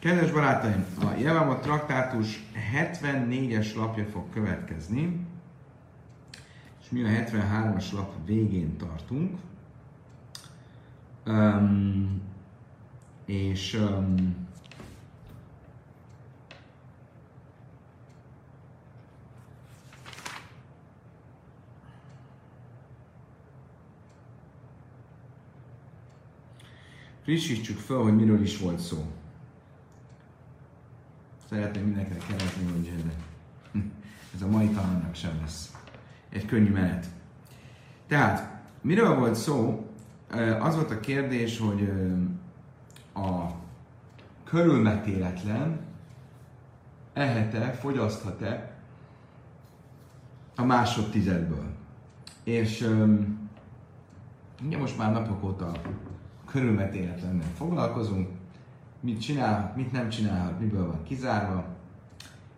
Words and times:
Kedves 0.00 0.30
barátaim, 0.30 0.84
a 1.00 1.18
Jevamot 1.18 1.60
traktátus 1.60 2.42
74-es 2.74 3.74
lapja 3.74 4.04
fog 4.04 4.30
következni, 4.30 5.26
és 6.80 6.90
mi 6.90 7.02
a 7.02 7.08
73-as 7.08 7.92
lap 7.92 8.26
végén 8.26 8.76
tartunk. 8.76 9.38
Um, 11.26 12.22
és 13.24 13.74
um, 13.74 14.46
frissítsük 27.22 27.78
fel, 27.78 27.96
hogy 27.96 28.16
miről 28.16 28.42
is 28.42 28.58
volt 28.58 28.78
szó. 28.78 29.19
Szeretném 31.50 31.84
mindenkinek 31.84 32.26
keresni, 32.26 32.64
hogy 32.70 33.04
ez 34.34 34.42
a 34.46 34.46
mai 34.46 34.68
tanulnak 34.68 35.14
sem 35.14 35.38
lesz 35.40 35.76
egy 36.28 36.46
könnyű 36.46 36.70
menet. 36.70 37.06
Tehát, 38.06 38.62
miről 38.80 39.14
volt 39.14 39.34
szó? 39.34 39.86
Az 40.60 40.74
volt 40.74 40.90
a 40.90 41.00
kérdés, 41.00 41.58
hogy 41.58 41.92
a 43.14 43.50
körülmetéletlen 44.44 45.80
ehet-e, 47.12 47.72
fogyaszthat-e 47.72 48.76
a 50.56 50.64
másodtizedből. 50.64 51.66
És 52.44 52.88
ugye 54.64 54.78
most 54.78 54.98
már 54.98 55.12
napok 55.12 55.44
óta 55.44 55.72
körülmetéletlennel 56.46 57.52
foglalkozunk, 57.56 58.28
mit 59.00 59.20
csinál, 59.20 59.72
mit 59.76 59.92
nem 59.92 60.08
csinálhat, 60.08 60.60
miből 60.60 60.86
van 60.86 61.02
kizárva. 61.02 61.64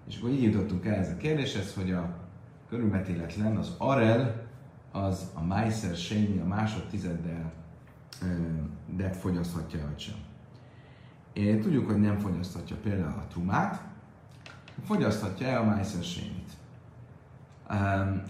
És 0.08 0.18
akkor 0.18 0.30
így 0.30 0.42
jutottunk 0.42 0.86
el 0.86 0.94
ez 0.94 1.10
a 1.10 1.16
kérdéshez, 1.16 1.74
hogy 1.74 1.90
a 1.90 2.14
körülmetéletlen, 2.68 3.56
az 3.56 3.74
arel, 3.78 4.46
az 4.92 5.30
a 5.34 5.44
Meiser 5.44 5.96
Sényi, 5.96 6.38
a 6.38 6.46
másodtizeddel 6.46 7.52
de 8.96 9.12
fogyaszthatja 9.12 9.86
vagy 9.86 9.98
sem. 9.98 10.14
Én 11.32 11.60
tudjuk, 11.60 11.86
hogy 11.86 12.00
nem 12.00 12.18
fogyaszthatja 12.18 12.76
például 12.82 13.18
a 13.18 13.26
trumát, 13.30 13.82
fogyaszthatja 14.84 15.60
a 15.60 15.64
Meiser 15.64 16.02
Sényit. 16.02 16.50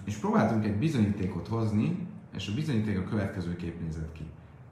És 0.04 0.16
próbáltunk 0.16 0.64
egy 0.64 0.78
bizonyítékot 0.78 1.48
hozni, 1.48 2.06
és 2.34 2.48
a 2.48 2.54
bizonyíték 2.54 2.98
a 2.98 3.04
következő 3.04 3.56
kép 3.56 3.80
nézett 3.80 4.12
ki. 4.12 4.24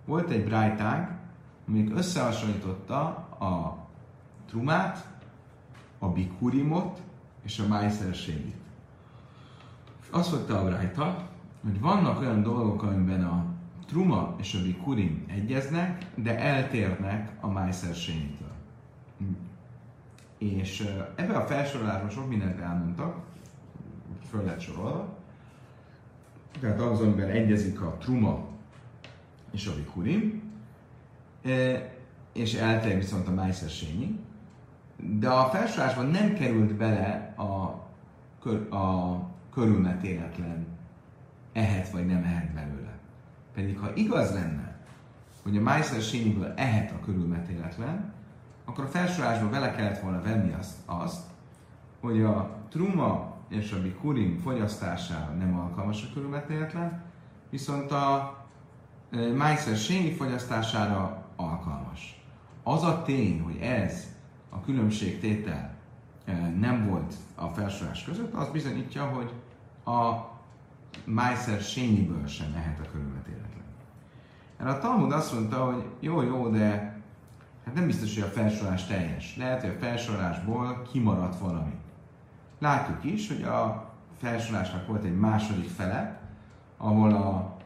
Volt 0.05 0.31
egy 0.31 0.45
brájtág, 0.45 1.19
amelyik 1.69 1.97
összehasonlította 1.97 3.29
a 3.41 3.77
trumát, 4.47 5.07
a 5.99 6.09
bikurimot 6.09 7.01
és 7.43 7.59
a 7.59 7.67
májszerségit. 7.67 8.57
Azt 10.11 10.33
mondta 10.33 10.59
a 10.59 10.65
brájta, 10.65 11.29
hogy 11.63 11.81
vannak 11.81 12.21
olyan 12.21 12.43
dolgok, 12.43 12.83
amiben 12.83 13.25
a 13.25 13.45
truma 13.87 14.35
és 14.39 14.55
a 14.55 14.63
bikurim 14.63 15.25
egyeznek, 15.29 16.07
de 16.15 16.39
eltérnek 16.39 17.33
a 17.41 17.49
májszerségitől. 17.49 18.53
És 20.39 20.81
ebben 21.15 21.37
a 21.37 21.47
felsorolásban 21.47 22.11
sok 22.11 22.29
mindent 22.29 22.61
elmondtak, 22.61 23.17
föl 24.31 24.45
lett 24.45 24.61
sorolva. 24.61 25.17
Tehát 26.61 26.81
az, 26.81 27.01
amiben 27.01 27.29
egyezik 27.29 27.81
a 27.81 27.97
truma 27.99 28.49
és 29.51 29.67
a 29.67 29.75
bikurim, 29.75 30.43
és 32.33 32.55
eltér 32.55 32.97
viszont 32.97 33.29
a 33.29 33.33
májszersényi, 33.33 34.21
de 34.97 35.29
a 35.29 35.49
felsorásban 35.49 36.07
nem 36.07 36.35
került 36.35 36.75
bele 36.75 37.35
a, 37.37 37.81
kör, 38.43 38.75
a 38.75 39.19
körülmetéletlen 39.53 40.67
ehet 41.53 41.91
vagy 41.91 42.07
nem 42.07 42.25
ehet 42.25 42.53
belőle. 42.53 42.99
Pedig 43.55 43.79
ha 43.79 43.95
igaz 43.95 44.33
lenne, 44.33 44.79
hogy 45.43 45.57
a 45.57 45.61
májszersényiből 45.61 46.53
ehet 46.57 46.91
a 46.91 47.05
körülmetéletlen, 47.05 48.13
akkor 48.65 48.85
a 48.85 48.89
felsorásban 48.89 49.51
bele 49.51 49.71
kellett 49.71 50.01
volna 50.01 50.23
venni 50.23 50.53
azt, 50.53 50.77
azt 50.87 51.29
hogy 52.01 52.23
a 52.23 52.57
truma 52.69 53.37
és 53.49 53.73
a 53.73 53.83
bikurim 53.83 54.39
fogyasztására 54.39 55.33
nem 55.33 55.59
alkalmas 55.59 56.03
a 56.03 56.13
körülmetéletlen, 56.15 57.03
viszont 57.51 57.91
a 57.91 58.37
májszer 59.37 59.77
fogyasztására 60.17 61.25
alkalmas. 61.37 62.20
Az 62.63 62.83
a 62.83 63.03
tény, 63.03 63.41
hogy 63.43 63.57
ez 63.57 64.15
a 64.49 64.61
különbségtétel 64.61 65.75
nem 66.59 66.89
volt 66.89 67.15
a 67.35 67.47
felsorás 67.47 68.05
között, 68.05 68.35
az 68.35 68.49
bizonyítja, 68.49 69.05
hogy 69.05 69.33
a 69.95 70.29
májszer 71.05 71.61
sényiből 71.61 72.27
sem 72.27 72.51
mehet 72.51 72.79
a 72.79 72.91
körülmetéletlen. 72.91 73.65
Erre 74.57 74.71
a 74.71 74.79
Talmud 74.79 75.13
azt 75.13 75.33
mondta, 75.33 75.65
hogy 75.65 75.85
jó, 76.01 76.23
jó, 76.23 76.49
de 76.49 76.69
hát 77.65 77.75
nem 77.75 77.87
biztos, 77.87 78.15
hogy 78.15 78.23
a 78.23 78.33
felsorás 78.33 78.87
teljes. 78.87 79.37
Lehet, 79.37 79.61
hogy 79.61 79.71
a 79.71 79.79
felsorásból 79.79 80.83
kimaradt 80.93 81.39
valami. 81.39 81.75
Látjuk 82.59 83.05
is, 83.05 83.29
hogy 83.29 83.43
a 83.43 83.91
felsorásnak 84.19 84.87
volt 84.87 85.05
egy 85.05 85.19
második 85.19 85.69
fele, 85.69 86.21
ahol 86.77 87.13
a 87.13 87.57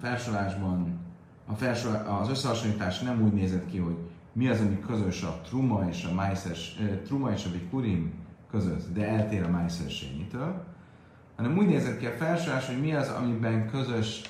felsorásban 0.00 1.00
a 1.46 1.54
felsor, 1.54 1.94
az 2.20 2.28
összehasonlítás 2.28 2.98
nem 2.98 3.22
úgy 3.22 3.32
nézett 3.32 3.66
ki, 3.66 3.78
hogy 3.78 3.96
mi 4.32 4.48
az, 4.48 4.60
ami 4.60 4.80
közös 4.86 5.22
a 5.22 5.40
truma 5.48 5.88
és 5.88 6.04
a 6.04 6.14
májszes, 6.14 6.78
truma 7.04 7.32
és 7.32 7.44
a 7.44 7.50
bikurim 7.50 8.12
között, 8.50 8.94
de 8.94 9.08
eltér 9.08 9.42
a 9.42 9.48
májszersényitől, 9.48 10.64
hanem 11.36 11.56
úgy 11.56 11.66
nézett 11.66 11.98
ki 11.98 12.06
a 12.06 12.10
felsorás, 12.10 12.66
hogy 12.66 12.80
mi 12.80 12.94
az, 12.94 13.08
amiben 13.08 13.70
közös 13.70 14.20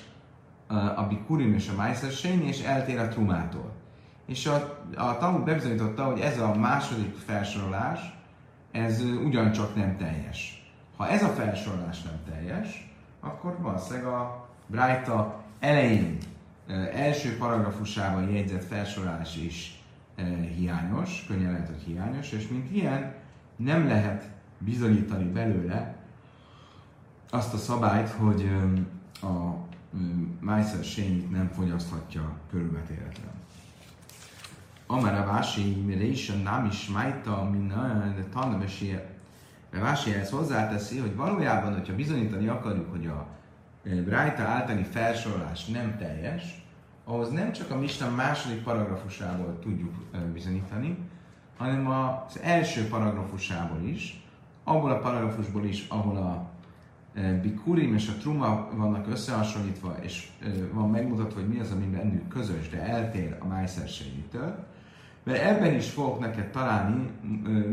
a 0.97 1.03
bikurim 1.03 1.55
és 1.55 1.69
a 1.69 1.77
májszersény, 1.77 2.43
és 2.43 2.63
eltér 2.63 2.99
a 2.99 3.09
trumától. 3.09 3.73
És 4.27 4.47
a, 4.47 4.85
a 4.97 5.19
Talmud 5.19 5.45
bebizonyította, 5.45 6.05
hogy 6.05 6.21
ez 6.21 6.39
a 6.39 6.55
második 6.55 7.15
felsorolás, 7.15 8.01
ez 8.71 9.03
ugyancsak 9.25 9.75
nem 9.75 9.97
teljes. 9.97 10.71
Ha 10.97 11.09
ez 11.09 11.23
a 11.23 11.29
felsorolás 11.29 12.03
nem 12.03 12.21
teljes, 12.31 12.95
akkor 13.21 13.57
valószínűleg 13.61 14.07
a 14.07 14.49
Brájta 14.67 15.43
elején 15.61 16.19
első 16.95 17.37
paragrafusában 17.37 18.31
jegyzett 18.31 18.65
felsorolás 18.65 19.37
is 19.37 19.83
hiányos, 20.57 21.25
könnyen 21.27 21.53
lehet, 21.53 21.69
hogy 21.69 21.83
hiányos, 21.83 22.33
és 22.33 22.49
mint 22.49 22.71
ilyen 22.71 23.15
nem 23.57 23.87
lehet 23.87 24.31
bizonyítani 24.59 25.25
belőle 25.25 25.97
azt 27.31 27.55
a 27.55 27.57
szabályt, 27.57 28.09
hogy 28.09 28.51
a 29.23 29.55
Májszer 30.41 30.85
sényit 30.85 31.31
nem 31.31 31.51
fogyaszthatja 31.55 32.37
körülbetéletlen. 32.51 33.31
Amara 34.87 35.27
Vási 35.27 35.85
Résen 35.87 36.39
nem 36.39 36.65
is 36.65 36.89
májta, 36.89 37.51
de 38.17 38.25
tanulmesi 38.33 38.99
Vási 39.71 40.15
ezt 40.15 40.33
hozzáteszi, 40.33 40.99
hogy 40.99 41.17
valójában, 41.17 41.75
hogyha 41.75 41.95
bizonyítani 41.95 42.49
akarjuk, 42.49 42.91
hogy 42.91 43.07
a 43.07 43.27
Brájta 43.83 44.43
általi 44.43 44.83
felsorolás 44.83 45.67
nem 45.67 45.97
teljes, 45.99 46.65
ahhoz 47.05 47.31
nem 47.31 47.53
csak 47.53 47.71
a 47.71 47.79
Misten 47.79 48.13
második 48.13 48.63
paragrafusából 48.63 49.59
tudjuk 49.59 49.95
bizonyítani, 50.33 50.99
hanem 51.57 51.89
az 51.89 52.41
első 52.43 52.89
paragrafusából 52.89 53.83
is, 53.83 54.25
abból 54.65 54.91
a 54.91 54.99
paragrafusból 54.99 55.65
is, 55.65 55.87
ahol 55.89 56.17
a 56.17 56.51
Bikurim 57.43 57.95
és 57.95 58.09
a 58.09 58.21
Truma 58.21 58.69
vannak 58.73 59.09
összehasonlítva, 59.09 59.97
és 60.01 60.31
van 60.73 60.91
megmutatva, 60.91 61.41
hogy 61.41 61.49
mi 61.49 61.59
az, 61.59 61.71
ami 61.71 61.87
bennük 61.87 62.29
közös, 62.29 62.69
de 62.69 62.83
eltér 62.83 63.37
a 63.41 63.47
májszerségitől. 63.47 64.67
Mert 65.23 65.43
ebben 65.43 65.75
is 65.75 65.91
fogok 65.91 66.19
neked 66.19 66.51
találni, 66.51 67.11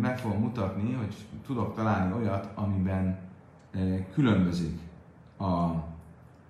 meg 0.01 0.17
fogom 0.17 0.39
mutatni, 0.39 0.93
hogy 0.93 1.15
tudok 1.45 1.75
találni 1.75 2.13
olyat, 2.13 2.49
amiben 2.55 3.19
különbözik 4.13 4.79
a 5.39 5.69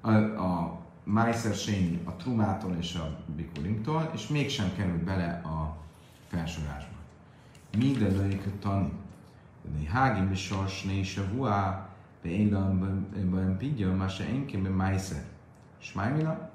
a, 0.02 0.12
a 0.12 0.80
Meiser 1.04 1.54
Sényi 1.54 2.02
a 2.06 2.12
Trumától 2.12 2.76
és 2.80 2.96
a 2.96 3.18
Bikurimtól, 3.36 4.12
és 4.14 4.28
mégsem 4.28 4.74
került 4.76 5.04
bele 5.04 5.42
a 5.44 5.78
felsorásba. 6.28 6.96
Minden 7.78 8.12
lőjük 8.12 8.60
tani. 8.60 8.92
Hágim 9.88 10.32
is 10.32 10.42
sors, 10.42 10.84
ne 10.84 10.92
is 10.92 11.18
a 11.18 11.24
vuá, 11.34 11.90
be 12.22 12.30
élan, 12.30 13.56
pidja, 13.58 13.96
más 13.96 14.16
se 14.16 14.26
enkébe 14.26 14.70
Meiser. 14.70 15.24
Smájmila? 15.78 16.52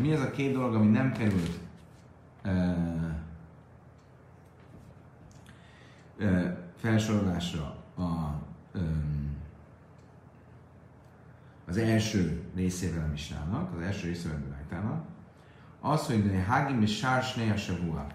Mi 0.00 0.12
az 0.12 0.20
a 0.20 0.30
két 0.30 0.52
dolog, 0.52 0.74
ami 0.74 0.86
nem 0.86 1.12
került 1.12 1.58
uh, 2.44 3.12
uh, 6.18 6.56
felsorolásra 6.76 7.76
a 7.96 8.02
um, 8.74 9.17
az 11.68 11.76
első 11.76 12.42
részével 12.54 13.04
a 13.04 13.10
misnának, 13.10 13.74
az 13.74 13.82
első 13.82 14.06
részével 14.06 14.36
a 14.36 14.48
Brájtának, 14.48 15.04
az, 15.80 16.06
hogy 16.06 16.44
Hagim 16.48 16.82
és 16.82 16.96
Sársné 16.96 17.50
a 17.50 17.56
Savua. 17.56 18.06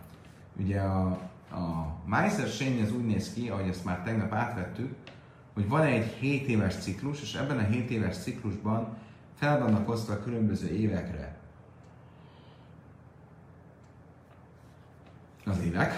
Ugye 0.55 0.79
a 0.79 1.31
a 1.53 1.97
Meiser 2.05 2.47
Sény 2.47 2.81
az 2.81 2.91
úgy 2.91 3.05
néz 3.05 3.33
ki, 3.33 3.50
ahogy 3.50 3.67
ezt 3.67 3.85
már 3.85 4.03
tegnap 4.03 4.33
átvettük, 4.33 4.95
hogy 5.53 5.67
van 5.67 5.81
egy 5.81 6.05
7 6.05 6.47
éves 6.47 6.75
ciklus, 6.75 7.21
és 7.21 7.35
ebben 7.35 7.57
a 7.57 7.61
7 7.61 7.89
éves 7.89 8.17
ciklusban 8.17 8.97
fel 9.33 9.59
vannak 9.59 9.89
osztva 9.89 10.19
különböző 10.19 10.67
évekre. 10.67 11.38
Az 15.45 15.59
évek, 15.59 15.91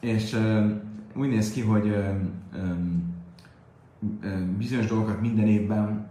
és 0.00 0.32
ö, 0.32 0.70
úgy 1.14 1.28
néz 1.28 1.52
ki, 1.52 1.60
hogy 1.60 1.88
ö, 1.88 2.10
ö, 4.22 4.44
bizonyos 4.56 4.86
dolgokat 4.86 5.20
minden 5.20 5.46
évben 5.46 6.03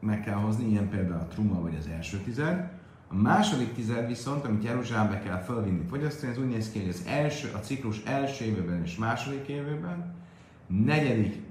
meg 0.00 0.20
kell 0.20 0.34
hozni, 0.34 0.68
ilyen 0.68 0.88
például 0.88 1.20
a 1.20 1.26
truma 1.26 1.60
vagy 1.60 1.76
az 1.78 1.86
első 1.86 2.18
tized. 2.18 2.70
A 3.08 3.14
második 3.14 3.74
tized 3.74 4.06
viszont, 4.06 4.44
amit 4.44 4.64
Jeruzsálembe 4.64 5.18
kell 5.18 5.38
felvinni 5.38 5.84
fogyasztani, 5.88 6.32
ez 6.32 6.38
úgy 6.38 6.48
néz 6.48 6.70
ki, 6.70 6.80
hogy 6.80 6.88
az 6.88 7.02
első, 7.06 7.50
a 7.54 7.58
ciklus 7.58 8.02
első 8.04 8.44
évében 8.44 8.82
és 8.82 8.96
második 8.96 9.48
évében, 9.48 10.14
negyedik 10.66 11.42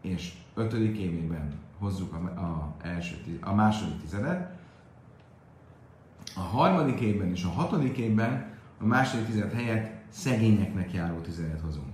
és 0.00 0.32
ötödik 0.54 0.98
évében 0.98 1.52
hozzuk 1.78 2.12
a, 2.12 2.16
a, 2.40 2.74
első, 2.82 3.38
a 3.40 3.54
második 3.54 4.00
tizedet. 4.00 4.56
A 6.36 6.40
harmadik 6.40 7.00
évben 7.00 7.30
és 7.30 7.44
a 7.44 7.48
hatodik 7.48 7.96
évben 7.96 8.46
a 8.80 8.84
második 8.84 9.26
tized 9.26 9.52
helyett 9.52 9.90
szegényeknek 10.08 10.92
járó 10.92 11.18
tizedet 11.18 11.60
hozunk. 11.60 11.86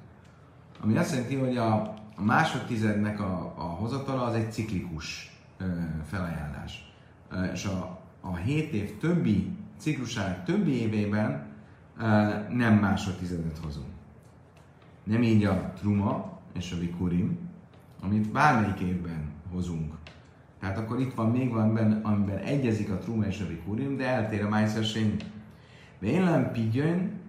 Ami 0.80 0.96
azt 0.96 1.10
jelenti, 1.10 1.34
hogy 1.34 1.56
a, 1.56 1.74
a 2.16 2.22
második 2.22 2.66
tizednek 2.66 3.20
a, 3.20 3.52
a 3.56 3.62
hozatala 3.62 4.22
az 4.22 4.34
egy 4.34 4.52
ciklikus 4.52 5.33
felajánlás. 6.04 6.92
És 7.52 7.64
a, 7.64 8.00
a 8.20 8.36
7 8.36 8.72
év 8.72 8.98
többi 8.98 9.56
ciklusának 9.76 10.44
többi 10.44 10.80
évében 10.80 11.46
nem 12.50 12.74
másodtizedet 12.80 13.58
hozunk. 13.58 13.86
Nem 15.04 15.22
így 15.22 15.44
a 15.44 15.72
truma 15.78 16.38
és 16.52 16.72
a 16.72 16.78
vikurim, 16.78 17.38
amit 18.00 18.32
bármelyik 18.32 18.80
évben 18.80 19.30
hozunk. 19.52 19.94
Tehát 20.60 20.78
akkor 20.78 21.00
itt 21.00 21.14
van 21.14 21.30
még 21.30 21.52
van 21.52 21.74
benne, 21.74 22.00
amiben 22.02 22.38
egyezik 22.38 22.90
a 22.90 22.98
truma 22.98 23.26
és 23.26 23.40
a 23.40 23.46
vikurim, 23.46 23.96
de 23.96 24.06
eltér 24.06 24.44
a 24.44 24.48
májszersény. 24.48 25.16
Vélem 25.98 26.52
pigyön, 26.52 27.20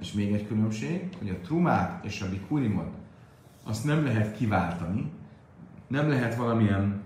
és 0.00 0.12
még 0.12 0.32
egy 0.32 0.46
különbség, 0.46 1.08
hogy 1.18 1.28
a 1.28 1.40
trumát 1.44 2.04
és 2.04 2.20
a 2.20 2.28
bikurimot 2.28 2.94
azt 3.64 3.84
nem 3.84 4.04
lehet 4.04 4.36
kiváltani, 4.36 5.10
nem 5.86 6.08
lehet 6.08 6.34
valamilyen 6.34 7.00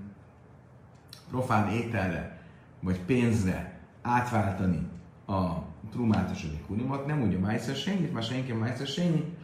profán 1.30 1.68
ételre 1.68 2.38
vagy 2.80 3.00
pénzre 3.00 3.78
átváltani 4.02 4.88
a 5.26 5.42
trumát 5.90 6.30
és 6.34 6.44
a 6.44 6.50
bikurimot, 6.50 7.06
nem 7.06 7.22
úgy 7.22 7.34
a 7.34 7.38
májszersényit, 7.38 8.12
már 8.12 8.22
senki 8.22 8.50
a 8.50 8.56
májszersényi, 8.56 9.36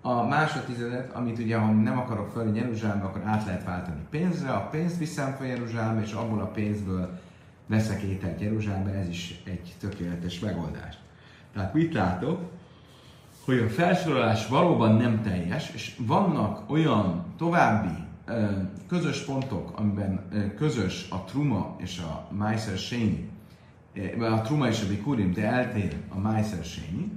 a 0.00 0.22
másodtizedet, 0.22 1.12
amit 1.12 1.38
ugye, 1.38 1.56
ha 1.56 1.72
nem 1.72 1.98
akarok 1.98 2.30
föl 2.30 2.56
Jeruzsálembe, 2.56 3.04
akkor 3.04 3.22
át 3.24 3.44
lehet 3.44 3.64
váltani 3.64 4.00
pénzre, 4.10 4.50
a 4.50 4.68
pénzt 4.68 4.98
viszem 4.98 5.32
fel 5.32 5.46
Jeruzsálembe, 5.46 6.02
és 6.02 6.12
abból 6.12 6.40
a 6.40 6.46
pénzből 6.46 7.18
veszek 7.66 8.02
ételt 8.02 8.40
Jeruzsálembe, 8.40 8.90
ez 8.90 9.08
is 9.08 9.42
egy 9.44 9.74
tökéletes 9.80 10.40
megoldás. 10.40 10.98
Tehát 11.52 11.74
mit 11.74 11.92
látok? 11.92 12.50
Hogy 13.44 13.58
a 13.58 13.68
felsorolás 13.68 14.46
valóban 14.46 14.96
nem 14.96 15.22
teljes, 15.22 15.70
és 15.74 15.96
vannak 15.98 16.70
olyan 16.70 17.24
további 17.36 18.04
közös 18.88 19.24
pontok, 19.24 19.78
amiben 19.78 20.20
közös 20.56 21.06
a 21.10 21.24
truma 21.24 21.76
és 21.78 21.98
a 21.98 22.28
Meiser 22.36 22.78
Sényi, 22.78 23.30
a 24.20 24.40
truma 24.40 24.68
és 24.68 24.82
a 24.82 24.88
bikurim, 24.88 25.32
de 25.32 25.46
eltér 25.46 25.96
a 26.08 26.18
Meiser 26.18 26.64
Sényi, 26.64 27.12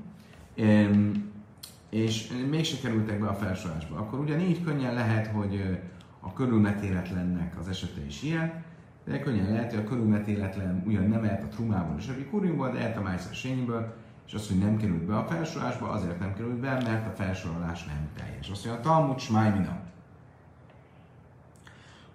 és 1.90 2.28
mégse 2.50 2.78
kerültek 2.82 3.20
be 3.20 3.28
a 3.28 3.34
felsorolásba. 3.34 3.98
Akkor 3.98 4.20
ugyanígy 4.20 4.64
könnyen 4.64 4.94
lehet, 4.94 5.28
hogy 5.28 5.80
a 6.20 6.34
körülmetéletlennek 6.34 7.60
az 7.60 7.68
esete 7.68 8.06
is 8.06 8.24
ilyen, 8.24 8.64
de 9.06 9.20
könnyen 9.20 9.52
lehet, 9.52 9.74
hogy 9.74 9.84
a 9.86 9.88
körülmetéletlen 9.88 10.84
ugyan 10.86 11.08
nem 11.08 11.24
lehet 11.24 11.44
a 11.44 11.48
trumából 11.48 11.96
és 12.00 12.08
a 12.08 12.16
bikuriumból, 12.16 12.72
de 12.72 12.78
lehet 12.78 12.98
a 12.98 13.02
májszer 13.02 13.34
sényből, 13.34 13.94
és 14.28 14.34
az, 14.34 14.48
hogy 14.48 14.58
nem 14.58 14.78
került 14.78 15.04
be 15.04 15.18
a 15.18 15.26
felsorolásba, 15.26 15.90
azért 15.90 16.20
nem 16.20 16.34
került 16.34 16.60
be, 16.60 16.72
mert 16.72 17.08
a 17.08 17.16
felsorolás 17.16 17.86
nem 17.86 18.10
teljes. 18.16 18.50
Azt 18.50 18.66
mondja, 18.66 18.82
a 18.82 18.94
Talmud 18.94 19.20
Smájmina. 19.20 19.80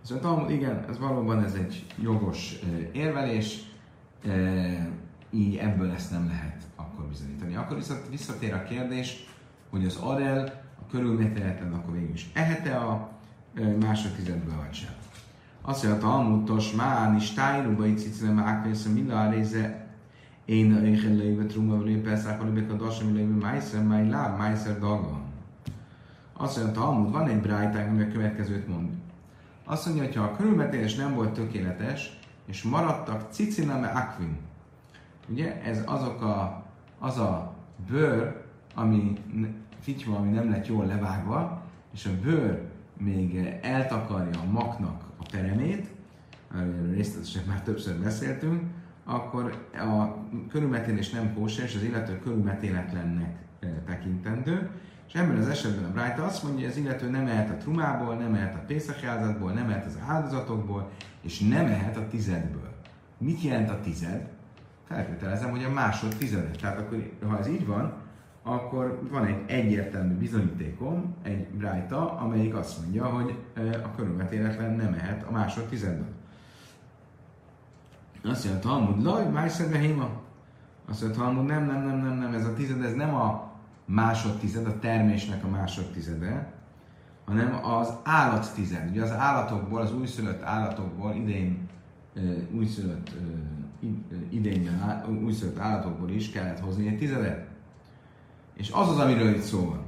Azt 0.02 0.20
Talmud, 0.20 0.50
igen, 0.50 0.84
ez 0.88 0.98
valóban 0.98 1.44
ez 1.44 1.54
egy 1.54 1.86
jogos 2.02 2.58
érvelés, 2.92 3.62
így 5.30 5.56
ebből 5.56 5.90
ezt 5.90 6.10
nem 6.10 6.26
lehet 6.26 6.62
akkor 6.76 7.04
bizonyítani. 7.04 7.54
Akkor 7.54 7.76
viszont 7.76 8.08
visszatér 8.10 8.52
a 8.54 8.62
kérdés, 8.62 9.28
hogy 9.70 9.84
az 9.84 9.96
Arel 9.96 10.62
a 10.78 10.90
körülmételetlen, 10.90 11.72
akkor 11.72 11.94
végül 11.94 12.12
is 12.12 12.30
ehete 12.34 12.76
a 12.76 13.10
másodtizedből 13.80 14.56
vagy 14.56 14.72
sem. 14.72 14.92
Azt 15.60 15.84
mondja, 15.84 16.08
a 16.08 16.10
Talmudtos, 16.10 16.72
Mán 16.72 17.16
is 17.16 17.30
tájruba 17.32 17.86
itt 17.86 17.98
cicilem 17.98 18.38
ákvésze, 18.38 18.90
mind 18.90 19.10
a 19.10 19.32
én 20.44 20.74
a 20.74 20.84
éhen 20.84 21.14
léve 21.14 21.44
trumma 21.44 21.78
vele 21.78 21.98
persze, 21.98 22.30
akkor 22.30 22.52
lébe 22.52 22.72
a 22.72 22.76
dasam 22.76 23.14
léve 23.14 23.34
májszer, 23.34 23.82
máj 23.84 24.08
láb, 24.08 24.38
májszer 24.38 24.78
dagon. 24.78 25.20
Azt 26.32 26.56
mondja, 26.56 26.80
a 26.80 26.84
Talmud, 26.84 27.12
van 27.12 27.28
egy 27.28 27.40
brájtánk, 27.40 27.90
ami 27.90 28.02
a 28.02 28.08
következőt 28.08 28.68
mond. 28.68 28.88
Azt 29.72 29.86
mondja, 29.86 30.04
hogy 30.04 30.14
ha 30.14 30.22
a 30.22 30.36
körülmetélés 30.36 30.94
nem 30.94 31.14
volt 31.14 31.32
tökéletes, 31.32 32.18
és 32.46 32.62
maradtak 32.62 33.30
ciciname 33.30 33.86
akvin. 33.86 34.36
Ugye, 35.28 35.62
ez 35.62 35.82
azok 35.86 36.22
a, 36.22 36.64
az 36.98 37.18
a 37.18 37.54
bőr, 37.88 38.42
ami 38.74 39.12
fityva, 39.80 40.16
ami 40.16 40.30
nem 40.30 40.50
lett 40.50 40.66
jól 40.66 40.86
levágva, 40.86 41.62
és 41.94 42.06
a 42.06 42.20
bőr 42.22 42.62
még 42.96 43.58
eltakarja 43.62 44.40
a 44.40 44.50
maknak 44.50 45.04
a 45.16 45.26
peremét, 45.30 45.86
erről 46.54 46.94
részletesen 46.94 47.42
már 47.46 47.62
többször 47.62 48.02
beszéltünk, 48.02 48.62
akkor 49.04 49.66
a 49.72 50.16
körülmetélés 50.48 51.10
nem 51.10 51.34
kóser, 51.34 51.64
és 51.64 51.74
az 51.74 51.82
illető 51.82 52.18
körülmetéletlennek 52.18 53.36
e, 53.60 53.66
tekintendő, 53.86 54.70
és 55.12 55.18
ebben 55.18 55.36
az 55.36 55.48
esetben 55.48 55.84
a 55.84 55.92
Brájta 55.92 56.24
azt 56.24 56.42
mondja, 56.42 56.60
hogy 56.60 56.70
az 56.70 56.84
illető 56.84 57.10
nem 57.10 57.26
ehet 57.26 57.50
a 57.50 57.56
trumából, 57.56 58.14
nem 58.14 58.34
ehet 58.34 58.54
a 58.54 58.64
pészakjázatból, 58.66 59.52
nem 59.52 59.70
ehet 59.70 59.86
az 59.86 59.98
áldozatokból, 60.06 60.90
és 61.20 61.38
nem 61.38 61.66
ehet 61.66 61.96
a 61.96 62.06
tizedből. 62.06 62.72
Mit 63.18 63.42
jelent 63.42 63.70
a 63.70 63.80
tized? 63.80 64.28
Feltételezem, 64.84 65.50
hogy 65.50 65.64
a 65.64 65.70
másod 65.70 66.14
tizedet. 66.16 66.60
Tehát 66.60 66.78
akkor, 66.78 67.10
ha 67.28 67.38
ez 67.38 67.48
így 67.48 67.66
van, 67.66 67.92
akkor 68.42 69.00
van 69.10 69.24
egy 69.24 69.42
egyértelmű 69.46 70.14
bizonyítékom, 70.14 71.14
egy 71.22 71.48
brájta, 71.48 72.18
amelyik 72.18 72.54
azt 72.54 72.80
mondja, 72.80 73.04
hogy 73.04 73.38
a 73.84 73.94
körülmetéletlen 73.96 74.72
nem 74.72 74.90
mehet 74.90 75.22
a 75.22 75.30
másod 75.30 75.64
tizedből. 75.64 76.12
Azt 78.24 78.44
mondja, 78.44 78.62
Talmud, 78.62 79.02
laj, 79.02 79.28
májszedbe 79.28 79.78
héma. 79.78 80.08
Azt 80.88 81.02
mondja, 81.02 81.20
Talmud, 81.20 81.44
nem, 81.44 81.64
nem, 81.64 81.82
nem, 81.82 81.98
nem, 81.98 82.18
nem, 82.18 82.34
ez 82.34 82.46
a 82.46 82.54
tized, 82.54 82.82
ez 82.82 82.94
nem 82.94 83.14
a 83.14 83.51
másodtized, 83.92 84.66
a 84.66 84.78
termésnek 84.78 85.44
a 85.44 85.48
másodtizede, 85.48 86.52
hanem 87.24 87.64
az 87.64 87.92
állattized. 88.02 88.90
Ugye 88.90 89.02
az 89.02 89.10
állatokból, 89.10 89.80
az 89.80 89.94
újszülött 89.94 90.42
állatokból 90.42 91.14
idén 91.14 91.68
újszülött, 92.54 93.10
idén 94.30 94.68
újszülött 95.24 95.58
állatokból 95.58 96.10
is 96.10 96.30
kellett 96.30 96.60
hozni 96.60 96.88
egy 96.88 96.98
tizedet. 96.98 97.46
És 98.54 98.70
az 98.70 98.88
az, 98.88 98.98
amiről 98.98 99.34
itt 99.34 99.42
szó 99.42 99.64
van. 99.64 99.82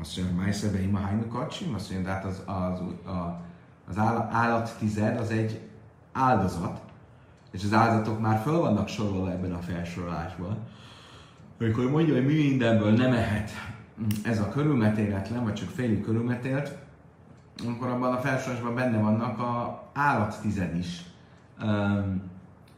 Azt 0.00 0.16
mondja, 0.16 0.36
Májszebe 0.36 0.80
ima 0.80 0.98
hájnu 0.98 1.28
kacsim, 1.28 1.74
azt 1.74 1.90
mondja, 1.90 2.08
de 2.08 2.14
hát 2.14 2.24
az, 2.24 2.42
az, 2.46 3.10
a, 3.12 3.40
az 3.88 3.98
állat 4.30 4.76
tized 4.78 5.18
az 5.18 5.30
egy 5.30 5.60
áldozat, 6.12 6.80
és 7.50 7.64
az 7.64 7.72
áldozatok 7.72 8.20
már 8.20 8.40
föl 8.40 8.60
vannak 8.60 8.88
sorolva 8.88 9.30
ebben 9.30 9.52
a 9.52 9.58
felsorolásban. 9.58 10.58
Amikor 11.60 11.90
mondja, 11.90 12.14
hogy 12.14 12.26
mi 12.26 12.34
mindenből 12.34 12.92
nem 12.92 13.12
ehet 13.12 13.50
ez 14.22 14.40
a 14.40 14.48
körülmetéletlen, 14.48 15.44
vagy 15.44 15.54
csak 15.54 15.68
félig 15.68 16.02
körülmetélt, 16.02 16.76
akkor 17.68 17.88
abban 17.88 18.14
a 18.14 18.20
felsorolásban 18.20 18.74
benne 18.74 18.98
vannak 18.98 19.38
a 19.38 19.82
állat 19.94 20.40
tized 20.40 20.76
is. 20.76 21.04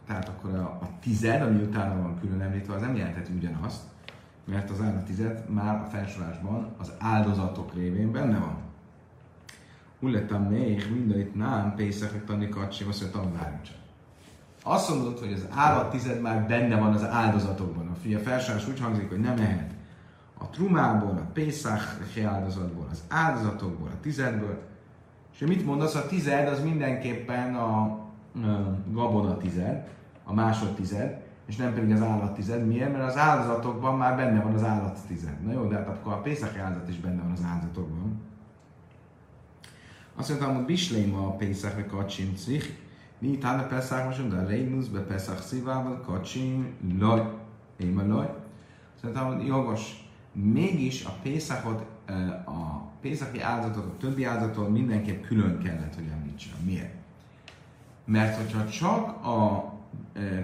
Tehát 0.07 0.29
akkor 0.29 0.55
a, 0.55 0.79
a 0.83 0.89
tized, 1.01 1.43
ami 1.43 1.63
utána 1.63 2.03
van 2.03 2.21
külön 2.21 2.41
említve, 2.41 2.75
az 2.75 2.81
nem 2.81 2.97
jelentheti 2.97 3.33
ugyanazt, 3.33 3.83
mert 4.45 4.71
az 4.71 4.81
állatizet 4.81 5.49
már 5.49 5.81
a 5.81 5.85
felsorásban 5.85 6.75
az 6.79 6.93
áldozatok 6.99 7.75
révén 7.75 8.13
benne 8.13 8.39
van. 8.39 8.57
Ulletam 10.01 10.43
még 10.43 10.87
mindent 10.93 11.35
nem, 11.35 11.75
Pészak, 11.77 12.25
Tani 12.25 12.49
Kacsi, 12.49 12.85
azt 12.89 13.15
mondja, 13.15 13.78
Azt 14.71 14.89
mondod, 14.89 15.19
hogy 15.19 15.33
az 15.33 15.47
állattized 15.51 16.21
már 16.21 16.47
benne 16.47 16.77
van 16.77 16.93
az 16.93 17.05
áldozatokban. 17.05 17.89
A 17.89 17.95
fia 18.03 18.19
felsorás 18.19 18.69
úgy 18.69 18.81
hangzik, 18.81 19.09
hogy 19.09 19.21
nem 19.21 19.37
mehet 19.37 19.71
a 20.39 20.49
trumából, 20.51 21.11
a 21.11 21.31
Pészak 21.33 21.99
áldozatból, 22.27 22.87
az 22.91 23.03
áldozatokból, 23.09 23.89
a 23.89 24.01
tizedből. 24.01 24.63
És 25.33 25.39
mit 25.47 25.65
mondasz? 25.65 25.95
A 25.95 26.07
tized 26.07 26.49
az 26.49 26.63
mindenképpen 26.63 27.55
a, 27.55 27.99
gabona 28.91 29.37
tized, 29.37 29.89
a 30.25 30.35
másodtized, 30.35 31.23
és 31.47 31.57
nem 31.57 31.75
pedig 31.75 31.93
az 31.93 32.03
állattized. 32.03 32.67
Miért? 32.67 32.93
Mert 32.93 33.09
az 33.09 33.17
áldozatokban 33.17 33.97
már 33.97 34.17
benne 34.17 34.41
van 34.41 34.55
az 34.55 34.65
állattized. 34.65 35.45
Na 35.45 35.53
jó, 35.53 35.65
de 35.65 35.77
hát 35.77 35.89
akkor 35.89 36.13
a 36.13 36.21
Pészak 36.21 36.59
áldozat 36.59 36.89
is 36.89 36.97
benne 36.97 37.23
van 37.23 37.33
az 37.33 37.45
áldozatokban. 37.47 38.21
Azt 40.17 40.29
mondtam, 40.29 40.55
hogy 40.55 40.65
Bisleim 40.65 41.15
a 41.15 41.31
Pészak 41.31 41.87
kacsim 41.87 42.35
cich, 42.37 42.69
mi 43.19 43.39
tána 43.39 43.67
Pesach 43.67 44.05
most, 44.05 44.29
de 44.29 44.45
Reinusz 44.45 44.87
be 44.87 45.01
Pesach 45.01 45.41
szívával 45.41 46.01
kacsim 46.01 46.75
laj. 46.99 47.23
Én 47.77 48.07
laj. 48.09 48.35
Hogy 49.03 49.47
jogos. 49.47 50.07
Mégis 50.33 51.05
a 51.05 51.15
Pészakot, 51.23 51.87
a 52.45 52.89
Pészaki 53.01 53.41
áldozatot 53.41 53.85
a 53.85 53.97
többi 53.97 54.25
áldozatot 54.25 54.69
mindenképp 54.69 55.25
külön 55.25 55.59
kellett, 55.59 55.95
hogy 55.95 56.11
említsen. 56.13 56.55
Miért? 56.65 56.95
Mert 58.05 58.37
hogyha 58.37 58.69
csak 58.69 59.25
a 59.27 59.73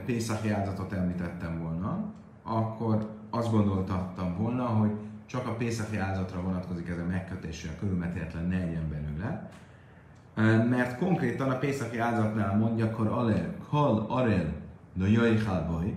Pészaki 0.04 0.50
áldozatot 0.50 0.92
említettem 0.92 1.62
volna, 1.62 2.12
akkor 2.42 3.10
azt 3.30 3.50
gondoltattam 3.50 4.36
volna, 4.36 4.64
hogy 4.64 4.90
csak 5.26 5.46
a 5.46 5.54
Pészaki 5.54 5.96
áldozatra 5.96 6.42
vonatkozik 6.42 6.88
ez 6.88 6.98
a 6.98 7.04
megkötés, 7.04 7.60
hogy 7.60 7.70
a 7.76 7.78
körülmetélhetlen 7.78 8.46
ne 8.46 8.58
legyen 8.58 8.88
belőle. 8.88 9.50
Mert 10.70 10.98
konkrétan 10.98 11.50
a 11.50 11.58
Pészaki 11.58 11.98
áldozatnál 11.98 12.56
mondja, 12.56 12.90
kar 12.90 13.06
alel, 13.06 13.54
kal 13.70 14.06
arel, 14.08 14.52
de 14.94 15.08
jöjj 15.08 15.42
baj, 15.44 15.94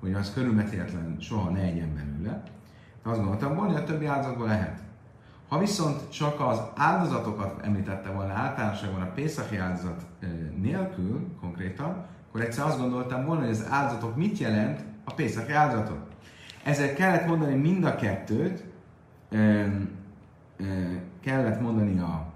hogy 0.00 0.12
az 0.14 0.32
körülmetélhetlen 0.34 1.16
soha 1.20 1.50
ne 1.50 1.60
legyen 1.60 1.94
belőle. 1.94 2.42
Azt 3.02 3.18
gondoltam 3.18 3.56
hogy 3.56 3.74
a 3.74 3.84
többi 3.84 4.06
áldozatból 4.06 4.46
lehet. 4.46 4.78
Ha 5.48 5.58
viszont 5.58 6.10
csak 6.10 6.40
az 6.40 6.60
áldozatokat 6.74 7.64
említette 7.64 8.10
volna 8.10 8.32
általánosságban 8.32 9.00
a 9.00 9.12
Pészaki 9.12 9.56
áldozat 9.56 10.06
nélkül 10.60 11.26
konkrétan, 11.40 12.04
akkor 12.28 12.40
egyszer 12.40 12.64
azt 12.64 12.78
gondoltam 12.78 13.24
volna, 13.24 13.40
hogy 13.40 13.50
az 13.50 13.66
áldozatok 13.70 14.16
mit 14.16 14.38
jelent 14.38 14.80
a 15.04 15.12
Pészaki 15.12 15.52
áldozatot. 15.52 16.00
Ezért 16.64 16.94
kellett 16.94 17.26
mondani 17.26 17.54
mind 17.54 17.84
a 17.84 17.96
kettőt, 17.96 18.64
kellett 21.20 21.60
mondani 21.60 21.98
a 21.98 22.26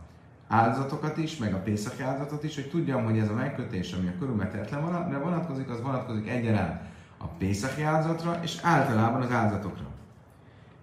áldozatokat 0.53 1.17
is, 1.17 1.37
meg 1.37 1.55
a 1.55 1.63
Pészaki 1.63 2.03
áldozatot 2.03 2.45
is, 2.45 2.55
hogy 2.55 2.69
tudjam, 2.71 3.05
hogy 3.05 3.19
ez 3.19 3.29
a 3.29 3.35
megkötés, 3.35 3.93
ami 3.93 4.09
a 4.09 4.19
körülmetetlen 4.19 5.21
vonatkozik, 5.23 5.71
az 5.71 5.83
vonatkozik 5.83 6.29
egyaránt 6.29 6.81
a 7.19 7.27
Pészaki 7.27 7.83
áldozatra, 7.83 8.39
és 8.43 8.59
általában 8.63 9.23
az 9.23 9.31
áldozatokra. 9.31 9.85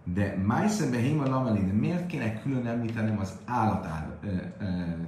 De 0.03 0.37
Májszebe 0.45 0.97
Héma 0.97 1.27
Lameli, 1.27 1.65
de 1.65 1.73
miért 1.73 2.05
kéne 2.05 2.41
külön 2.41 2.67
említenem 2.67 3.19
az 3.19 3.33
állat 3.45 3.87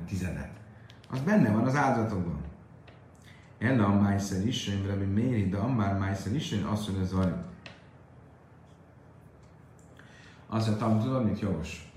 tizedet? 0.08 0.52
Az 1.12 1.20
benne 1.20 1.52
van 1.52 1.66
az 1.66 1.76
áldozatokban. 1.76 2.40
Ella 3.60 3.86
a 3.86 4.02
Májszer 4.02 4.46
is, 4.46 4.70
Rabbi 4.88 5.06
Méri, 5.06 5.50
de 5.50 5.58
Ammár 5.58 5.98
Májszer 5.98 6.36
is, 6.36 6.56
azt 6.72 6.88
mondja 6.88 7.06
Zari. 7.06 7.32
Azt 10.48 10.80
mondja, 10.80 10.98
tudod, 11.04 11.26
mit 11.26 11.40
jogos? 11.40 11.91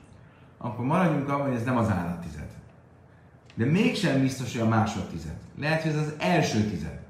Akkor 0.65 0.85
maradjunk 0.85 1.29
abban, 1.29 1.47
hogy 1.47 1.57
ez 1.57 1.65
nem 1.65 1.77
az 1.77 1.91
állattized. 1.91 2.49
De 3.55 3.65
mégsem 3.65 4.21
biztos, 4.21 4.53
hogy 4.53 4.67
a 4.67 4.69
másodtized. 4.69 5.37
Lehet, 5.59 5.83
hogy 5.83 5.91
ez 5.91 5.99
az 5.99 6.15
első 6.19 6.61
tized. 6.63 7.01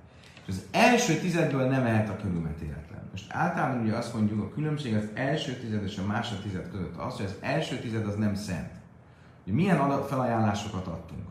És 0.46 0.48
az 0.48 0.64
első 0.70 1.14
tizedből 1.14 1.68
nem 1.68 1.82
lehet 1.82 2.08
a 2.08 2.16
körülmetéletlen. 2.16 3.08
Most 3.10 3.32
általában 3.32 3.80
ugye 3.80 3.94
azt 3.94 4.14
mondjuk, 4.14 4.42
a 4.42 4.48
különbség 4.48 4.94
az 4.94 5.08
első 5.14 5.52
tized 5.52 5.82
és 5.82 5.98
a 5.98 6.06
másodtized 6.06 6.70
között 6.70 6.96
az, 6.96 7.16
hogy 7.16 7.24
az 7.24 7.36
első 7.40 7.78
tized 7.78 8.06
az 8.06 8.14
nem 8.14 8.34
szent. 8.34 8.72
Ugye 9.44 9.54
milyen 9.54 10.02
felajánlásokat 10.02 10.86
adtunk? 10.86 11.26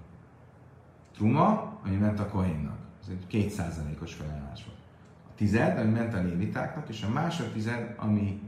Truma, 1.13 1.80
ami 1.86 1.96
ment 1.96 2.20
a 2.20 2.27
kohénnak. 2.27 2.77
Ez 3.01 3.08
egy 3.10 3.27
kétszázalékos 3.27 4.13
felajánlás 4.13 4.63
volt. 4.65 4.80
A 5.30 5.36
tized, 5.36 5.77
ami 5.77 5.92
ment 5.92 6.13
a 6.13 6.22
lévitáknak, 6.22 6.89
és 6.89 7.03
a 7.03 7.10
másodtized, 7.10 7.96
ami 7.98 8.42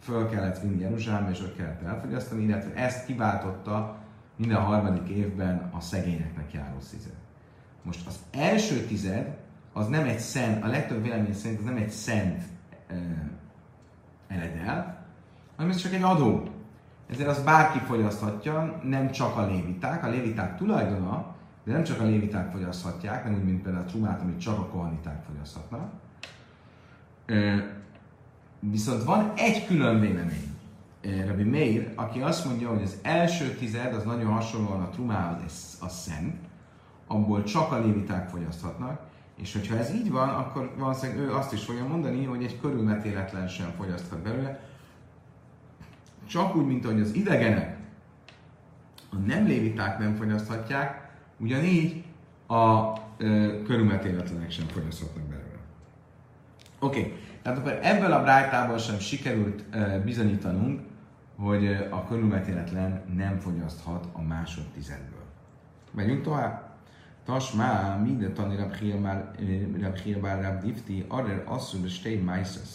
föl 0.00 0.28
kellett 0.28 0.60
vinni 0.60 0.80
Jeruzsálembe, 0.80 1.30
és 1.30 1.40
ott 1.40 1.56
kellett 1.56 1.82
elfogyasztani, 1.82 2.42
illetve 2.42 2.74
ezt 2.74 3.06
kiváltotta 3.06 3.96
minden 4.36 4.60
harmadik 4.60 5.08
évben 5.08 5.70
a 5.72 5.80
szegényeknek 5.80 6.52
járó 6.52 6.76
tized. 6.90 7.14
Most 7.82 8.06
az 8.06 8.18
első 8.30 8.84
tized, 8.84 9.36
az 9.72 9.88
nem 9.88 10.04
egy 10.04 10.18
szent, 10.18 10.64
a 10.64 10.66
legtöbb 10.66 11.02
vélemény 11.02 11.34
szerint 11.34 11.60
az 11.60 11.64
nem 11.64 11.76
egy 11.76 11.90
szent 11.90 12.42
uh, 12.90 12.96
eledel, 14.28 15.06
hanem 15.56 15.72
ez 15.72 15.76
csak 15.76 15.92
egy 15.92 16.02
adó. 16.02 16.48
Ezért 17.10 17.28
az 17.28 17.42
bárki 17.42 17.78
fogyaszthatja, 17.78 18.80
nem 18.82 19.10
csak 19.10 19.36
a 19.36 19.46
léviták. 19.46 20.04
A 20.04 20.08
léviták 20.08 20.56
tulajdona, 20.56 21.34
de 21.64 21.72
nem 21.72 21.82
csak 21.82 22.00
a 22.00 22.04
léviták 22.04 22.50
fogyaszthatják, 22.50 23.24
nem 23.24 23.34
úgy, 23.34 23.44
mint 23.44 23.62
például 23.62 23.84
a 23.84 23.88
trumát, 23.88 24.20
amit 24.20 24.40
csak 24.40 24.58
a 24.58 24.66
kohaniták 24.66 25.22
fogyaszthatnak. 25.24 25.90
Uh, 27.28 27.62
viszont 28.60 29.04
van 29.04 29.32
egy 29.36 29.66
külön 29.66 30.00
vélemény. 30.00 30.48
Rabbi 31.26 31.42
Meir, 31.42 31.92
aki 31.94 32.20
azt 32.20 32.44
mondja, 32.44 32.68
hogy 32.68 32.82
az 32.82 32.96
első 33.02 33.54
tized 33.54 33.94
az 33.94 34.04
nagyon 34.04 34.32
hasonlóan 34.32 34.82
a 34.82 34.88
trumához, 34.88 35.76
a 35.80 35.88
szent, 35.88 36.34
abból 37.06 37.42
csak 37.42 37.72
a 37.72 37.80
léviták 37.80 38.28
fogyaszthatnak, 38.28 39.00
és 39.36 39.52
hogyha 39.52 39.76
ez 39.76 39.94
így 39.94 40.10
van, 40.10 40.28
akkor 40.28 40.74
valószínűleg 40.78 41.22
ő 41.22 41.34
azt 41.34 41.52
is 41.52 41.64
fogja 41.64 41.86
mondani, 41.86 42.24
hogy 42.24 42.44
egy 42.44 42.60
körülmetéletlen 42.60 43.48
sem 43.48 43.72
fogyaszthat 43.76 44.18
belőle. 44.18 44.60
Csak 46.26 46.56
úgy, 46.56 46.66
mint 46.66 46.84
ahogy 46.84 47.00
az 47.00 47.14
idegenek 47.14 47.78
a 49.10 49.16
nem 49.16 49.46
léviták 49.46 49.98
nem 49.98 50.14
fogyaszthatják, 50.14 51.10
ugyanígy 51.36 52.04
a 52.46 52.92
ö, 53.16 53.62
körülmetéletlenek 53.62 54.50
sem 54.50 54.66
fogyaszthatnak 54.66 55.24
belőle. 55.24 55.58
Oké, 56.78 57.00
okay. 57.00 57.12
Tehát 57.50 57.66
akkor 57.66 57.78
ebből 57.82 58.12
a 58.12 58.22
brájtából 58.22 58.78
sem 58.78 58.98
sikerült 58.98 59.64
bizonyítanunk, 60.04 60.80
hogy 61.36 61.66
a 61.90 62.04
körülmetéletlen 62.04 63.02
nem 63.16 63.38
fogyaszthat 63.38 64.08
a 64.12 64.22
másodtizedből. 64.22 65.22
Megyünk 65.90 66.22
tovább. 66.22 66.68
Tasmá, 67.24 67.96
minden 67.96 68.34
tani 68.34 68.56
Rab 68.56 68.74
Hir 69.96 70.20
bár 70.20 70.42
Rab 70.42 70.62
Difti, 70.62 71.04
arra 71.08 71.42
asszul 71.46 71.88
stay 71.88 72.16
maises. 72.16 72.68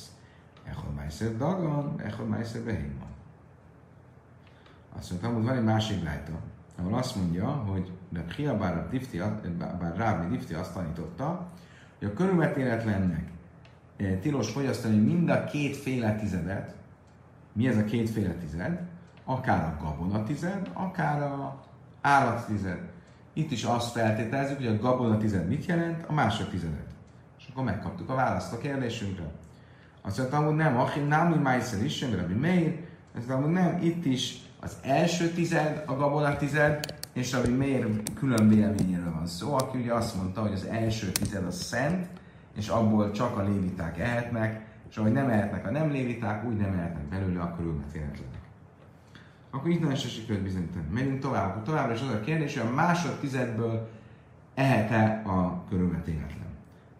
Echol 0.64 0.92
maiser 0.96 1.38
dagan, 1.38 2.02
echol 2.02 2.26
maiser 2.26 2.62
behimman. 2.62 3.14
Azt 4.98 5.10
mondtam, 5.10 5.34
hogy 5.34 5.44
van 5.44 5.58
egy 5.58 5.64
másik 5.64 6.04
lájta, 6.04 6.34
ahol 6.78 6.94
azt 6.94 7.16
mondja, 7.16 7.48
hogy 7.48 7.92
Rab 8.14 8.32
Hir 8.32 8.58
bár 8.58 8.74
Rab 9.98 10.30
Difti 10.30 10.54
azt 10.54 10.74
tanította, 10.74 11.48
hogy 12.00 12.08
a 12.08 12.14
körülmetéletlennek 12.14 13.34
tilos 14.22 14.50
fogyasztani 14.52 14.98
mind 14.98 15.30
a 15.30 15.44
kétféle 15.44 16.16
tizedet. 16.16 16.76
Mi 17.54 17.68
ez 17.68 17.78
a 17.78 17.84
kétféle 17.84 18.34
tized? 18.34 18.80
Akár 19.24 19.64
a 19.64 19.84
gabona 19.84 20.24
tized, 20.24 20.70
akár 20.74 21.22
a 21.22 21.64
állat 22.02 22.50
itt 23.34 23.52
is 23.52 23.64
azt 23.64 23.92
feltételezzük, 23.92 24.58
hogy 24.58 24.68
a 24.68 24.78
gabona 24.78 25.18
tized 25.18 25.48
mit 25.48 25.66
jelent, 25.66 26.06
a 26.08 26.14
mások 26.14 26.50
tizedet. 26.50 26.88
És 27.38 27.48
akkor 27.52 27.64
megkaptuk 27.64 28.10
a 28.10 28.16
választ 28.16 28.54
a 28.54 28.58
kérdésünkre. 28.58 29.32
Azt 30.02 30.18
mondtam, 30.18 30.46
hogy 30.46 30.56
nem, 30.56 30.78
aki 30.78 31.00
námi 31.00 31.36
májszer 31.36 31.84
is, 31.84 31.96
sem 31.96 32.16
Rabbi 32.16 32.34
Meir, 32.34 32.80
azt 33.16 33.28
mondtam, 33.28 33.44
hogy 33.44 33.64
nem, 33.64 33.82
itt 33.82 34.06
is 34.06 34.38
az 34.60 34.78
első 34.82 35.30
tized, 35.30 35.84
a 35.86 35.94
gabona 35.94 36.38
tized, 36.38 36.96
és 37.14 37.32
Rabbi 37.32 37.52
Meir 37.52 37.88
külön 38.14 38.48
véleményéről 38.48 39.14
van 39.14 39.28
szó, 39.28 39.54
aki 39.54 39.78
ugye 39.78 39.94
azt 39.94 40.16
mondta, 40.16 40.42
hogy 40.42 40.54
az 40.54 40.66
első 40.66 41.12
tized 41.12 41.46
a 41.46 41.52
szent, 41.52 42.08
és 42.56 42.68
abból 42.68 43.12
csak 43.12 43.38
a 43.38 43.44
léviták 43.44 44.00
ehetnek, 44.00 44.66
és 44.90 44.98
ahogy 44.98 45.12
nem 45.12 45.30
ehetnek 45.30 45.68
a 45.68 45.72
nem 45.72 45.92
léviták, 45.92 46.46
úgy 46.46 46.58
nem 46.58 46.74
ehetnek 46.74 47.04
belőle 47.04 47.42
a 47.42 47.56
körülmetélhetlenek 47.56 48.44
akkor 49.56 49.70
itt 49.70 49.96
se 49.96 50.08
sikerült 50.08 50.44
bizonyítani. 50.44 50.86
Menjünk 50.92 51.20
tovább. 51.20 51.50
Akkor 51.50 51.62
továbbra 51.62 51.94
is 51.94 52.02
az 52.02 52.10
a 52.10 52.20
kérdés, 52.20 52.58
hogy 52.58 52.68
a 52.68 52.74
másodtizedből 52.74 53.90
ehet-e 54.54 55.30
a 55.30 55.64
körülmetéletlen. 55.70 56.54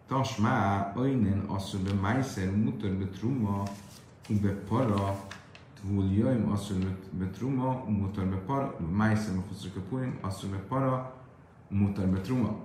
Tasmá, 0.08 0.92
öjnen 0.96 1.38
asszor 1.38 1.80
be 1.80 1.92
májszer 1.92 2.50
mutar 2.50 2.90
be 2.90 3.04
truma, 3.04 3.62
be 4.28 4.50
para, 4.68 5.20
tvul 5.80 6.12
jöjm 6.12 6.50
asszor 6.50 6.76
be 7.10 7.26
truma, 7.26 7.84
mutar 7.88 8.24
be 8.24 8.36
para, 8.36 8.76
májszer 8.92 9.34
be 9.74 9.80
purim, 9.88 10.18
asszor 10.20 10.50
be 10.50 10.56
para, 10.68 11.14
mutar 11.68 12.06
be 12.06 12.20
truma. 12.20 12.56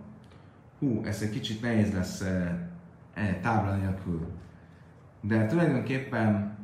Hú, 0.80 1.02
ez 1.06 1.22
egy 1.22 1.30
kicsit 1.30 1.62
nehéz 1.62 1.94
lesz 1.94 2.22
e, 2.22 2.26
e, 2.26 2.71
tábla 3.42 3.76
nélkül. 3.76 4.32
De 5.22 5.46
tulajdonképpen 5.46 6.58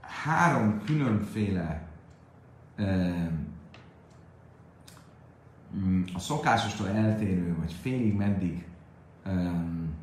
három 0.00 0.82
különféle 0.84 1.88
Mm, 5.76 6.02
a 6.14 6.18
szokásostól 6.18 6.88
eltérő, 6.88 7.56
vagy 7.58 7.72
félig 7.72 8.14
meddig 8.14 8.66
um, 9.26 9.94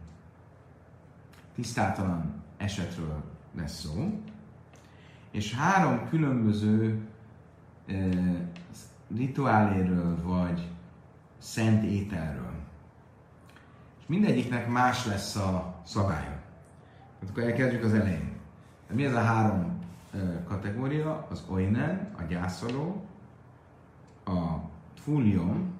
tisztátalan 1.56 2.44
esetről 2.58 3.24
lesz 3.56 3.80
szó, 3.80 4.22
és 5.32 5.56
három 5.56 6.10
különböző 6.10 7.08
rituáléről, 9.16 10.22
vagy 10.24 10.68
szent 11.38 11.84
ételről. 11.84 12.55
Mindegyiknek 14.06 14.70
más 14.70 15.06
lesz 15.06 15.36
a 15.36 15.76
szabálya. 15.86 16.40
Hát 17.20 17.30
akkor 17.30 17.44
elkezdjük 17.44 17.84
az 17.84 17.94
elején. 17.94 18.32
De 18.88 18.94
mi 18.94 19.06
ez 19.06 19.14
a 19.14 19.22
három 19.22 19.80
kategória? 20.48 21.28
Az 21.30 21.44
oinen, 21.50 22.12
a 22.20 22.24
gyászoló, 22.24 23.06
a 24.26 24.32
tfulium. 24.96 25.74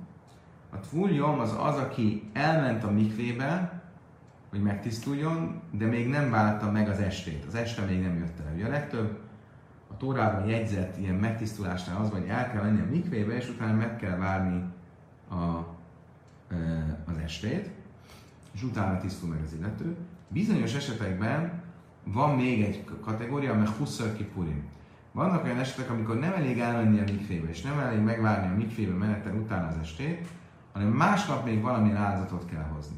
A 0.70 0.80
tfulium 0.80 1.40
az 1.40 1.56
az, 1.60 1.78
aki 1.78 2.30
elment 2.34 2.84
a 2.84 2.92
mikvébe, 2.92 3.82
hogy 4.50 4.62
megtisztuljon, 4.62 5.62
de 5.72 5.86
még 5.86 6.08
nem 6.08 6.30
válta 6.30 6.72
meg 6.72 6.90
az 6.90 7.00
estét. 7.00 7.46
Az 7.46 7.56
este 7.56 7.86
még 7.86 8.02
nem 8.02 8.18
jött 8.18 8.40
el. 8.40 8.54
Ugye 8.54 8.66
a 8.66 8.70
legtöbb 8.70 9.20
a 9.92 9.98
Tórában 9.98 10.48
jegyzett 10.48 10.98
ilyen 10.98 11.16
megtisztulásnál 11.16 12.02
az, 12.02 12.10
hogy 12.10 12.28
el 12.28 12.52
kell 12.52 12.64
menni 12.64 12.82
a 12.82 12.90
mikvébe, 12.90 13.36
és 13.36 13.50
utána 13.50 13.74
meg 13.74 13.96
kell 13.96 14.18
várni 14.18 14.64
a, 15.30 15.36
az 17.06 17.18
estét, 17.24 17.70
és 18.56 18.64
utána 18.64 18.98
tisztul 18.98 19.30
meg 19.30 19.42
az 19.46 19.54
illető. 19.54 19.96
Bizonyos 20.28 20.76
esetekben 20.76 21.64
van 22.04 22.36
még 22.36 22.64
egy 22.64 22.86
kategória, 23.02 23.54
amely 23.54 23.68
Husszar 23.78 24.14
Kipurim. 24.14 24.64
Vannak 25.12 25.44
olyan 25.44 25.60
esetek, 25.60 25.90
amikor 25.90 26.20
nem 26.20 26.34
elég 26.34 26.60
elmenni 26.60 27.00
a 27.00 27.04
mikvébe, 27.04 27.50
és 27.50 27.62
nem 27.62 27.80
elég 27.80 28.00
megvárni 28.00 28.54
a 28.54 28.56
mikvébe 28.56 28.94
menetel 28.94 29.36
után 29.36 29.66
az 29.66 29.78
estét, 29.82 30.28
hanem 30.74 30.88
másnap 30.88 31.46
még 31.46 31.62
valamilyen 31.62 31.98
áldozatot 31.98 32.46
kell 32.46 32.66
hozni. 32.76 32.98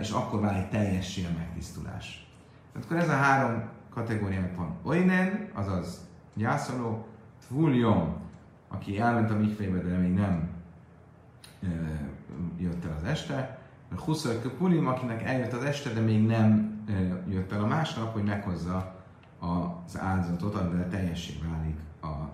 És 0.00 0.10
akkor 0.10 0.40
válik 0.40 0.68
teljessé 0.68 1.24
a 1.24 1.38
megtisztulás. 1.38 2.26
Tehát 2.72 2.86
akkor 2.86 2.96
ez 3.00 3.08
a 3.08 3.16
három 3.16 3.62
kategóriának 3.90 4.56
van. 4.56 4.76
Oinen, 4.82 5.48
azaz 5.52 6.08
gyászoló, 6.34 7.06
Tvuljom, 7.46 8.16
aki 8.68 8.98
elment 8.98 9.30
a 9.30 9.36
mikvébe, 9.36 9.78
de 9.78 9.96
még 9.96 10.12
nem 10.12 10.48
e, 11.62 11.66
jött 12.58 12.84
el 12.84 12.96
az 12.96 13.04
este, 13.04 13.59
Huszor 13.98 14.56
Purim, 14.58 14.86
akinek 14.86 15.22
eljött 15.22 15.52
az 15.52 15.64
este, 15.64 15.92
de 15.92 16.00
még 16.00 16.26
nem 16.26 16.78
jött 17.28 17.52
el 17.52 17.62
a 17.62 17.66
másnap, 17.66 18.12
hogy 18.12 18.24
meghozza 18.24 18.94
az 19.38 19.98
áldozatot, 19.98 20.54
amivel 20.54 20.88
teljessé 20.88 21.38
válik 21.48 21.78
a 22.02 22.28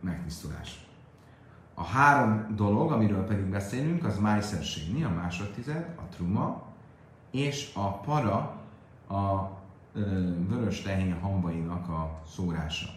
megtisztulás. 0.00 0.86
A 1.74 1.84
három 1.84 2.54
dolog, 2.56 2.92
amiről 2.92 3.24
pedig 3.24 3.44
beszélünk, 3.44 4.04
az 4.04 4.18
Májszer 4.18 4.62
a 5.04 5.14
másodtized, 5.14 5.94
a 5.96 6.14
truma, 6.14 6.62
és 7.30 7.72
a 7.74 7.98
para, 7.98 8.56
a 9.08 9.50
vörös 10.48 10.82
tehén 10.82 11.20
hambainak 11.20 11.88
a 11.88 12.20
szórása. 12.26 12.88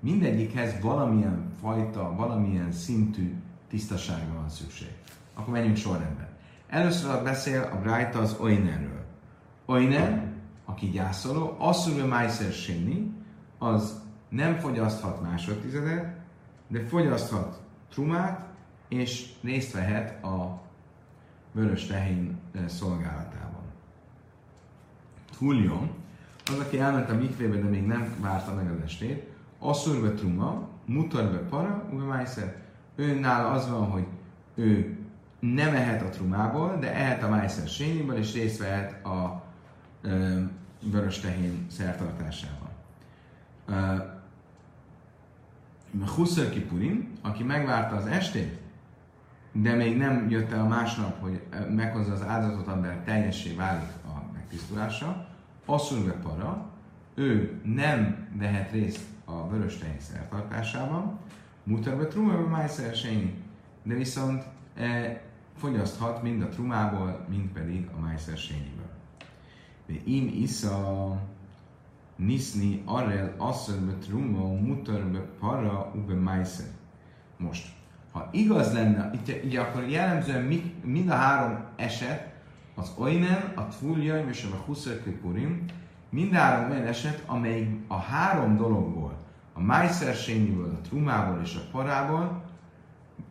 Mindegyikhez 0.00 0.80
valamilyen 0.80 1.50
fajta, 1.60 2.14
valamilyen 2.14 2.72
szintű 2.72 3.34
tisztaságra 3.68 4.34
van 4.34 4.48
szükség. 4.48 4.96
Akkor 5.34 5.52
menjünk 5.52 5.76
sorrendben. 5.76 6.28
Először 6.68 7.22
beszél 7.22 7.68
a 7.72 7.76
Brájta 7.76 8.18
az 8.18 8.36
Oinerről. 8.40 9.04
Oiner, 9.66 10.32
aki 10.64 10.90
gyászoló, 10.90 11.56
asszul 11.58 12.06
májszer 12.06 12.52
séni, 12.52 13.12
az 13.58 14.02
nem 14.28 14.58
fogyaszthat 14.58 15.22
másodtizedet, 15.22 16.16
de 16.68 16.86
fogyaszthat 16.86 17.62
trumát, 17.90 18.46
és 18.88 19.32
részt 19.42 19.72
vehet 19.72 20.24
a 20.24 20.62
vörös 21.52 21.86
tehén 21.86 22.38
szolgálatában. 22.66 23.62
Tuljon, 25.38 25.90
az, 26.44 26.58
aki 26.58 26.78
elment 26.78 27.10
a 27.10 27.14
mikvébe, 27.14 27.56
de 27.56 27.68
még 27.68 27.86
nem 27.86 28.14
várta 28.20 28.54
meg 28.54 28.70
az 28.70 28.80
estét, 28.84 29.32
asszurbe 29.58 30.10
truma, 30.10 30.68
mutarbe 30.86 31.38
para, 31.38 31.88
uve 31.92 32.04
májszer. 32.04 32.62
Ő 32.96 33.18
nála 33.18 33.50
az 33.50 33.70
van, 33.70 33.90
hogy 33.90 34.06
ő 34.54 34.98
nem 35.52 35.74
ehet 35.74 36.02
a 36.02 36.08
trumából, 36.08 36.76
de 36.80 36.94
ehet 36.94 37.22
a 37.22 37.28
májszer 37.28 37.68
sényiből, 37.68 38.16
és 38.16 38.34
részt 38.34 38.58
vehet 38.58 39.04
a 39.04 39.42
ö, 40.02 40.40
vörös 40.82 41.18
tehén 41.18 41.66
szertartásában. 41.70 42.68
Huször 46.14 46.50
Kipurim, 46.50 47.12
aki 47.22 47.42
megvárta 47.42 47.96
az 47.96 48.06
estét, 48.06 48.58
de 49.52 49.74
még 49.74 49.96
nem 49.96 50.30
jött 50.30 50.52
el 50.52 50.60
a 50.60 50.68
másnap, 50.68 51.20
hogy 51.20 51.42
meghozza 51.70 52.12
az 52.12 52.22
áldozatot, 52.22 52.66
amivel 52.66 53.04
teljessé 53.04 53.54
válik 53.54 53.88
a 54.04 54.32
megtisztulása, 54.32 55.26
asszurve 55.64 56.12
para, 56.12 56.70
ő 57.14 57.60
nem 57.64 58.28
vehet 58.38 58.70
részt 58.70 59.00
a 59.24 59.48
vörös 59.48 59.78
tehén 59.78 60.00
szertartásában, 60.00 61.18
mutarbe 61.62 62.06
trumában 62.06 62.48
májszer 62.48 62.94
de 63.82 63.94
viszont 63.94 64.44
fogyaszthat 65.56 66.22
mind 66.22 66.42
a 66.42 66.48
trumából, 66.48 67.26
mind 67.28 67.48
pedig 67.48 67.88
a 67.96 68.00
májszer 68.00 68.36
sényiből. 68.36 68.90
De 69.86 69.94
im 70.04 70.28
isza 70.34 71.18
niszni 72.16 72.82
arrel 72.84 73.34
asszurbe 73.38 73.92
truma, 73.92 74.54
mutarbe 74.60 75.18
para, 75.18 75.92
ube 75.94 76.14
májszer. 76.14 76.66
Most, 77.36 77.68
ha 78.12 78.28
igaz 78.32 78.72
lenne, 78.72 79.10
itt, 79.14 79.44
ugye 79.44 79.60
akkor 79.60 79.88
jellemzően 79.88 80.62
mind 80.82 81.10
a 81.10 81.14
három 81.14 81.64
eset 81.76 82.32
az 82.74 82.92
Oinen, 82.96 83.52
a 83.54 83.66
Tvuljaim 83.66 84.28
és 84.28 84.48
a 84.52 84.56
Huszörkipurim 84.56 85.64
mindhárom 86.08 86.70
olyan 86.70 86.86
eset, 86.86 87.22
amely 87.26 87.68
a 87.88 87.96
három 87.96 88.56
dologból, 88.56 89.16
a 89.52 89.60
májszersényiből, 89.60 90.78
a 90.82 90.86
trumából 90.88 91.40
és 91.42 91.54
a 91.54 91.68
parából 91.70 92.42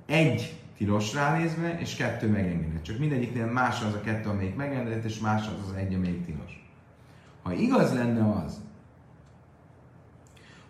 egy 0.06 0.63
tilos 0.78 1.14
ránézve, 1.14 1.80
és 1.80 1.96
kettő 1.96 2.30
megengedett. 2.30 2.84
Csak 2.84 2.98
mindegyiknél 2.98 3.46
más 3.46 3.82
az 3.82 3.94
a 3.94 4.02
kettő, 4.02 4.30
amelyik 4.30 4.56
megengedett, 4.56 5.04
és 5.04 5.20
más 5.20 5.48
az 5.48 5.70
az 5.70 5.76
egy, 5.76 5.94
amelyik 5.94 6.26
tilos. 6.26 6.68
Ha 7.44 7.54
igaz 7.54 7.94
lenne 7.94 8.32
az, 8.32 8.62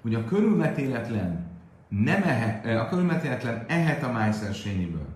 hogy 0.02 0.16
a 0.16 0.26
körülmetéletlen 0.26 1.52
nem 1.88 2.24
ehet, 2.24 2.66
a 2.66 2.88
körülmetéletlen 2.88 3.66
ehet 3.68 4.04
a 4.04 4.12
májszersényiből, 4.12 5.08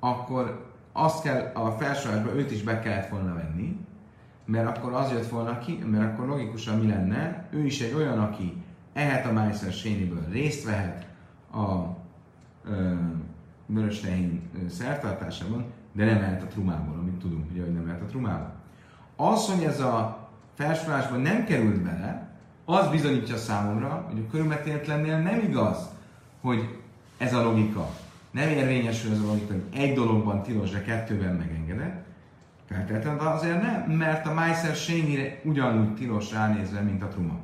akkor 0.00 0.72
azt 0.92 1.22
kell 1.22 1.50
a 1.54 1.70
felsorolásban 1.70 2.36
őt 2.36 2.50
is 2.50 2.62
be 2.62 2.78
kellett 2.78 3.08
volna 3.08 3.34
venni, 3.34 3.86
mert 4.44 4.76
akkor 4.76 4.92
az 4.92 5.10
jött 5.10 5.28
volna 5.28 5.58
ki, 5.58 5.78
mert 5.86 6.12
akkor 6.12 6.26
logikusan 6.26 6.78
mi 6.78 6.86
lenne, 6.86 7.48
ő 7.50 7.64
is 7.64 7.80
egy 7.80 7.94
olyan, 7.94 8.18
aki 8.18 8.62
ehet 8.92 9.26
a 9.26 9.32
májszer 9.32 9.72
sényiből, 9.72 10.24
részt 10.30 10.64
vehet 10.64 11.06
a 11.52 11.96
ö, 12.64 12.94
vörös 13.68 14.00
tehén 14.00 14.42
szertartásában, 14.68 15.64
de 15.92 16.04
nem 16.04 16.22
ehet 16.22 16.42
a 16.42 16.46
trumából, 16.46 16.98
amit 16.98 17.18
tudunk, 17.18 17.50
ugye, 17.50 17.62
hogy 17.62 17.74
nem 17.74 17.88
ehet 17.88 18.02
a 18.02 18.06
trumából. 18.06 18.54
Az, 19.16 19.50
hogy 19.50 19.64
ez 19.64 19.80
a 19.80 20.28
felsorolásban 20.54 21.20
nem 21.20 21.44
került 21.44 21.82
bele, 21.82 22.28
az 22.64 22.88
bizonyítja 22.88 23.36
számomra, 23.36 24.06
hogy 24.10 24.24
a 24.26 24.30
körülmetéletlennél 24.30 25.18
nem 25.18 25.40
igaz, 25.40 25.88
hogy 26.40 26.78
ez 27.18 27.34
a 27.34 27.42
logika 27.42 27.90
nem 28.30 28.48
érvényesül 28.48 29.12
az 29.12 29.20
a 29.20 29.26
logika, 29.26 29.52
hogy 29.52 29.80
egy 29.80 29.94
dologban 29.94 30.42
tilos, 30.42 30.70
de 30.70 30.82
kettőben 30.82 31.34
megengedett. 31.34 32.06
Feltétlenül 32.68 33.26
azért 33.26 33.62
nem, 33.62 33.96
mert 33.96 34.26
a 34.26 34.32
Májszer 34.32 34.74
sényire 34.74 35.40
ugyanúgy 35.44 35.94
tilos 35.94 36.32
ránézve, 36.32 36.80
mint 36.80 37.02
a 37.02 37.08
truma. 37.08 37.38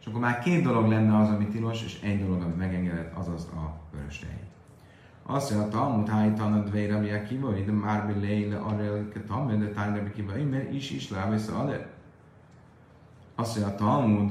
És 0.00 0.06
akkor 0.06 0.20
már 0.20 0.38
két 0.38 0.62
dolog 0.62 0.88
lenne 0.88 1.18
az, 1.18 1.28
ami 1.28 1.46
tilos, 1.46 1.84
és 1.84 2.00
egy 2.02 2.24
dolog, 2.24 2.42
ami 2.42 2.54
megengedett, 2.54 3.16
azaz 3.16 3.44
a 3.44 3.80
vörös 3.92 4.18
tehén. 4.18 4.46
Azt 5.30 5.54
mondja, 5.54 5.68
Talmud 5.68 6.08
hájtan 6.08 6.52
a 6.52 6.62
dvére 6.62 6.98
mi 6.98 7.10
akiva, 7.10 7.52
de 7.52 7.72
már 7.72 8.06
bi 8.06 8.20
leile 8.26 8.56
arra 8.56 9.08
ketam, 9.08 9.58
de 9.58 9.70
tájra 9.70 10.02
bi 10.02 10.10
kiva, 10.10 10.32
mert 10.50 10.72
is 10.72 10.90
is 10.90 11.10
lávesz 11.10 11.48
a 11.48 11.86
Azt 13.34 13.58
mondja, 13.58 13.74
Talmud, 13.74 14.30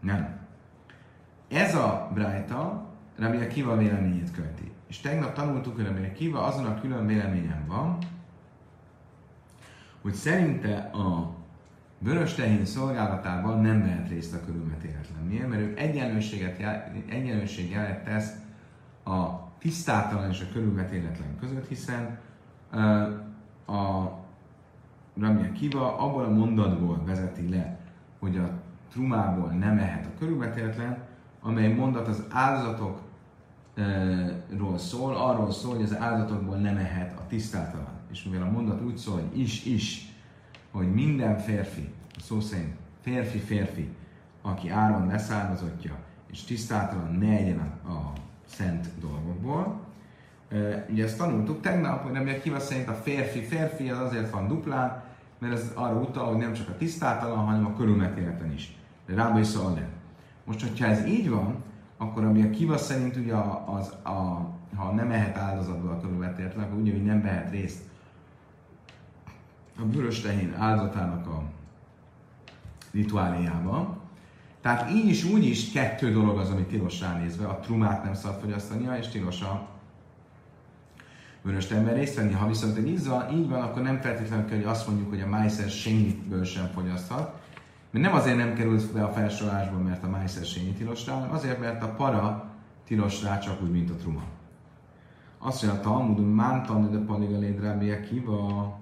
nem. 0.00 0.40
Ez 1.48 1.74
a 1.74 2.10
Brájta 2.14 2.86
Rabbi 3.18 3.36
Akiva 3.36 3.76
véleményét 3.76 4.30
követi. 4.30 4.72
És 4.88 5.00
tegnap 5.00 5.34
tanultuk, 5.34 5.74
hogy 5.74 5.86
Rabbi 5.86 6.04
Akiva 6.04 6.44
azon 6.44 6.66
a 6.66 6.80
külön 6.80 7.06
véleményen 7.06 7.66
van, 7.66 7.98
hogy 10.00 10.14
szerinte 10.14 10.76
a 10.92 11.34
vörös 11.98 12.34
tehén 12.34 12.64
szolgálatában 12.64 13.60
nem 13.60 13.82
vehet 13.82 14.08
részt 14.08 14.34
a 14.34 14.44
körülmetéletlen. 14.44 15.22
Miért? 15.28 15.48
Mert 15.48 15.60
ő 15.60 15.74
egyenlőséget, 15.76 16.62
egyenlőség 17.08 17.70
jelet 17.70 18.04
tesz 18.04 18.32
a 19.04 19.50
tisztátalan 19.62 20.30
és 20.30 20.40
a 20.40 20.52
körülmetéletlen 20.52 21.38
között, 21.40 21.68
hiszen 21.68 22.18
a 23.66 24.10
Ramia 25.18 25.52
Kiva 25.52 25.98
abból 25.98 26.24
a 26.24 26.30
mondatból 26.30 27.02
vezeti 27.04 27.48
le, 27.48 27.78
hogy 28.18 28.36
a 28.36 28.50
trumából 28.90 29.50
nem 29.50 29.78
ehet 29.78 30.06
a 30.06 30.18
körülmetéletlen, 30.18 30.98
amely 31.40 31.72
mondat 31.72 32.08
az 32.08 32.24
áldozatok 32.30 33.00
ról 34.56 34.78
szól, 34.78 35.16
arról 35.16 35.52
szól, 35.52 35.74
hogy 35.74 35.82
az 35.82 35.96
áldozatokból 35.96 36.56
nem 36.56 36.76
ehet 36.76 37.18
a 37.18 37.26
tisztátalan. 37.26 38.00
És 38.10 38.24
mivel 38.24 38.46
a 38.46 38.50
mondat 38.50 38.82
úgy 38.82 38.96
szól, 38.96 39.14
hogy 39.14 39.38
is-is, 39.38 40.14
hogy 40.70 40.92
minden 40.92 41.38
férfi, 41.38 41.92
szó 42.18 42.40
szerint 42.40 42.74
férfi-férfi, 43.00 43.88
aki 44.42 44.68
áron 44.68 45.06
leszármazottja, 45.06 45.96
és 46.30 46.44
tisztátalan 46.44 47.14
ne 47.14 47.36
egyen 47.36 47.58
a, 47.58 47.90
a 47.90 48.12
szent 48.52 48.88
dolgokból. 49.00 49.80
ugye 50.88 51.04
ezt 51.04 51.18
tanultuk 51.18 51.60
tegnap, 51.60 52.02
hogy 52.02 52.12
nem 52.12 52.40
kiva 52.42 52.60
szerint 52.60 52.88
a 52.88 52.94
férfi-férfi 52.94 53.90
az 53.90 53.98
azért 53.98 54.30
van 54.30 54.48
duplán, 54.48 55.02
mert 55.38 55.52
ez 55.52 55.70
arra 55.74 55.94
utal, 55.94 56.26
hogy 56.26 56.36
nem 56.36 56.52
csak 56.52 56.68
a 56.68 56.76
tisztátalan, 56.76 57.44
hanem 57.44 57.66
a 57.66 57.76
körülmetéleten 57.76 58.52
is. 58.52 58.76
De 59.06 59.14
rába 59.14 59.38
is 59.38 59.46
szól 59.46 59.70
nem. 59.70 59.88
Most, 60.44 60.60
hogyha 60.60 60.86
ez 60.86 61.06
így 61.06 61.30
van, 61.30 61.62
akkor 61.96 62.24
ami 62.24 62.42
a 62.42 62.50
kiva 62.50 62.76
szerint 62.76 63.16
ugye 63.16 63.34
az, 63.66 63.94
a, 64.02 64.50
ha 64.76 64.92
nem 64.92 65.10
ehet 65.10 65.36
áldozatból 65.36 65.90
a 65.90 66.00
körülmetéleten, 66.00 66.62
akkor 66.62 66.78
ugye, 66.78 66.92
hogy 66.92 67.04
nem 67.04 67.22
vehet 67.22 67.50
részt 67.50 67.90
a 69.78 69.86
vörös 69.86 70.20
tehén 70.20 70.54
áldozatának 70.58 71.26
a 71.26 71.42
rituáléjában. 72.92 74.00
Tehát 74.62 74.90
így 74.90 75.08
is, 75.08 75.24
úgy 75.24 75.44
is 75.44 75.72
kettő 75.72 76.12
dolog 76.12 76.38
az, 76.38 76.50
ami 76.50 76.62
tilos 76.62 77.00
ránézve. 77.00 77.46
A 77.46 77.58
trumát 77.58 78.04
nem 78.04 78.14
szabad 78.14 78.40
fogyasztania, 78.40 78.96
és 78.96 79.08
tilos 79.08 79.42
a 79.42 79.68
vörös 81.42 81.70
ember 81.70 81.94
részt 81.94 82.16
venni. 82.16 82.32
Ha 82.32 82.46
viszont 82.46 82.76
egy 82.76 83.06
van, 83.06 83.30
így 83.32 83.48
van, 83.48 83.62
akkor 83.62 83.82
nem 83.82 84.00
feltétlenül 84.00 84.46
kell, 84.46 84.56
hogy 84.56 84.66
azt 84.66 84.86
mondjuk, 84.86 85.08
hogy 85.08 85.20
a 85.20 85.26
májszer 85.26 85.68
semmiből 85.68 86.44
sem 86.44 86.66
fogyaszthat. 86.74 87.40
Mert 87.90 88.04
nem 88.04 88.14
azért 88.14 88.36
nem 88.36 88.54
került 88.54 88.92
be 88.92 89.04
a 89.04 89.12
felsorolásba, 89.12 89.78
mert 89.78 90.04
a 90.04 90.08
májszer 90.08 90.44
sényi 90.44 90.72
tilos 90.72 91.06
rá, 91.06 91.14
hanem 91.14 91.32
azért, 91.32 91.60
mert 91.60 91.82
a 91.82 91.88
para 91.88 92.50
tilos 92.84 93.22
rá 93.22 93.38
csak 93.38 93.62
úgy, 93.62 93.70
mint 93.70 93.90
a 93.90 93.94
truma. 93.94 94.22
Azt 95.38 95.62
mondja 95.62 95.80
a 95.80 95.82
Talmud, 95.82 96.34
mántan 96.34 96.90
de 96.90 96.98
paligaléd 96.98 97.60
kiva. 98.08 98.78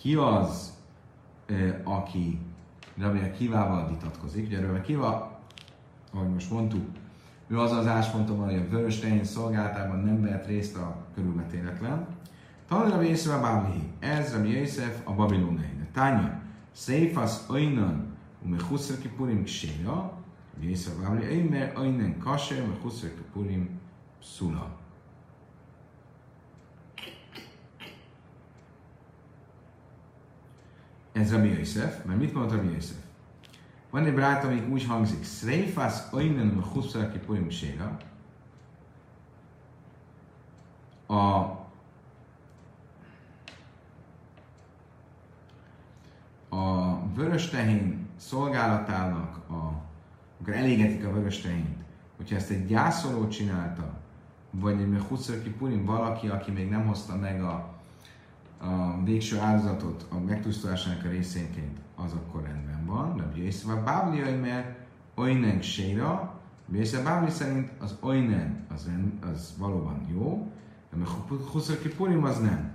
Ki 0.00 0.14
az, 0.14 0.72
aki 1.84 2.38
Rabbi 2.98 3.30
Kivával 3.30 3.88
vitatkozik. 3.88 4.46
Ugye 4.46 4.60
Rabbi 4.60 4.80
Kiva, 4.80 5.40
ahogy 6.12 6.28
most 6.28 6.50
mondtuk, 6.50 6.86
ő 7.46 7.58
az 7.58 7.72
az 7.72 7.86
ásponton 7.86 8.38
hogy 8.44 8.54
a 8.54 8.68
vörös 8.68 8.98
tehén 8.98 9.24
szolgálatában 9.24 9.98
nem 9.98 10.22
vehet 10.22 10.46
részt 10.46 10.76
a 10.76 10.96
körülmetéletlen. 11.14 12.06
Talán 12.68 12.90
Rabbi 12.90 13.08
Yosef 13.08 13.34
a 13.34 13.40
Báblihi. 13.40 13.82
Ez 13.98 14.32
Rabbi 14.32 14.58
Yosef 14.58 15.00
a 15.04 15.12
Babilonai. 15.12 15.72
Tánya, 15.92 16.40
Seifas 16.72 17.32
Oinan, 17.48 18.16
ume 18.44 18.56
Huszar 18.68 18.98
Kipurim 18.98 19.44
Kséja, 19.44 20.12
Rabbi 20.54 20.68
Yosef 20.68 20.92
a 20.98 21.02
Báblihi, 21.02 21.50
Oinan 21.76 22.18
Kasher, 22.18 22.62
ume 22.62 22.74
Huszar 22.82 23.10
Kipurim 23.14 23.68
Szula. 24.22 24.83
Ez 31.14 31.32
Rabbi 31.32 31.48
Yosef, 31.48 32.04
mert 32.04 32.18
mit 32.18 32.34
mondott 32.34 32.56
Rabbi 32.56 32.72
Yosef? 32.72 32.96
Van 33.90 34.04
egy 34.04 34.14
brát, 34.14 34.44
amik 34.44 34.68
úgy 34.68 34.84
hangzik, 34.84 35.24
Sreifász 35.24 36.12
oinen 36.12 36.58
a 36.58 36.66
huszra 36.66 37.10
kipurim 37.10 37.50
séra. 37.50 37.96
A 41.06 41.52
a 46.54 46.98
vörös 47.14 47.48
tehén 47.48 48.08
szolgálatának, 48.16 49.36
a, 49.50 49.82
amikor 50.38 50.54
elégetik 50.54 51.06
a 51.06 51.12
vörös 51.12 51.40
tehént, 51.40 51.84
hogyha 52.16 52.36
ezt 52.36 52.50
egy 52.50 52.66
gyászoló 52.66 53.28
csinálta, 53.28 53.94
vagy 54.50 54.80
egy 54.80 55.02
Huszörki 55.08 55.50
Purim 55.50 55.84
valaki, 55.84 56.28
aki 56.28 56.50
még 56.50 56.68
nem 56.68 56.86
hozta 56.86 57.16
meg 57.16 57.42
a 57.42 57.73
a 58.58 59.04
végső 59.04 59.38
áldozatot 59.38 60.06
a 60.10 60.18
megtisztulásának 60.18 61.04
a 61.04 61.08
részénként, 61.08 61.78
az 61.96 62.12
akkor 62.12 62.42
rendben 62.42 62.86
van. 62.86 63.16
De 63.16 63.24
Jöjsz 63.36 63.64
a 63.64 63.82
Bábli 63.84 64.20
mert 64.40 64.78
Oinen 65.14 65.62
Séra, 65.62 66.40
Jöjsz 66.72 66.92
a 66.92 67.02
Bábli 67.02 67.30
szerint 67.30 67.70
az 67.78 67.96
Oinen 68.00 68.66
az, 68.74 68.90
az 69.32 69.54
valóban 69.58 70.06
jó, 70.12 70.52
de 70.90 71.04
a 71.04 71.34
Huszaki 71.52 71.88
Purim 71.88 72.24
az 72.24 72.40
nem. 72.40 72.70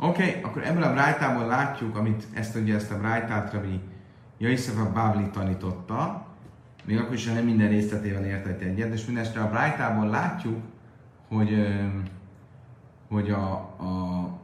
Oké, 0.00 0.28
okay, 0.28 0.42
akkor 0.42 0.62
ebből 0.66 0.82
a 0.82 0.92
brájtából 0.92 1.46
látjuk, 1.46 1.96
amit 1.96 2.26
ezt 2.34 2.56
ugye 2.56 2.74
ezt 2.74 2.90
a 2.90 2.98
brájtát 2.98 3.52
Rabbi 3.52 3.80
Jaisef 4.38 4.78
a 4.78 4.92
Bábli 4.92 5.28
tanította, 5.30 6.26
még 6.84 6.98
akkor 6.98 7.14
is, 7.14 7.28
ha 7.28 7.34
nem 7.34 7.44
minden 7.44 7.68
részletével 7.68 8.24
értett 8.24 8.60
egyet, 8.60 8.92
és 8.92 9.06
mindestre 9.06 9.40
a 9.40 9.48
brájtából 9.48 10.06
látjuk, 10.06 10.60
hogy, 11.28 11.66
hogy 13.08 13.30
a, 13.30 13.52
a 13.52 14.38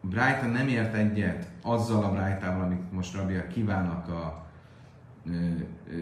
Brájta 0.00 0.46
nem 0.46 0.68
ért 0.68 0.94
egyet 0.94 1.50
azzal 1.62 2.04
a 2.04 2.12
Brájtával, 2.12 2.64
amit 2.64 2.92
most 2.92 3.14
Rabbi 3.16 3.34
kívánnak 3.52 4.08
a 4.08 4.46
ö, 5.26 5.30
ö, 5.30 6.00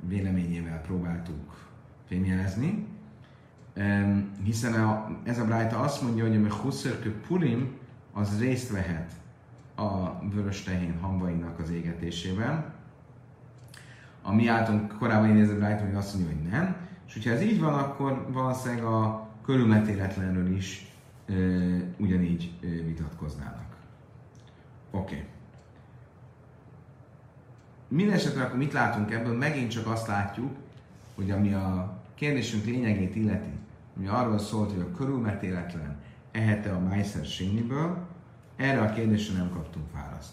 véleményével 0.00 0.80
próbáltuk 0.80 1.70
fémjelezni, 2.08 2.86
hiszen 4.42 4.72
a, 4.84 5.18
ez 5.24 5.38
a 5.38 5.44
Brájta 5.44 5.78
azt 5.78 6.02
mondja, 6.02 6.26
hogy 6.28 6.46
a 6.50 6.54
Huszörkő 6.54 7.14
Purim 7.26 7.82
az 8.14 8.40
részt 8.40 8.70
vehet 8.70 9.12
a 9.74 10.18
vörös 10.28 10.62
tehén 10.62 10.98
hamvainak 11.00 11.58
az 11.58 11.70
égetésében. 11.70 12.72
A 14.22 14.34
mi 14.34 14.46
általunk 14.46 14.98
korábban 14.98 15.30
idézett 15.30 15.58
Brighton, 15.58 15.86
hogy 15.86 15.96
azt 15.96 16.14
mondja, 16.14 16.34
hogy 16.36 16.50
nem. 16.50 16.76
És 17.06 17.12
hogyha 17.12 17.30
ez 17.30 17.42
így 17.42 17.60
van, 17.60 17.74
akkor 17.74 18.26
valószínűleg 18.32 18.84
a 18.84 19.28
körülmetéletlenről 19.44 20.56
is 20.56 20.92
e, 21.28 21.32
ugyanígy 21.96 22.52
e, 22.62 22.66
vitatkoznának. 22.66 23.76
Oké. 24.90 25.14
Okay. 25.14 25.26
Mindenesetre 27.88 28.42
akkor 28.42 28.58
mit 28.58 28.72
látunk 28.72 29.12
ebből? 29.12 29.36
Megint 29.36 29.70
csak 29.70 29.86
azt 29.86 30.06
látjuk, 30.06 30.56
hogy 31.14 31.30
ami 31.30 31.52
a 31.52 31.96
kérdésünk 32.14 32.64
lényegét 32.64 33.16
illeti, 33.16 33.52
ami 33.96 34.06
arról 34.06 34.38
szólt, 34.38 34.72
hogy 34.72 34.80
a 34.80 34.96
körülmetéletlen 34.96 35.96
ehette 36.34 36.72
a 36.72 36.78
Meiser 36.78 37.24
Sinniből, 37.24 38.06
erre 38.56 38.80
a 38.80 38.92
kérdésre 38.92 39.36
nem 39.36 39.50
kaptunk 39.50 39.92
választ. 39.92 40.32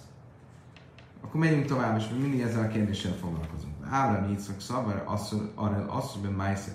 Akkor 1.22 1.40
megyünk 1.40 1.66
tovább, 1.66 1.98
és 1.98 2.10
mindig 2.22 2.42
ezzel 2.42 2.64
a 2.64 2.68
kérdéssel 2.68 3.14
foglalkozunk. 3.14 3.74
Ábrám 3.90 4.30
Yitzchak 4.30 4.60
szavar, 4.60 5.04
arra 5.56 5.86
asszonyban 5.88 6.32
Meiser. 6.32 6.74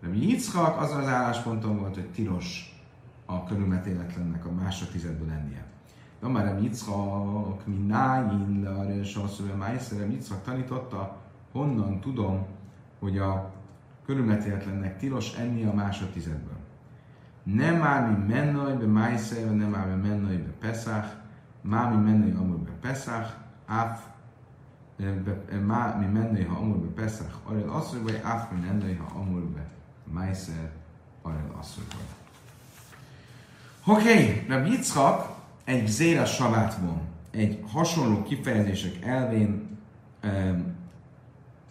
Rabbi 0.00 0.28
Yitzchak 0.28 0.80
azon 0.80 1.00
az 1.00 1.08
állásponton 1.08 1.78
volt, 1.78 1.94
hogy 1.94 2.10
tilos 2.10 2.78
a 3.26 3.44
körülmetéletlennek 3.44 4.46
a 4.46 4.52
másodtizedből 4.52 5.28
lennie. 5.28 5.64
De 6.20 6.28
már 6.28 6.44
Rabbi 6.44 6.62
Yitzchak, 6.62 7.66
mi 7.66 7.76
nájin, 7.76 8.62
le 8.62 8.70
arra 8.70 8.94
és 8.94 9.14
asszonyban 9.14 9.56
Meiser, 9.58 9.98
Rabbi 9.98 10.12
Yitzchak 10.12 10.42
tanította, 10.42 11.16
honnan 11.52 12.00
tudom, 12.00 12.46
hogy 12.98 13.18
a 13.18 13.52
körülmetéletlennek 14.06 14.98
tilos 14.98 15.34
enni 15.34 15.64
a 15.64 15.74
másodtizedből. 15.74 16.63
Nem 17.44 17.82
áll 17.82 18.10
mi 18.10 18.32
mennoj 18.34 18.72
be 18.72 18.86
májsze, 18.86 19.44
nem 19.44 19.74
áll 19.74 19.94
mi 19.94 20.08
mennoj 20.08 20.36
be 20.36 20.50
Pesach, 20.50 21.06
má 21.60 21.88
mi 21.88 22.10
mennoj 22.10 22.30
amúgy 22.30 22.58
be 22.58 22.70
Pesach, 22.80 23.34
áf, 23.66 24.00
má 25.66 25.96
mi 25.96 26.06
mennoj 26.06 26.44
ha 26.44 26.56
amúgy 26.56 26.78
be 26.78 27.02
Pesach, 27.02 27.34
arra 27.44 27.72
asszony 27.72 28.02
vagy 28.02 28.20
áf 28.22 28.50
mi 28.50 28.60
mennoj 28.60 28.94
ha 28.94 29.18
amúgy 29.18 29.42
be 29.42 29.68
májsze, 30.12 30.72
arra 31.22 31.54
asszony 31.58 31.84
vagy. 31.88 32.22
Oké, 33.96 34.00
okay, 34.00 34.44
Rabbi 34.48 34.70
Yitzchak 34.70 35.34
egy 35.64 35.86
zéra 35.86 36.24
savátban, 36.24 37.00
egy 37.30 37.64
hasonló 37.72 38.22
kifejezések 38.22 39.04
elvén 39.04 39.78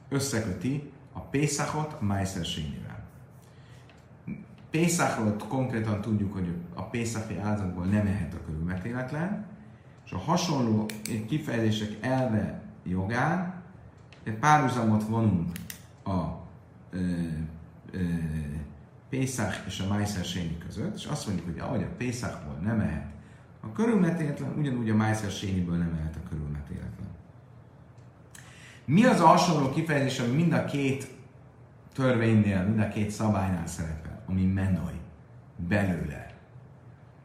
összeköti 0.09 0.91
a 1.13 1.19
Pészakot 1.19 1.95
a 1.99 2.03
májszerségével. 2.03 2.82
Pészakról 4.73 5.35
konkrétan 5.47 6.01
tudjuk, 6.01 6.33
hogy 6.33 6.53
a 6.73 6.83
Pészaki 6.83 7.37
áldozatból 7.37 7.85
nem 7.85 8.07
ehet 8.07 8.33
a 8.33 8.45
körülmetéletlen, 8.45 9.45
és 10.05 10.11
a 10.11 10.17
hasonló 10.17 10.85
kifejezések 11.27 11.97
elve 12.01 12.61
jogán 12.83 13.61
egy 14.23 14.33
párhuzamot 14.33 15.03
vonunk 15.03 15.51
a 16.03 16.19
ö, 16.89 16.97
ö, 17.91 17.99
Pészák 19.09 19.63
és 19.67 19.79
a 19.79 19.87
Májszer 19.87 20.25
Sényi 20.25 20.57
között, 20.57 20.95
és 20.95 21.05
azt 21.05 21.27
mondjuk, 21.27 21.47
hogy 21.47 21.59
ahogy 21.59 21.83
a 21.83 21.95
Pészákból 21.97 22.55
nem 22.63 22.79
ehet 22.79 23.11
a 23.61 23.71
körülmetéletlen, 23.71 24.53
ugyanúgy 24.57 24.89
a 24.89 24.95
Májszer 24.95 25.31
Sényiből 25.31 25.77
nem 25.77 25.97
ehet 25.99 26.15
a 26.15 26.29
körülmetéletlen. 26.29 27.07
Mi 28.85 29.03
az 29.03 29.19
a 29.19 29.25
hasonló 29.27 29.69
kifejezés, 29.69 30.19
ami 30.19 30.35
mind 30.35 30.53
a 30.53 30.65
két 30.65 31.07
törvénynél, 31.93 32.63
mind 32.63 32.79
a 32.79 32.87
két 32.87 33.09
szabálynál 33.09 33.67
szerepel, 33.67 34.02
ami 34.33 34.45
menoj, 34.45 34.93
belőle. 35.55 36.31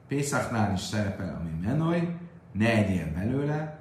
Pészaknál 0.09 0.73
is 0.73 0.81
szerepel, 0.81 1.38
ami 1.40 1.66
menoj, 1.66 2.16
ne 2.53 2.73
egyél 2.73 3.12
belőle, 3.14 3.79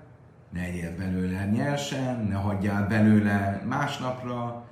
ne 0.49 0.59
egyél 0.59 0.95
belőle 0.95 1.45
nyersen, 1.45 2.25
ne 2.25 2.35
hagyjál 2.35 2.87
belőle 2.87 3.61
másnapra, 3.65 4.65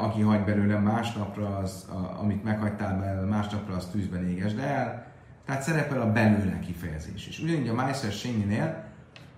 aki 0.00 0.20
hagy 0.20 0.44
belőle 0.44 0.78
másnapra, 0.78 1.56
az, 1.56 1.88
amit 2.20 2.44
meghagytál 2.44 2.98
belőle 2.98 3.26
másnapra, 3.26 3.74
az 3.74 3.86
tűzben 3.86 4.28
égesd 4.28 4.58
el. 4.58 5.06
Tehát 5.44 5.62
szerepel 5.62 6.00
a 6.00 6.12
belőle 6.12 6.58
kifejezés 6.58 7.26
is. 7.28 7.38
Ugyanígy 7.38 7.68
a 7.68 7.74
Májszer 7.74 8.12
Sényinél, 8.12 8.84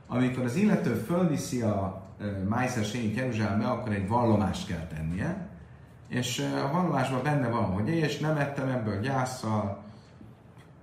amikor 0.07 0.45
az 0.45 0.57
illető 0.57 0.95
fölviszi 0.95 1.61
a 1.63 2.09
Májszer 2.49 2.85
Sényit 2.85 3.17
Jeruzsálembe, 3.17 3.67
akkor 3.67 3.93
egy 3.93 4.09
vallomást 4.09 4.67
kell 4.67 4.87
tennie, 4.87 5.49
és 6.11 6.47
a 6.65 6.71
vallomásban 6.73 7.23
benne 7.23 7.49
van, 7.49 7.65
hogy 7.65 7.89
és 7.89 8.19
nem 8.19 8.37
ettem 8.37 8.69
ebből 8.69 9.01
gyászsal, 9.01 9.83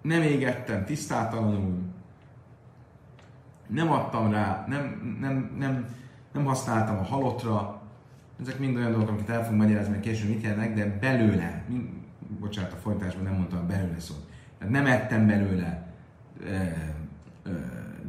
nem 0.01 0.21
égettem 0.21 0.85
tisztátalanul, 0.85 1.79
nem 3.67 3.91
adtam 3.91 4.31
rá, 4.31 4.65
nem, 4.67 5.17
nem, 5.19 5.55
nem, 5.57 5.87
nem 6.33 6.45
használtam 6.45 6.97
a 6.97 7.03
halottra, 7.03 7.81
ezek 8.41 8.59
mind 8.59 8.75
olyan 8.75 8.91
dolgok, 8.91 9.09
amit 9.09 9.29
el 9.29 9.43
fogunk 9.43 9.61
magyarázni, 9.61 9.91
mert 9.91 10.03
később 10.03 10.29
mit 10.29 10.43
jelennek, 10.43 10.73
de 10.73 10.97
belőle, 10.99 11.63
mind, 11.67 11.89
bocsánat, 12.39 12.73
a 12.73 12.75
folytásban 12.75 13.23
nem 13.23 13.33
mondtam 13.33 13.67
belőle 13.67 13.99
szót. 13.99 14.25
Tehát 14.57 14.73
nem 14.73 14.85
ettem 14.85 15.27
belőle 15.27 15.87
e, 16.45 16.53
e, 16.53 16.93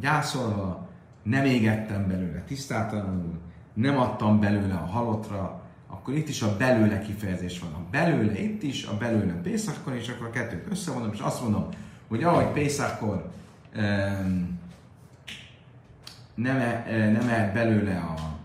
gyászolva, 0.01 0.89
nem 1.23 1.45
égettem 1.45 2.09
belőle 2.09 2.41
tisztátalanul, 2.41 3.39
nem 3.73 3.99
adtam 3.99 4.41
belőle 4.41 4.75
a 4.75 4.87
halottra, 4.87 5.58
akkor 6.09 6.21
itt 6.21 6.29
is 6.29 6.42
a 6.42 6.57
belőle 6.57 7.01
kifejezés 7.01 7.59
van. 7.59 7.73
A 7.73 7.88
belőle 7.90 8.40
itt 8.40 8.62
is, 8.62 8.85
a 8.85 8.97
belőle 8.97 9.33
Pészakkor, 9.33 9.94
és 9.94 10.09
akkor 10.09 10.27
a 10.27 10.31
kettőt 10.31 10.71
összevonom, 10.71 11.12
és 11.12 11.18
azt 11.18 11.42
mondom, 11.42 11.68
hogy 12.09 12.23
ahogy 12.23 12.53
Pészakkor 12.53 13.31
um, 13.77 14.61
nem, 16.35 16.57
e, 16.57 17.11
nem 17.11 17.29
ehet 17.29 17.53
belőle 17.53 17.97
a 17.97 18.38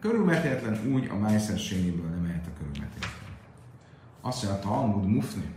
körülmetéletlen, 0.00 0.92
úgy 0.92 1.08
a 1.10 1.14
májszerségéből 1.14 2.10
nem 2.10 2.24
ehet 2.24 2.46
a 2.46 2.58
körülmetéletlen. 2.58 3.36
Azt 4.20 4.44
mondja, 4.44 4.60
a 4.60 4.72
Talmud 4.72 5.06
mufni. 5.06 5.54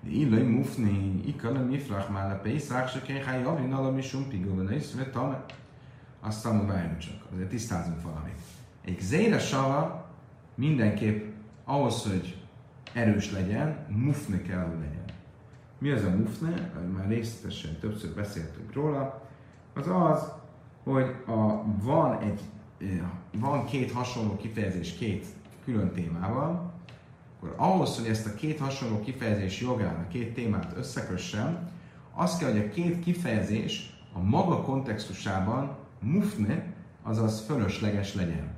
De 0.00 0.10
illai 0.10 0.42
mufni, 0.42 1.20
ikala 1.26 1.60
mifrach 1.60 2.10
mála 2.10 2.34
pészák, 2.34 2.88
se 2.88 3.02
kéhái 3.02 3.42
avin 3.42 3.72
ala 3.72 3.90
misum 3.90 4.28
pigóban, 4.28 4.72
és 4.72 4.86
tame. 5.12 5.44
Azt 6.20 6.42
Talmud 6.42 6.66
várjunk 6.66 6.98
csak, 6.98 7.26
azért 7.32 7.48
tisztázunk 7.48 8.02
valamit. 8.02 8.38
Egy 8.84 9.00
zére 9.00 9.38
sava 9.38 10.07
mindenképp 10.58 11.24
ahhoz, 11.64 12.02
hogy 12.02 12.36
erős 12.92 13.32
legyen, 13.32 13.86
mufne 13.88 14.42
kell, 14.42 14.64
hogy 14.64 14.78
legyen. 14.80 15.04
Mi 15.78 15.90
az 15.90 16.04
a 16.04 16.10
mufne? 16.10 16.72
Már 16.96 17.08
részletesen 17.08 17.78
többször 17.80 18.14
beszéltünk 18.14 18.72
róla. 18.72 19.28
Az 19.74 19.86
az, 19.88 20.32
hogy 20.84 21.14
a, 21.26 21.64
van 21.82 22.20
egy 22.20 22.40
van 23.32 23.64
két 23.64 23.92
hasonló 23.92 24.36
kifejezés 24.36 24.92
két 24.92 25.26
külön 25.64 25.92
témával, 25.92 26.72
akkor 27.36 27.54
ahhoz, 27.56 27.98
hogy 27.98 28.08
ezt 28.08 28.26
a 28.26 28.34
két 28.34 28.58
hasonló 28.58 29.00
kifejezés 29.00 29.60
jogán, 29.60 29.94
a 29.94 30.08
két 30.08 30.34
témát 30.34 30.76
összekössem, 30.76 31.68
az 32.14 32.36
kell, 32.36 32.50
hogy 32.50 32.60
a 32.60 32.68
két 32.68 33.00
kifejezés 33.00 34.00
a 34.12 34.22
maga 34.22 34.62
kontextusában 34.62 35.76
mufne, 36.00 36.74
azaz 37.02 37.40
fölösleges 37.40 38.14
legyen. 38.14 38.57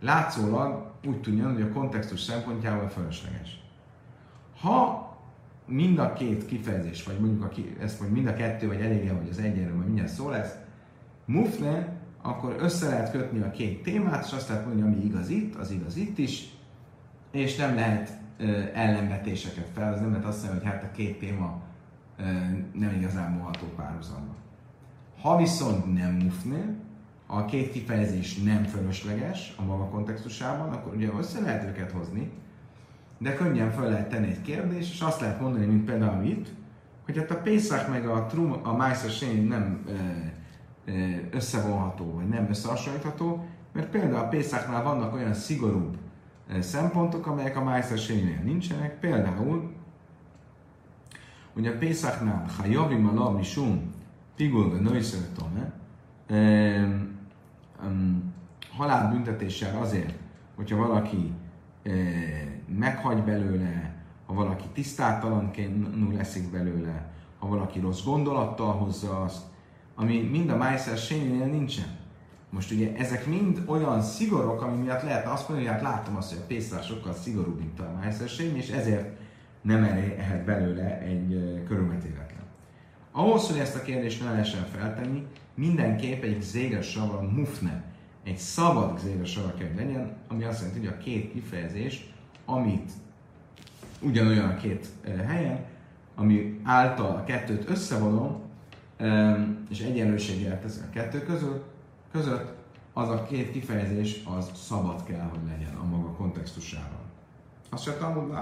Látszólag 0.00 0.92
úgy 1.06 1.20
tudja, 1.20 1.52
hogy 1.52 1.62
a 1.62 1.72
kontextus 1.72 2.20
szempontjából 2.20 2.88
fölösleges. 2.88 3.60
Ha 4.60 5.08
mind 5.66 5.98
a 5.98 6.12
két 6.12 6.46
kifejezés, 6.46 7.04
vagy 7.04 7.18
mondjuk 7.18 7.44
a, 7.44 7.50
ezt 7.82 7.98
vagy 7.98 8.10
mind 8.10 8.26
a 8.26 8.34
kettő, 8.34 8.66
vagy 8.66 8.80
elég 8.80 9.12
vagy 9.12 9.28
az 9.30 9.38
egyenről, 9.38 9.76
vagy 9.76 9.86
mindjárt 9.86 10.12
szó 10.12 10.28
lesz, 10.28 10.54
mufne 11.24 11.98
akkor 12.22 12.56
össze 12.58 12.88
lehet 12.88 13.10
kötni 13.10 13.40
a 13.40 13.50
két 13.50 13.82
témát, 13.82 14.24
és 14.24 14.32
azt 14.32 14.48
lehet 14.48 14.66
mondani, 14.66 14.92
ami 14.92 15.04
igaz 15.04 15.28
itt, 15.28 15.54
az 15.54 15.70
igaz 15.70 15.96
itt 15.96 16.18
is, 16.18 16.48
és 17.30 17.56
nem 17.56 17.74
lehet 17.74 18.10
ö, 18.38 18.62
ellenvetéseket 18.74 19.68
fel, 19.74 19.92
az 19.92 20.00
nem 20.00 20.10
lehet 20.10 20.26
azt 20.26 20.42
mondani, 20.42 20.64
hogy 20.64 20.72
hát 20.72 20.82
a 20.82 20.90
két 20.90 21.18
téma 21.18 21.60
ö, 22.18 22.22
nem 22.72 22.94
igazán 22.98 23.32
moható 23.32 23.66
párhuzamba. 23.76 24.34
Ha 25.20 25.36
viszont 25.36 25.94
nem 25.94 26.12
mufne, 26.12 26.74
a 27.32 27.44
két 27.44 27.72
kifejezés 27.72 28.42
nem 28.42 28.64
fölösleges 28.64 29.54
a 29.56 29.62
maga 29.62 29.84
kontextusában, 29.84 30.72
akkor 30.72 30.94
ugye 30.94 31.08
össze 31.18 31.40
lehet 31.40 31.68
őket 31.68 31.90
hozni, 31.90 32.30
de 33.18 33.34
könnyen 33.34 33.70
fel 33.70 33.88
lehet 33.88 34.08
tenni 34.08 34.26
egy 34.26 34.42
kérdést, 34.42 34.92
és 34.92 35.00
azt 35.00 35.20
lehet 35.20 35.40
mondani, 35.40 35.66
mint 35.66 35.84
például 35.84 36.24
itt, 36.24 36.48
hogy 37.04 37.16
hát 37.16 37.30
a 37.30 37.40
Pészak 37.40 37.88
meg 37.88 38.06
a, 38.06 38.26
Trum, 38.26 38.60
a 38.62 38.76
Májszer 38.76 39.10
nem 39.48 39.86
összevonható, 41.30 42.12
vagy 42.14 42.28
nem 42.28 42.46
összehasonlítható, 42.48 43.44
mert 43.72 43.90
például 43.90 44.24
a 44.24 44.28
Pészáknál 44.28 44.82
vannak 44.82 45.14
olyan 45.14 45.34
szigorúbb 45.34 45.96
szempontok, 46.58 47.26
amelyek 47.26 47.56
a 47.56 47.64
májszerségnél 47.64 48.40
nincsenek. 48.44 48.98
Például, 48.98 49.72
hogy 51.52 51.66
a 51.66 51.78
Pészáknál, 51.78 52.46
ha 52.58 52.66
javim 52.66 53.08
a 53.08 53.12
lav 53.12 53.36
misum, 53.36 53.94
pigulva 54.36 54.76
nőszeretone, 57.82 58.38
halálbüntetéssel 58.76 59.80
azért, 59.80 60.14
hogyha 60.56 60.76
valaki 60.76 61.32
e, 61.82 61.90
meghagy 62.78 63.22
belőle, 63.22 63.94
ha 64.26 64.34
valaki 64.34 64.64
tisztátalanul 64.72 66.12
leszik 66.12 66.50
belőle, 66.50 67.10
ha 67.38 67.48
valaki 67.48 67.80
rossz 67.80 68.04
gondolattal 68.04 68.72
hozza 68.72 69.22
azt, 69.22 69.42
ami 69.94 70.20
mind 70.20 70.50
a 70.50 70.56
Májszer 70.56 70.98
nincsen. 71.50 71.98
Most 72.50 72.70
ugye 72.70 72.96
ezek 72.96 73.26
mind 73.26 73.62
olyan 73.66 74.02
szigorok, 74.02 74.62
ami 74.62 74.82
miatt 74.82 75.02
lehet 75.02 75.26
azt 75.26 75.48
mondani, 75.48 75.68
hogy 75.68 75.78
hát 75.78 75.92
látom 75.92 76.16
azt, 76.16 76.30
hogy 76.30 76.42
a 76.42 76.46
Pészár 76.46 76.82
sokkal 76.82 77.12
szigorúbb, 77.12 77.58
mint 77.58 77.80
a 77.80 77.92
Májszer 78.00 78.28
és 78.54 78.68
ezért 78.68 79.18
nem 79.62 79.84
elérhet 79.84 80.44
belőle 80.44 80.98
egy 80.98 81.62
körülmetéletlen. 81.68 82.40
Ahhoz, 83.12 83.48
hogy 83.48 83.58
ezt 83.58 83.76
a 83.76 83.82
kérdést 83.82 84.24
ne 84.24 84.30
lehessen 84.30 84.64
feltenni, 84.64 85.26
mindenképp 85.54 86.22
egy 86.22 86.80
sava 86.82 87.20
mufne, 87.20 87.84
egy 88.22 88.38
szabad 88.38 89.00
sava 89.24 89.54
kell 89.54 89.74
legyen, 89.76 90.16
ami 90.28 90.44
azt 90.44 90.60
jelenti, 90.60 90.78
hogy 90.78 90.88
a 90.88 91.02
két 91.02 91.32
kifejezés, 91.32 92.12
amit 92.44 92.90
ugyanolyan 94.00 94.50
a 94.50 94.56
két 94.56 94.86
helyen, 95.26 95.64
ami 96.14 96.60
által 96.62 97.16
a 97.16 97.24
kettőt 97.24 97.68
összevonom, 97.68 98.40
és 99.70 99.80
egyenlőséget 99.80 100.60
tesz 100.60 100.82
a 100.86 100.90
kettő 100.90 101.22
között, 101.22 101.64
között, 102.12 102.58
az 102.92 103.08
a 103.08 103.22
két 103.22 103.50
kifejezés 103.50 104.22
az 104.24 104.50
szabad 104.54 105.04
kell, 105.04 105.28
hogy 105.28 105.40
legyen 105.48 105.74
a 105.74 105.84
maga 105.84 106.10
kontextusában. 106.10 107.00
Azt 107.70 107.82
se 107.84 107.96
tanul. 107.96 108.34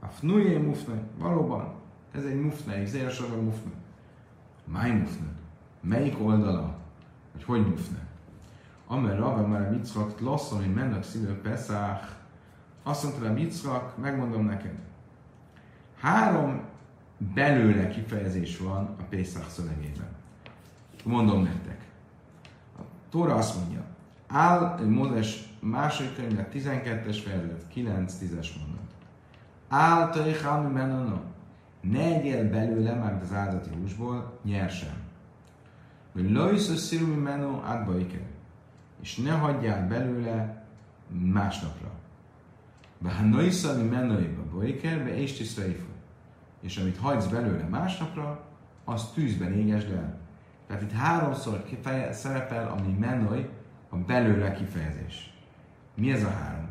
A 0.00 0.06
fnujé 0.06 0.56
mufne, 0.56 1.02
valóban, 1.18 1.74
ez 2.12 2.24
egy 2.24 2.40
mufne, 2.40 2.74
egy 2.74 2.86
zéresorban 2.86 3.44
mufne. 3.44 3.70
Máj 4.64 4.90
mufne. 4.90 5.26
Melyik 5.82 6.20
oldala? 6.20 6.76
Hogy 7.32 7.44
hogy 7.44 7.66
mufne? 7.68 7.98
Amer 8.86 9.18
Rabbe 9.18 9.46
már 9.46 9.70
Mitzrak 9.70 10.20
lasszom, 10.20 10.58
hogy 10.58 10.74
mennek 10.74 11.04
szívő 11.04 11.40
Peszách. 11.40 12.08
Azt 12.82 13.02
mondta 13.02 13.26
a 13.26 13.32
Mitzrak, 13.32 13.96
megmondom 13.98 14.44
neked. 14.44 14.78
Három 16.00 16.60
belőle 17.34 17.88
kifejezés 17.88 18.58
van 18.58 18.96
a 18.98 19.02
Pészak 19.08 19.48
szövegében. 19.48 20.08
Mondom 21.04 21.42
nektek. 21.42 21.86
A 22.78 22.80
Tóra 23.10 23.34
azt 23.34 23.58
mondja, 23.58 23.84
áll 24.26 24.84
Mózes 24.84 25.48
második 25.60 26.14
könyve 26.14 26.48
12-es 26.52 27.18
fejezet, 27.24 27.64
9-10-es 27.74 28.48
mondat. 28.58 28.90
Áll 29.68 30.10
Tajchami 30.10 30.72
Menano, 30.72 31.20
ne 31.80 32.00
egyél 32.00 32.50
belőle, 32.50 32.94
már 32.94 33.20
az 33.22 33.32
áldati 33.32 33.70
húsból, 33.80 34.38
nyersen. 34.44 34.94
Hogy 36.12 36.30
lojsz 36.30 36.76
szirumi 36.76 37.14
menó 37.14 37.62
átbaiker, 37.64 38.26
és 39.02 39.16
ne 39.16 39.30
hagyjál 39.30 39.88
belőle 39.88 40.66
másnapra. 41.08 41.90
Bár 42.98 43.28
noiszani 43.28 43.88
menóiba 43.88 44.42
baiker, 44.54 45.04
be 45.04 45.16
és 45.16 45.32
tiszta 45.32 45.62
és 46.60 46.76
amit 46.76 46.96
hagysz 46.96 47.26
belőle 47.26 47.64
másnapra, 47.64 48.44
azt 48.84 49.14
tűzben 49.14 49.52
égesd 49.52 49.90
el. 49.90 50.18
Tehát 50.66 50.82
itt 50.82 50.92
háromszor 50.92 51.64
kifeje, 51.64 52.12
szerepel, 52.12 52.68
ami 52.68 52.96
menoj, 52.98 53.48
a 53.88 53.96
belőle 53.96 54.52
kifejezés. 54.52 55.34
Mi 55.94 56.12
ez 56.12 56.22
a 56.22 56.30
három? 56.30 56.70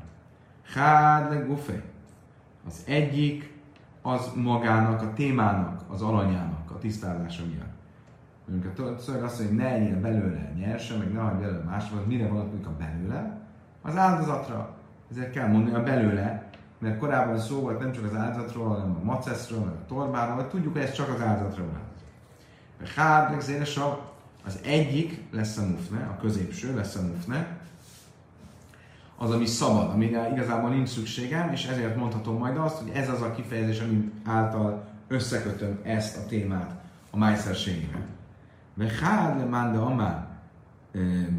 Hád 0.74 1.32
le 1.32 1.40
gufé. 1.40 1.82
Az 2.68 2.84
egyik 2.88 3.54
az 4.02 4.32
magának, 4.36 5.02
a 5.02 5.14
témának, 5.14 5.84
az 5.88 6.02
alanyának, 6.02 6.72
a 6.72 6.78
tisztázása 6.78 7.44
miatt. 7.46 7.71
Mondjuk 8.52 8.80
a 8.80 9.00
szöveg 9.00 9.24
azt 9.24 9.40
mondja, 9.40 9.66
hogy 9.66 9.66
ne 9.66 9.76
egyél 9.76 10.00
belőle 10.00 10.54
nyersen, 10.58 10.98
meg 10.98 11.14
ne 11.14 11.20
hagyd 11.20 11.40
belőle 11.40 11.64
másra, 11.64 12.04
mire 12.08 12.28
vonatkozik 12.28 12.68
a 12.68 12.76
belőle? 12.78 13.38
Az 13.82 13.98
áldozatra. 13.98 14.76
Ezért 15.12 15.32
kell 15.32 15.48
mondani 15.48 15.76
a 15.76 15.84
belőle, 15.84 16.50
mert 16.80 16.98
korábban 16.98 17.40
szó 17.40 17.60
volt 17.60 17.80
nem 17.80 17.92
csak 17.92 18.04
az 18.04 18.16
áldozatról, 18.16 18.68
hanem 18.68 18.98
a 19.02 19.04
maceszről, 19.04 19.60
meg 19.60 19.74
a 19.74 19.86
torbáról, 19.88 20.36
vagy 20.36 20.48
tudjuk, 20.48 20.74
hogy 20.74 20.82
ez 20.82 20.92
csak 20.92 21.14
az 21.14 21.22
áldozatra 21.22 21.64
vonatkozik. 21.64 22.96
Hád, 22.96 23.30
meg 23.30 23.40
az 24.46 24.60
egyik 24.64 25.24
lesz 25.32 25.58
a 25.58 25.66
mufne, 25.66 26.06
a 26.06 26.22
középső 26.22 26.76
lesz 26.76 26.96
a 26.96 27.02
mufne, 27.02 27.60
az, 29.18 29.32
ami 29.32 29.46
szabad, 29.46 29.90
amire 29.90 30.30
igazából 30.32 30.70
nincs 30.70 30.90
szükségem, 30.90 31.52
és 31.52 31.66
ezért 31.66 31.96
mondhatom 31.96 32.38
majd 32.38 32.58
azt, 32.58 32.78
hogy 32.78 32.92
ez 32.94 33.10
az 33.10 33.22
a 33.22 33.32
kifejezés, 33.32 33.80
ami 33.80 34.12
által 34.26 34.88
összekötöm 35.08 35.80
ezt 35.84 36.18
a 36.18 36.26
témát 36.26 36.82
a 37.10 37.18
májszerségére. 37.18 38.06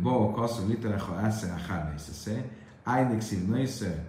Bo 0.02 0.30
kasszú 0.30 0.68
literecha 0.68 1.20
esze 1.26 1.52
a 1.52 1.72
hád 1.72 1.92
észeszé, 1.94 2.50
ájdik 2.82 3.20
szív 3.20 3.48
nősze, 3.48 4.04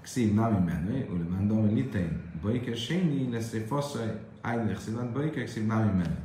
ksiv 0.00 0.34
nami 0.34 0.58
menő, 0.64 1.08
ule 1.10 1.24
manda 1.30 1.54
amár 1.54 1.72
litein, 1.72 2.22
boike 2.42 2.74
séni, 2.74 3.30
lesz 3.30 3.52
egy 3.52 3.66
faszaj, 3.66 4.20
ájdik 4.40 4.78
szív 4.78 4.94
boike 5.12 5.44
ksiv 5.44 5.66
nami 5.66 5.90
menő. 5.90 6.16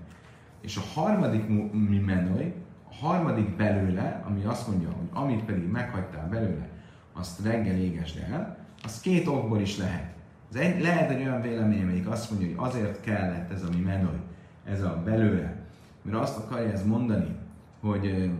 És 0.61 0.77
a 0.77 0.99
harmadik 0.99 1.47
mi 1.71 1.99
menő, 1.99 2.53
a 2.89 3.05
harmadik 3.05 3.55
belőle, 3.55 4.23
ami 4.27 4.43
azt 4.43 4.67
mondja, 4.67 4.89
hogy 4.89 5.07
amit 5.13 5.45
pedig 5.45 5.69
meghagytál 5.69 6.29
belőle, 6.29 6.69
azt 7.13 7.43
reggel 7.43 7.75
égesd 7.75 8.23
el, 8.31 8.57
az 8.83 8.99
két 8.99 9.27
okból 9.27 9.59
is 9.59 9.77
lehet. 9.77 10.13
Ez 10.53 10.59
egy, 10.59 10.81
lehet 10.81 11.09
egy 11.09 11.21
olyan 11.21 11.41
vélemény, 11.41 11.81
amelyik 11.81 12.09
azt 12.09 12.31
mondja, 12.31 12.47
hogy 12.47 12.67
azért 12.67 13.01
kellett 13.01 13.51
ez 13.51 13.63
a 13.63 13.69
mi 13.75 13.81
menő, 13.81 14.19
ez 14.65 14.81
a 14.81 15.01
belőle, 15.05 15.66
mert 16.07 16.21
azt 16.21 16.37
akarja 16.37 16.71
ez 16.71 16.85
mondani, 16.85 17.35
hogy 17.81 18.31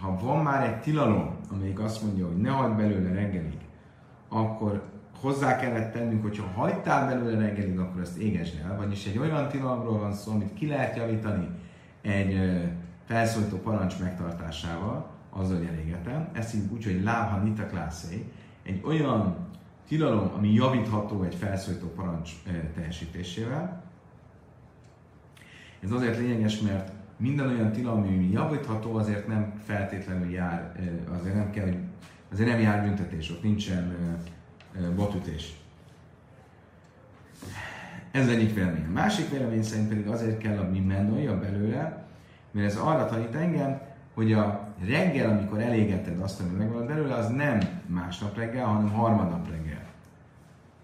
ha 0.00 0.18
van 0.22 0.42
már 0.42 0.68
egy 0.68 0.80
tilalom, 0.80 1.36
amelyik 1.52 1.80
azt 1.80 2.02
mondja, 2.02 2.26
hogy 2.26 2.36
ne 2.36 2.50
hagyd 2.50 2.76
belőle 2.76 3.12
reggelig, 3.12 3.58
akkor 4.28 4.82
hozzá 5.20 5.56
kellett 5.56 5.92
tennünk, 5.92 6.22
hogyha 6.22 6.46
hagytál 6.54 7.06
belőle 7.06 7.38
reggelig, 7.38 7.78
akkor 7.78 8.00
ezt 8.00 8.16
égesd 8.16 8.62
el. 8.64 8.76
Vagyis 8.76 9.06
egy 9.06 9.18
olyan 9.18 9.48
tilalomról 9.48 9.98
van 9.98 10.12
szó, 10.12 10.32
amit 10.32 10.54
ki 10.54 10.66
lehet 10.66 10.96
javítani 10.96 11.48
egy 12.00 12.60
felszólító 13.04 13.56
parancs 13.56 14.00
megtartásával, 14.00 15.10
azzal, 15.30 15.56
hogy 15.56 15.66
elégetem. 15.66 16.28
Ezt 16.32 16.54
így 16.54 16.72
úgy, 16.72 16.84
hogy 16.84 17.02
lábha 17.02 17.38
nita 17.38 17.66
klászé, 17.66 18.32
egy 18.62 18.82
olyan 18.84 19.36
tilalom, 19.88 20.30
ami 20.36 20.52
javítható 20.52 21.22
egy 21.22 21.34
felszólító 21.34 21.86
parancs 21.86 22.30
teljesítésével. 22.74 23.82
Ez 25.80 25.90
azért 25.90 26.18
lényeges, 26.18 26.60
mert 26.60 26.92
minden 27.18 27.48
olyan 27.48 27.72
tilalom, 27.72 28.02
ami 28.02 28.30
javítható, 28.30 28.94
azért 28.94 29.26
nem 29.26 29.52
feltétlenül 29.64 30.30
jár, 30.30 30.72
azért 31.20 31.34
nem 31.34 31.50
kell, 31.50 31.68
azért 32.32 32.48
nem 32.48 32.60
jár 32.60 32.84
büntetés, 32.84 33.30
ott 33.30 33.42
nincsen 33.42 33.96
botütés. 34.96 35.56
Ez 38.10 38.28
egyik 38.28 38.54
vélemény. 38.54 38.84
A 38.88 38.92
másik 38.92 39.30
vélemény 39.30 39.62
szerint 39.62 39.88
pedig 39.88 40.06
azért 40.06 40.38
kell 40.38 40.58
a 40.58 40.70
mi 40.70 40.80
menőja 40.80 41.38
belőle, 41.38 42.06
mert 42.50 42.66
ez 42.66 42.76
arra 42.76 43.06
tanít 43.06 43.34
engem, 43.34 43.80
hogy 44.14 44.32
a 44.32 44.68
reggel, 44.86 45.30
amikor 45.30 45.60
elégeted 45.60 46.20
azt, 46.20 46.40
ami 46.40 46.50
megvan 46.50 46.86
belőle, 46.86 47.14
az 47.14 47.28
nem 47.28 47.58
másnap 47.86 48.36
reggel, 48.36 48.66
hanem 48.66 48.90
harmadnap 48.90 49.50
reggel. 49.50 49.86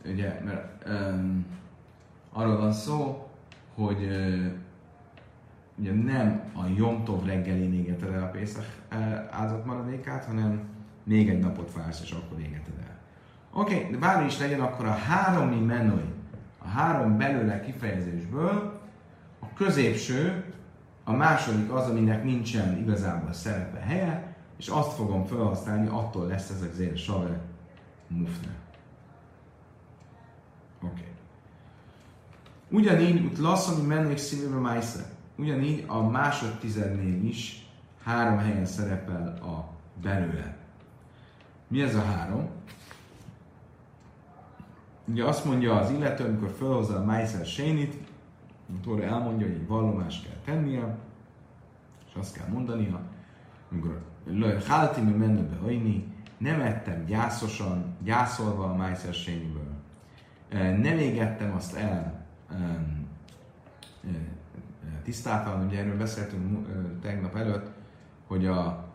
Ugye, 0.06 0.40
mert 0.44 0.88
um, 0.88 1.46
arról 2.32 2.56
van 2.56 2.72
szó, 2.72 3.28
hogy 3.74 4.02
uh, 4.02 4.44
ugye 5.78 5.92
nem 5.92 6.42
a 6.54 6.66
Jomtov 6.76 7.24
reggelén 7.24 7.74
égeted 7.74 8.12
el 8.12 8.22
a 8.22 8.30
Pészak 8.30 8.66
áldott 9.30 9.64
maradékát, 9.64 10.24
hanem 10.24 10.62
még 11.04 11.28
egy 11.28 11.38
napot 11.38 11.72
vársz, 11.72 12.00
és 12.02 12.10
akkor 12.10 12.40
égeted 12.40 12.74
el. 12.80 12.98
Oké, 13.52 13.76
okay, 13.76 13.90
de 13.90 13.98
bármi 13.98 14.26
is 14.26 14.38
legyen, 14.38 14.60
akkor 14.60 14.86
a 14.86 14.94
háromi 14.94 15.60
menői, 15.60 16.12
a 16.58 16.68
három 16.68 17.16
belőle 17.16 17.60
kifejezésből 17.60 18.80
a 19.40 19.52
középső, 19.54 20.44
a 21.04 21.12
második 21.12 21.72
az, 21.72 21.88
aminek 21.88 22.24
nincsen 22.24 22.78
igazából 22.78 23.32
szerepe 23.32 23.78
helye, 23.78 24.36
és 24.56 24.68
azt 24.68 24.92
fogom 24.92 25.24
felhasználni, 25.24 25.88
attól 25.88 26.26
lesz 26.26 26.50
ezek 26.50 26.72
zér 26.72 26.96
save 26.96 27.40
mufne. 28.08 28.54
Oké. 30.82 30.92
Okay. 30.92 31.12
Ugyanígy, 32.70 33.24
ut 33.24 33.38
lasszani 33.38 33.86
mennék 33.86 34.18
szívébe 34.18 34.56
májszer. 34.56 35.04
Ugyanígy 35.36 35.84
a 35.86 36.02
másodtizednél 36.02 37.24
is 37.24 37.66
három 38.02 38.38
helyen 38.38 38.66
szerepel 38.66 39.38
a 39.42 39.68
belőle. 40.02 40.56
Mi 41.68 41.82
ez 41.82 41.94
a 41.94 42.04
három? 42.04 42.48
Ugye 45.04 45.24
azt 45.24 45.44
mondja 45.44 45.76
az 45.76 45.90
illető, 45.90 46.24
amikor 46.24 46.54
felhozza 46.58 46.96
a 46.96 47.04
Májszer 47.04 47.46
Sénit, 47.46 47.96
Tóra 48.82 49.02
elmondja, 49.02 49.46
hogy 49.46 49.56
egy 49.56 49.66
vallomást 49.66 50.24
kell 50.24 50.54
tennie, 50.54 50.96
és 52.08 52.14
azt 52.14 52.36
kell 52.36 52.46
mondania, 52.48 53.00
amikor 53.72 54.62
Hálti 54.66 55.00
mi 55.00 55.12
menőbe 55.12 55.56
hajni, 55.56 56.12
nem 56.38 56.60
ettem 56.60 57.04
gyászosan, 57.04 57.96
gyászolva 58.02 58.64
a 58.64 58.74
Májszer 58.74 59.14
Séniből. 59.14 59.72
Nem 60.50 60.98
égettem 60.98 61.54
azt 61.54 61.74
el 61.74 62.26
tisztátalan, 65.04 65.66
ugye 65.66 65.78
erről 65.78 65.96
beszéltünk 65.96 66.68
tegnap 67.02 67.36
előtt, 67.36 67.70
hogy 68.26 68.46
a, 68.46 68.88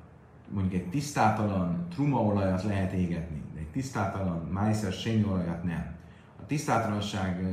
mondjuk 0.50 0.82
egy 0.82 0.90
tisztátalan 0.90 1.88
trumaolajat 1.90 2.64
lehet 2.64 2.92
égetni, 2.92 3.44
de 3.54 3.60
egy 3.60 3.70
tisztátalan 3.72 4.48
májszer 4.52 4.92
sényolajat 4.92 5.64
nem. 5.64 5.96
A 6.42 6.46
tisztátalanság 6.46 7.46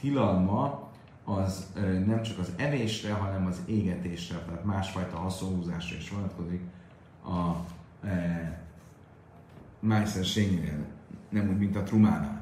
tilalma 0.00 0.88
az 1.24 1.72
nem 2.06 2.22
csak 2.22 2.38
az 2.38 2.52
evésre, 2.56 3.12
hanem 3.12 3.46
az 3.46 3.62
égetésre, 3.66 4.38
tehát 4.38 4.64
másfajta 4.64 5.16
haszonhúzásra 5.16 5.96
is 5.96 6.10
vonatkozik 6.10 6.60
a 7.24 7.54
e, 8.06 8.62
májszer 9.80 10.24
nem 11.28 11.48
úgy, 11.48 11.58
mint 11.58 11.76
a 11.76 11.82
trumánál. 11.82 12.37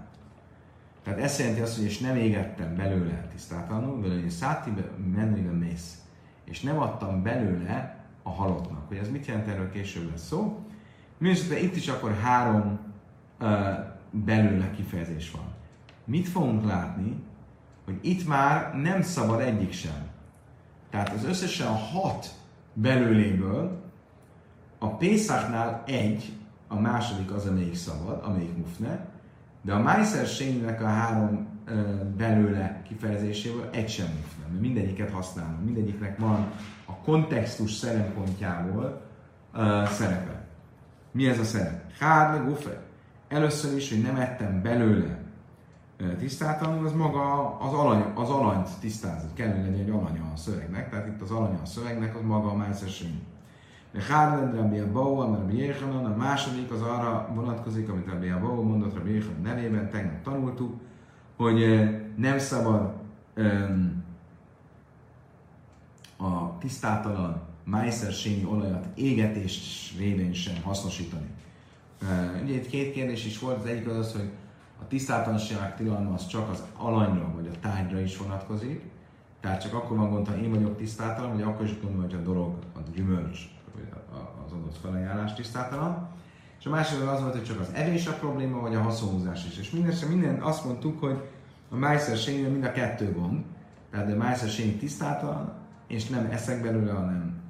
Tehát 1.07 1.21
ez 1.21 1.39
jelenti 1.39 1.61
azt, 1.61 1.77
hogy 1.77 1.85
és 1.85 1.99
nem 1.99 2.17
égettem 2.17 2.77
belőle 2.77 3.27
tisztátalanul, 3.33 4.01
belőle 4.01 4.31
száti 4.31 4.73
menőbe 5.15 5.51
mész, 5.51 5.99
és 6.45 6.61
nem 6.61 6.79
adtam 6.79 7.23
belőle 7.23 8.05
a 8.23 8.31
halottnak. 8.31 8.89
Hogy 8.89 8.97
ez 8.97 9.11
mit 9.11 9.27
jelent, 9.27 9.49
erről 9.49 9.71
később 9.71 10.11
lesz 10.11 10.27
szó. 10.27 10.59
Mindenesetre 11.19 11.61
itt 11.61 11.77
is 11.77 11.89
akkor 11.89 12.15
három 12.15 12.79
uh, 13.41 13.49
belőle 14.11 14.71
kifejezés 14.71 15.31
van. 15.31 15.45
Mit 16.05 16.29
fogunk 16.29 16.65
látni? 16.65 17.23
Hogy 17.85 17.99
itt 18.03 18.27
már 18.27 18.75
nem 18.75 19.03
szabad 19.03 19.41
egyik 19.41 19.73
sem. 19.73 20.09
Tehát 20.91 21.13
az 21.13 21.25
összesen 21.25 21.73
hat 21.73 22.35
belőléből 22.73 23.83
a 24.79 24.89
Pészáknál 24.89 25.83
egy, 25.87 26.33
a 26.69 26.81
második 26.81 27.33
az, 27.33 27.47
amelyik 27.47 27.75
szabad, 27.75 28.23
amelyik 28.25 28.57
mufne, 28.57 29.15
de 29.67 29.73
a 29.73 29.79
Meiser 29.79 30.27
Sénynek 30.27 30.83
a 30.83 30.87
három 30.87 31.47
belőle 32.17 32.83
kifejezéséből 32.89 33.69
egy 33.73 33.89
sem 33.89 34.07
nem, 34.07 34.49
mert 34.49 34.61
mindegyiket 34.61 35.11
használom, 35.11 35.61
mindegyiknek 35.65 36.19
van 36.19 36.53
a 36.85 36.93
kontextus 36.93 37.73
szempontjából 37.73 39.03
ö, 39.55 39.83
szerepe. 39.89 40.45
Mi 41.11 41.29
ez 41.29 41.39
a 41.39 41.45
szerep? 41.45 41.93
Hád 41.99 42.45
meg. 42.45 42.81
Először 43.29 43.77
is, 43.77 43.89
hogy 43.89 44.03
nem 44.03 44.17
ettem 44.17 44.63
belőle 44.63 45.19
tisztátalanul, 46.19 46.87
az 46.87 46.93
maga 46.93 47.57
az, 47.59 47.73
alany, 47.73 48.05
az 48.15 48.31
alanyt 48.31 48.69
tisztázott. 48.81 49.35
Kell, 49.35 49.53
hogy 49.53 49.65
legyen 49.65 49.81
egy 49.81 49.91
alanya 49.91 50.31
a 50.35 50.37
szövegnek, 50.37 50.91
tehát 50.91 51.07
itt 51.07 51.21
az 51.21 51.31
alanya 51.31 51.59
a 51.63 51.67
szövegnek, 51.67 52.17
az 52.17 52.23
maga 52.25 52.49
a 52.49 52.57
Meiser 52.57 52.89
Hárled 54.01 54.55
Rabbi 54.55 54.79
Abou, 54.79 55.21
Rabbi 55.21 55.57
Yechanan, 55.57 56.05
a 56.05 56.17
második 56.17 56.71
az 56.71 56.83
arra 56.83 57.31
vonatkozik, 57.35 57.89
amit 57.89 58.07
Rabbi 58.07 58.29
Abou 58.29 58.63
mondott 58.63 58.95
Rabbi 58.95 59.13
Yechanan 59.13 59.41
nevében, 59.43 59.91
tegnap 59.91 60.23
tanultuk, 60.23 60.75
hogy 61.37 61.63
eh, 61.63 62.01
nem 62.17 62.39
szabad 62.39 62.93
um, 63.37 64.05
a 66.19 66.59
tisztátalan 66.59 67.43
májszersényi 67.65 68.45
olajat 68.45 68.87
égetés 68.95 69.95
révén 69.99 70.33
sem 70.33 70.63
hasznosítani. 70.63 71.27
Uh, 72.03 72.43
ugye 72.43 72.55
itt 72.55 72.67
két 72.67 72.93
kérdés 72.93 73.27
is 73.27 73.39
volt, 73.39 73.59
az 73.59 73.67
egyik 73.67 73.89
az 73.89 73.97
az, 73.97 74.13
hogy 74.13 74.31
a 74.81 74.87
tisztátalanság 74.89 75.77
tilalma 75.77 76.15
az 76.15 76.27
csak 76.27 76.51
az 76.51 76.63
alanyra 76.77 77.33
vagy 77.35 77.51
a 77.55 77.59
tárgyra 77.61 78.01
is 78.01 78.17
vonatkozik, 78.17 78.83
Tehát 79.41 79.61
csak 79.63 79.75
akkor 79.75 79.97
van 79.97 80.11
gond, 80.11 80.29
ha 80.29 80.37
én 80.37 80.51
vagyok 80.51 80.77
tisztátalan, 80.77 81.33
vagy 81.33 81.43
akkor 81.43 81.65
is 81.65 81.81
gond, 81.81 82.01
hogy 82.01 82.15
a 82.15 82.23
dolog, 82.23 82.55
a 82.75 82.79
gyümölcs, 82.95 83.56
vagy 83.77 84.01
az 84.47 84.53
adott 84.53 84.77
felajánlás 84.77 85.35
tisztátalan. 85.35 86.09
És 86.59 86.67
a 86.67 86.71
másik 86.71 87.09
az 87.09 87.21
volt, 87.21 87.33
hogy 87.33 87.45
csak 87.45 87.61
az 87.61 87.71
evés 87.75 88.07
a 88.07 88.13
probléma, 88.13 88.61
vagy 88.61 88.75
a 88.75 88.81
haszonhúzás 88.81 89.47
is. 89.47 89.59
És 89.59 89.71
minden, 89.71 89.95
minden 90.09 90.41
azt 90.41 90.65
mondtuk, 90.65 91.01
hogy 91.01 91.23
a 91.71 91.77
májszer 91.77 92.35
mind 92.35 92.65
a 92.65 92.73
kettő 92.73 93.13
gond. 93.13 93.45
Tehát 93.91 94.13
a 94.13 94.17
májszer 94.17 94.49
tisztátalan, 94.79 95.53
és 95.87 96.09
nem 96.09 96.29
eszek 96.31 96.63
belőle, 96.63 96.93
hanem 96.93 97.41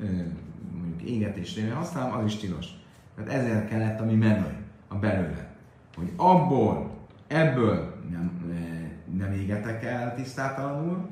mondjuk 0.73 1.03
égetésre 1.03 1.75
használom, 1.75 2.19
az 2.19 2.25
is 2.25 2.37
tilos. 2.37 2.67
Tehát 3.17 3.33
ezért 3.33 3.69
kellett 3.69 4.01
a 4.01 4.05
mi 4.05 4.15
menő, 4.15 4.57
a 4.89 4.95
belőle. 4.95 5.55
Hogy 5.97 6.13
abból, 6.17 6.91
ebből 7.27 7.95
nem, 8.11 8.53
nem 9.19 9.33
égetek 9.33 9.85
el 9.85 10.15
tisztátalanul, 10.15 11.09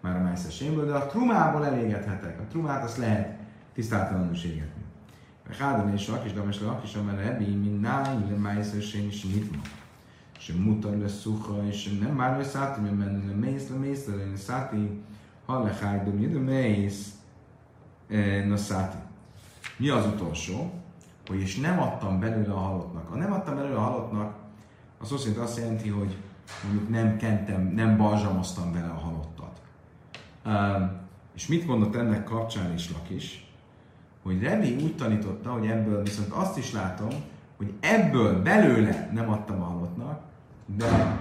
már 0.00 0.16
a 0.16 0.22
májszerségből, 0.22 0.86
de 0.86 0.94
a 0.94 1.06
trumából 1.06 1.66
elégethetek. 1.66 2.40
A 2.40 2.46
trumát 2.50 2.84
azt 2.84 2.98
lehet 2.98 3.38
tisztátalanul 3.74 4.32
is 4.32 4.44
égetni. 4.44 4.82
Hádon 5.58 5.92
és 5.92 6.08
Lak 6.08 6.24
is, 6.24 6.32
Dames 6.32 6.60
Lak 6.60 6.84
is, 6.84 6.94
amely 6.94 7.24
Rebi, 7.24 7.44
mint 7.44 7.80
náj, 7.80 8.30
le 8.30 8.36
májszerség 8.36 9.06
is 9.06 9.24
mit 9.24 9.56
ma. 9.56 9.62
És 10.38 10.52
mutar 10.52 10.96
le 10.96 11.08
szucha, 11.08 11.66
és 11.66 11.98
nem 11.98 12.14
már 12.14 12.36
le 12.36 12.44
száti, 12.44 12.80
mert 12.80 12.96
menni 12.96 13.26
le 13.26 13.34
mész, 13.34 13.68
le 13.68 13.76
mész, 13.76 14.06
le 14.06 14.36
száti, 14.36 15.02
ha 15.46 15.62
le 15.62 15.76
hájdom, 15.80 16.32
de 16.32 16.38
mész, 16.38 17.12
na 18.46 18.56
száti. 18.56 18.96
Mi 19.76 19.88
az 19.88 20.06
utolsó? 20.06 20.72
Hogy 21.26 21.40
és 21.40 21.56
nem 21.56 21.80
adtam 21.80 22.20
belőle 22.20 22.52
a 22.52 22.58
halottnak. 22.58 23.08
Ha 23.08 23.16
nem 23.16 23.32
adtam 23.32 23.54
belőle 23.54 23.76
a 23.76 23.80
halottnak, 23.80 24.34
az 24.98 25.12
azt, 25.12 25.36
azt 25.36 25.58
jelenti, 25.58 25.88
hogy 25.88 26.16
mondjuk 26.64 26.88
nem 26.88 27.16
kentem, 27.16 27.62
nem 27.62 27.96
balzsamoztam 27.96 28.72
vele 28.72 28.88
a 28.88 28.98
halottat. 28.98 29.60
Um, 30.46 30.90
és 31.34 31.46
mit 31.46 31.66
mondott 31.66 31.94
ennek 31.94 32.24
kapcsán 32.24 32.72
is 32.72 32.92
Lakis? 32.92 33.43
Hogy 34.24 34.42
Rebi 34.42 34.74
úgy 34.82 34.96
tanította, 34.96 35.50
hogy 35.52 35.66
ebből 35.66 36.02
viszont 36.02 36.32
azt 36.32 36.58
is 36.58 36.72
látom, 36.72 37.10
hogy 37.56 37.72
ebből 37.80 38.42
belőle 38.42 39.10
nem 39.12 39.30
adtam 39.30 39.62
a 39.62 39.64
halottnak, 39.64 40.20
de 40.66 41.18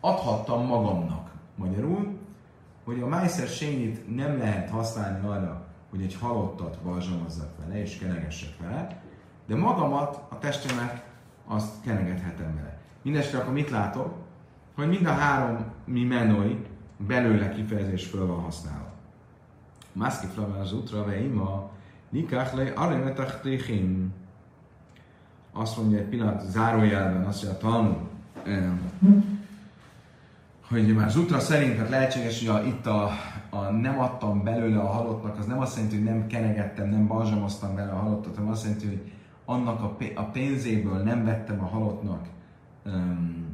adhattam 0.00 0.66
magamnak. 0.66 1.30
Magyarul, 1.54 2.18
hogy 2.84 3.00
a 3.00 3.06
Meiser 3.06 3.48
Sénit 3.48 4.16
nem 4.16 4.38
lehet 4.38 4.70
használni 4.70 5.26
arra, 5.26 5.66
hogy 5.90 6.02
egy 6.02 6.16
halottat 6.20 6.78
balzsamozzak 6.84 7.50
vele 7.58 7.80
és 7.80 7.98
kenegesek 7.98 8.58
vele, 8.60 9.02
de 9.46 9.56
magamat, 9.56 10.20
a 10.28 10.38
testemet, 10.38 11.04
azt 11.46 11.82
kenegethetem 11.84 12.54
vele. 12.54 12.78
Mindenesetre 13.02 13.40
akkor 13.40 13.52
mit 13.52 13.70
látok? 13.70 14.14
Hogy 14.74 14.88
mind 14.88 15.06
a 15.06 15.12
három 15.12 15.64
mi 15.84 16.04
menoi 16.04 16.66
belőle 16.96 17.50
kifejezés 17.50 18.06
föl 18.06 18.26
van 18.26 18.40
használva. 18.40 18.92
Maszki 19.92 20.26
flaván 20.26 20.60
az 20.60 20.72
útra, 20.72 21.14
ima, 21.14 21.70
nikach 22.12 22.54
le 22.54 22.72
aremetachtéchim. 22.74 24.12
Azt 25.52 25.76
mondja 25.76 25.98
egy 25.98 26.04
pillanat, 26.04 26.50
zárójelben, 26.50 27.24
azt 27.24 27.42
mondja 27.44 27.60
Talmud, 27.60 27.96
hogy 30.68 30.94
már 30.94 31.06
az 31.06 31.16
útra 31.16 31.40
szerint 31.40 31.78
hát 31.78 31.88
lehetséges, 31.88 32.46
hogy 32.46 32.56
a, 32.56 32.66
itt 32.66 32.86
a, 32.86 33.10
a, 33.50 33.70
nem 33.70 34.00
adtam 34.00 34.42
belőle 34.42 34.80
a 34.80 34.86
halottnak, 34.86 35.38
az 35.38 35.46
nem 35.46 35.60
azt 35.60 35.74
jelenti, 35.74 35.96
hogy 35.96 36.04
nem 36.04 36.26
kenegettem, 36.26 36.88
nem 36.88 37.06
balzsamoztam 37.06 37.74
bele 37.74 37.92
a 37.92 37.96
halottat, 37.96 38.36
hanem 38.36 38.50
azt 38.50 38.62
jelenti, 38.64 38.86
hogy 38.86 39.12
annak 39.44 39.80
a, 39.80 39.96
a 40.14 40.22
pénzéből 40.22 41.02
nem 41.02 41.24
vettem 41.24 41.60
a 41.60 41.66
halottnak 41.66 42.26
um, 42.86 43.46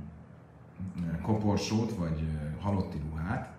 koporsót, 1.22 1.92
vagy 1.92 2.20
uh, 2.20 2.62
halotti 2.62 3.00
ruhát. 3.10 3.57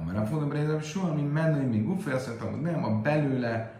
Amara 0.00 0.26
fordom 0.26 0.50
hogy 0.50 0.82
soha, 0.82 1.14
mint 1.14 1.32
menni, 1.32 1.64
még 1.64 1.88
uffé, 1.88 2.12
azt 2.12 2.26
hogy 2.26 2.60
nem, 2.60 2.84
a 2.84 3.00
belőle 3.00 3.78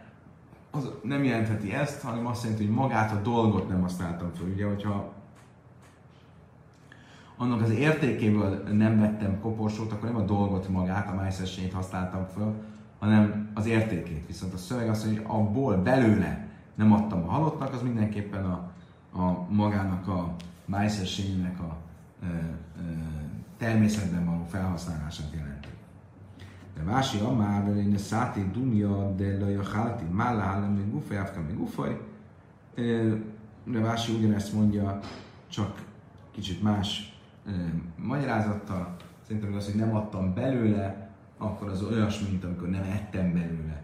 az 0.70 0.91
nem 1.03 1.24
jelentheti 1.24 1.72
ezt, 1.72 2.03
hanem 2.03 2.26
azt 2.26 2.43
jelenti, 2.43 2.66
hogy 2.66 2.74
magát 2.74 3.12
a 3.12 3.20
dolgot 3.20 3.68
nem 3.68 3.81
használtam 3.81 4.31
fel. 4.35 4.47
Ugye, 4.47 4.66
hogyha 4.66 5.12
annak 7.37 7.62
az 7.62 7.70
értékéből 7.70 8.62
nem 8.72 9.01
vettem 9.01 9.41
koporsót, 9.41 9.93
akkor 9.93 10.09
nem 10.09 10.20
a 10.20 10.24
dolgot 10.24 10.68
magát, 10.68 11.11
a 11.11 11.14
májszességét 11.14 11.72
használtam 11.72 12.26
föl, 12.35 12.55
hanem 12.99 13.51
az 13.55 13.66
értékét. 13.66 14.26
Viszont 14.26 14.53
a 14.53 14.57
szöveg 14.57 14.89
azt 14.89 15.05
mondja, 15.05 15.22
hogy 15.22 15.41
abból 15.41 15.76
belőle 15.76 16.47
nem 16.74 16.93
adtam 16.93 17.22
a 17.29 17.31
halottnak, 17.31 17.72
az 17.72 17.83
mindenképpen 17.83 18.45
a, 18.45 18.70
a 19.12 19.47
magának 19.49 20.09
a 20.09 20.35
májszességének 20.64 21.61
a 21.61 21.76
e, 22.22 22.26
e, 22.26 22.49
természetben 23.57 24.24
való 24.24 24.45
felhasználását 24.51 25.33
jelenti. 25.35 25.57
De 26.79 26.85
Vási 26.85 27.18
Amár, 27.18 27.64
de 27.64 27.81
én 27.81 27.99
száti 27.99 28.51
dumja, 28.53 29.14
de 29.16 29.39
laja 29.39 29.62
hálti, 29.62 30.05
mála 30.11 30.41
hálem, 30.41 30.72
még 30.72 30.91
gufaj, 30.91 31.18
afka, 31.18 31.41
még 31.41 31.57
gufaj. 31.57 32.01
De 33.64 33.81
Vási 33.81 34.12
ugyanezt 34.12 34.53
mondja, 34.53 35.01
csak 35.49 35.83
kicsit 36.31 36.62
más 36.62 37.18
magyarázattal. 37.97 38.97
Szerintem 39.26 39.55
az, 39.55 39.64
hogy 39.64 39.74
nem 39.74 39.95
adtam 39.95 40.35
belőle, 40.35 41.11
akkor 41.39 41.68
az 41.68 41.83
olyasmi, 41.83 42.29
mint 42.29 42.45
amikor 42.45 42.68
nem 42.68 42.83
ettem 42.83 43.33
belőle. 43.33 43.83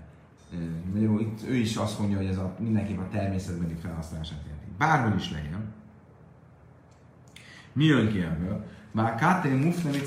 Magyarul 0.93 1.21
itt 1.21 1.49
ő 1.49 1.55
is 1.55 1.77
azt 1.77 1.99
mondja, 1.99 2.17
hogy 2.17 2.27
ez 2.27 2.39
a, 2.39 2.55
mindenképp 2.59 2.99
a 2.99 3.09
természetbeni 3.11 3.75
felhasználását 3.75 4.43
jelenti. 4.45 4.67
Bárhol 4.79 5.17
is 5.17 5.31
legyen. 5.31 5.73
Mi 7.73 7.85
jön 7.85 8.09
ki 8.09 8.21
ebből? 8.21 8.65
Már 8.91 9.15
Káté 9.15 9.55
Mufne 9.55 9.91
mit 9.91 10.07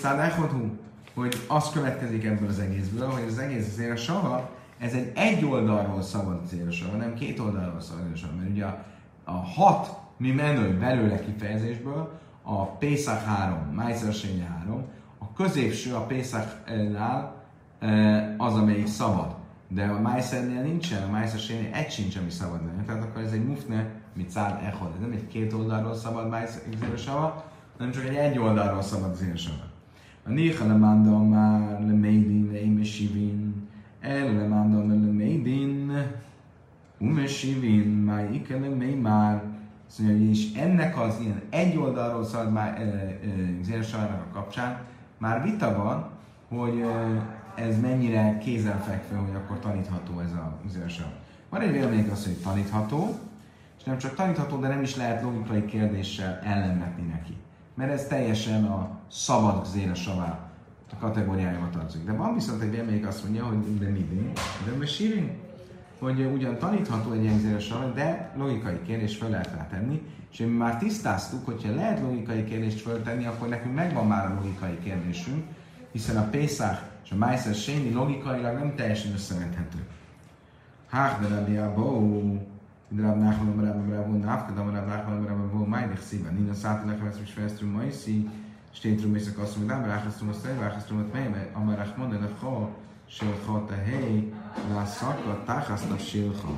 hogy 1.17 1.45
az 1.47 1.69
következik 1.69 2.25
ebből 2.25 2.47
az 2.47 2.59
egészből, 2.59 3.09
hogy 3.09 3.23
az 3.27 3.37
egész 3.37 3.67
azért 3.67 3.91
a 3.91 3.95
sava, 3.95 4.49
ez 4.77 4.93
egy 4.93 5.11
egy 5.15 5.45
oldalról 5.45 6.01
szabad 6.01 6.47
célosava, 6.47 6.97
nem 6.97 7.13
két 7.13 7.39
oldalról 7.39 7.81
szabad 7.81 8.03
célosava, 8.03 8.33
mert 8.35 8.49
ugye 8.49 8.65
a, 8.65 8.85
a 9.23 9.31
hat 9.31 9.99
mi 10.17 10.31
menő 10.31 10.77
belőle 10.77 11.19
kifejezésből, 11.19 12.19
a 12.41 12.65
Pészak 12.65 13.23
3, 13.23 13.57
Májszersénye 13.57 14.45
3, 14.59 14.85
a 15.17 15.33
középső 15.33 15.93
a 15.93 16.05
Pészaknál 16.05 17.43
e, 17.79 18.35
az, 18.37 18.53
amelyik 18.53 18.87
szabad. 18.87 19.35
De 19.67 19.85
a 19.85 20.01
Májszernél 20.01 20.61
nincsen, 20.61 21.03
a 21.03 21.11
Májszersénynél 21.11 21.73
egy 21.73 21.91
sincs, 21.91 22.15
ami 22.15 22.29
szabad 22.29 22.65
lenne. 22.65 22.83
Tehát 22.83 23.03
akkor 23.03 23.21
ez 23.21 23.31
egy 23.31 23.45
mufne, 23.45 23.89
mit 24.13 24.29
száll 24.29 24.59
echod. 24.63 24.91
Ez 24.95 25.01
nem 25.01 25.11
egy 25.11 25.27
két 25.27 25.53
oldalról 25.53 25.95
szabad 25.95 26.29
Májszersava, 26.29 27.43
hanem 27.77 27.91
csak 27.91 28.03
egy 28.03 28.15
egy 28.15 28.39
oldalról 28.39 28.81
szabad 28.81 29.11
az 29.11 29.21
A 30.27 30.31
Néha 30.31 30.65
le 30.65 30.75
manda 30.75 31.23
már 31.23 31.79
le 31.85 31.93
médin, 31.93 32.49
le 32.51 32.59
imesivin, 32.59 33.69
el 34.01 34.35
le 34.35 34.47
manda 34.47 34.77
le 34.77 35.11
médin, 35.11 35.91
umesivin, 36.99 37.87
máj 37.87 38.33
ike 38.33 38.57
le 38.59 38.95
már, 39.01 39.43
azt 39.87 39.99
mondja, 39.99 40.29
és 40.29 40.53
ennek 40.53 40.99
az 40.99 41.19
ilyen 41.21 41.41
egy 41.49 41.77
oldalról 41.77 42.25
szalad 42.25 42.51
már 42.51 42.87
zérsajnak 43.61 44.25
a 44.29 44.33
kapcsán 44.33 44.79
már 45.17 45.43
vita 45.43 45.75
van, 45.75 46.09
hogy 46.59 46.83
ez 47.55 47.79
mennyire 47.81 48.37
kézenfekvő, 48.37 49.15
hogy 49.15 49.35
akkor 49.35 49.59
tanítható 49.59 50.19
ez 50.19 50.31
a 50.31 50.57
zérsav. 50.67 51.07
Van 51.49 51.61
egy 51.61 51.71
vélemény 51.71 52.09
az, 52.09 52.25
hogy 52.25 52.37
tanítható, 52.37 53.19
és 53.77 53.83
nem 53.83 53.97
csak 53.97 54.15
tanítható, 54.15 54.59
de 54.59 54.67
nem 54.67 54.81
is 54.81 54.95
lehet 54.95 55.21
logikai 55.21 55.65
kérdéssel 55.65 56.39
ellenvetni 56.43 57.03
neki. 57.03 57.37
Mert 57.77 57.91
ez 57.91 58.07
teljesen 58.07 58.65
a 58.65 58.89
szabad 59.07 59.65
zéresavá 59.65 60.49
a 60.91 60.95
kategóriájába 60.95 61.69
tartozik. 61.69 62.05
De 62.05 62.11
van 62.11 62.33
viszont 62.33 62.61
egy 62.61 62.69
vélemény 62.69 63.05
azt 63.05 63.23
mondja, 63.23 63.45
hogy 63.45 63.77
de 63.77 63.89
mi 63.89 64.33
de 64.65 64.71
mi 64.77 64.85
sírin, 64.85 65.37
hogy 65.99 66.29
ugyan 66.33 66.57
tanítható 66.57 67.11
egy 67.11 67.23
jegyzéres 67.23 67.73
de 67.93 68.33
logikai 68.37 68.81
kérdést 68.85 69.17
fel 69.17 69.29
lehet 69.29 69.51
rá 69.55 69.67
tenni, 69.67 70.01
és 70.31 70.37
mi 70.37 70.45
már 70.45 70.77
tisztáztuk, 70.77 71.45
hogyha 71.45 71.75
lehet 71.75 72.01
logikai 72.01 72.43
kérdést 72.43 72.81
föltenni, 72.81 73.25
akkor 73.25 73.47
nekünk 73.47 73.75
megvan 73.75 74.07
már 74.07 74.25
a 74.25 74.33
logikai 74.33 74.79
kérdésünk, 74.83 75.45
hiszen 75.91 76.17
a 76.17 76.29
Pészák 76.29 76.81
és 77.03 77.11
a 77.11 77.15
Májszer 77.15 77.55
Séni 77.55 77.93
logikailag 77.93 78.57
nem 78.57 78.75
teljesen 78.75 79.13
összevethető. 79.13 79.77
Hák 80.89 81.21
de 81.21 81.27
Rabbi 81.27 81.57
de 82.89 83.03
Rab 83.03 83.17
Nachman 83.17 83.53
und 83.53 83.65
Rab 83.65 83.75
Rab 83.91 84.07
und 84.07 84.21
Nafka, 84.21 84.53
da 84.55 84.61
Rab 84.61 84.87
Nachman 84.87 85.19
und 85.19 85.27
Rab 85.27 85.53
und 85.53 85.69
Mein, 85.69 85.91
ich 85.93 85.99
sehe, 85.99 86.25
wenn 86.25 86.35
Nina 86.35 86.53
sagt, 86.53 86.85
nach 86.85 86.95
was 87.01 87.19
mich 87.19 87.29
schwerst 87.33 87.59
drum 87.59 87.73
mei 87.73 87.89
sie, 87.91 88.29
steht 88.73 89.03
drum 89.03 89.15
ist 89.15 89.37
das 89.37 89.57
mit 89.57 89.69
Rab, 89.69 89.85
achst 89.87 90.21
du 90.21 90.25
mit 90.25 90.35
Rab, 90.61 90.73
achst 90.73 90.89
du 90.89 90.95
mit 90.95 91.13
mei, 91.13 91.47
am 91.53 91.69
Rahman 91.69 92.13
el 92.13 92.29
Kho, 92.39 92.69
shel 93.07 93.33
Kho 93.45 93.59
ta 93.67 93.75
hey, 93.75 94.31
la 94.73 94.85
sak 94.85 95.17
va 95.27 95.35
tachas 95.45 95.89
na 95.89 95.97
shel 95.97 96.31
Kho. 96.31 96.53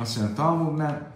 Azt 0.00 0.18
mondja, 0.18 0.32
a 0.32 0.36
Talmudnál, 0.36 1.12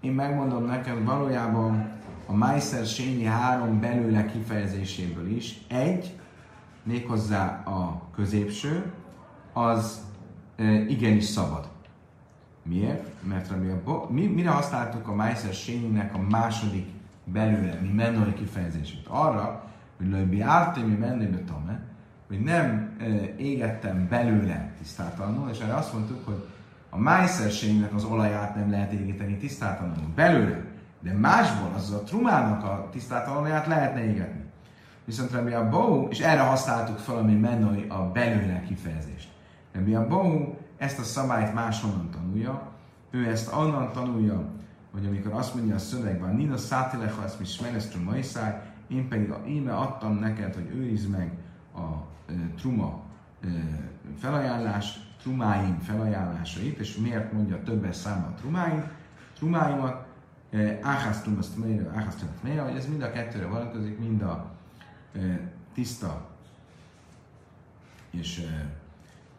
én 0.00 0.12
megmondom 0.12 0.64
neked 0.64 1.04
valójában 1.04 1.92
a 2.26 2.32
Meiszer 2.32 2.86
Sényi 2.86 3.24
három 3.24 3.80
belőle 3.80 4.26
kifejezéséből 4.26 5.36
is. 5.36 5.60
Egy, 5.68 6.18
méghozzá 6.84 7.62
a 7.64 8.02
középső, 8.14 8.92
az 9.52 10.00
igenis 10.88 11.24
szabad. 11.24 11.68
Miért? 12.62 13.08
Mert 13.22 13.50
ami 13.50 13.68
a 13.68 14.06
mi, 14.10 14.26
mire 14.26 14.50
használtuk 14.50 15.08
a 15.08 15.14
Meiser 15.14 15.52
Sényinek 15.52 16.14
a 16.14 16.18
második 16.18 16.86
belőle, 17.24 17.78
mi 17.82 17.88
menői 17.88 18.34
kifejezését? 18.34 19.06
Arra, 19.08 19.64
hogy 19.96 20.08
löjbi 20.08 20.40
ártémi 20.40 20.94
menőbe 20.94 21.38
tame, 21.38 21.80
hogy 22.28 22.40
nem 22.40 22.96
e, 22.98 23.04
égettem 23.36 24.08
belőle 24.08 24.72
tisztátalanul, 24.78 25.50
és 25.50 25.58
erre 25.58 25.74
azt 25.74 25.92
mondtuk, 25.92 26.24
hogy 26.24 26.48
a 26.90 26.98
májszerségnek 26.98 27.94
az 27.94 28.04
olaját 28.04 28.54
nem 28.54 28.70
lehet 28.70 28.92
égíteni 28.92 29.36
tisztátalanul 29.36 30.08
belőle, 30.14 30.64
de 31.00 31.12
másból 31.12 31.72
az 31.76 31.92
a 31.92 32.02
trumának 32.02 32.64
a 32.64 32.88
tisztátalanját 32.92 33.66
lehetne 33.66 34.04
égetni. 34.04 34.43
Viszont 35.04 35.30
Rabbi 35.30 35.52
a 35.52 35.68
Bau, 35.68 36.08
és 36.08 36.20
erre 36.20 36.40
használtuk 36.40 36.98
fel, 36.98 37.16
ami 37.16 37.34
menői 37.34 37.86
a 37.88 38.10
belőle 38.12 38.62
kifejezést. 38.66 39.28
Rabbi 39.72 39.94
a 39.94 40.06
Bau 40.06 40.54
ezt 40.76 40.98
a 40.98 41.02
szabályt 41.02 41.54
máshonnan 41.54 42.10
tanulja, 42.10 42.72
ő 43.10 43.28
ezt 43.28 43.52
annan 43.52 43.92
tanulja, 43.92 44.44
hogy 44.92 45.06
amikor 45.06 45.32
azt 45.32 45.54
mondja 45.54 45.74
a 45.74 45.78
szövegben, 45.78 46.34
Nina 46.34 46.56
szátilecha 46.56 47.24
ezt 47.24 47.38
mi 47.38 47.44
smeresztru 47.44 48.02
majszáj, 48.02 48.62
én 48.88 49.08
pedig 49.08 49.30
a 49.30 49.42
íme 49.46 49.74
adtam 49.74 50.14
neked, 50.14 50.54
hogy 50.54 50.70
őrizd 50.74 51.10
meg 51.10 51.32
a 51.74 51.80
e, 52.28 52.32
truma 52.56 53.02
e, 53.42 53.48
felajánlás, 54.18 54.98
trumáim 55.22 55.78
felajánlásait, 55.78 56.78
és 56.78 56.96
miért 56.96 57.32
mondja 57.32 57.62
többes 57.62 57.96
számba 57.96 58.26
a 58.26 58.34
trumáim, 58.34 58.84
trumáimat, 59.36 60.06
áhász 60.82 61.22
trumaszt 61.22 61.58
melyre, 61.58 61.90
áhász 61.94 62.24
melyre, 62.42 62.62
hogy 62.62 62.76
ez 62.76 62.88
mind 62.88 63.02
a 63.02 63.12
kettőre 63.12 63.46
vonatkozik, 63.46 63.98
mind 63.98 64.22
a 64.22 64.50
tiszta 65.74 66.32
és 68.14 68.46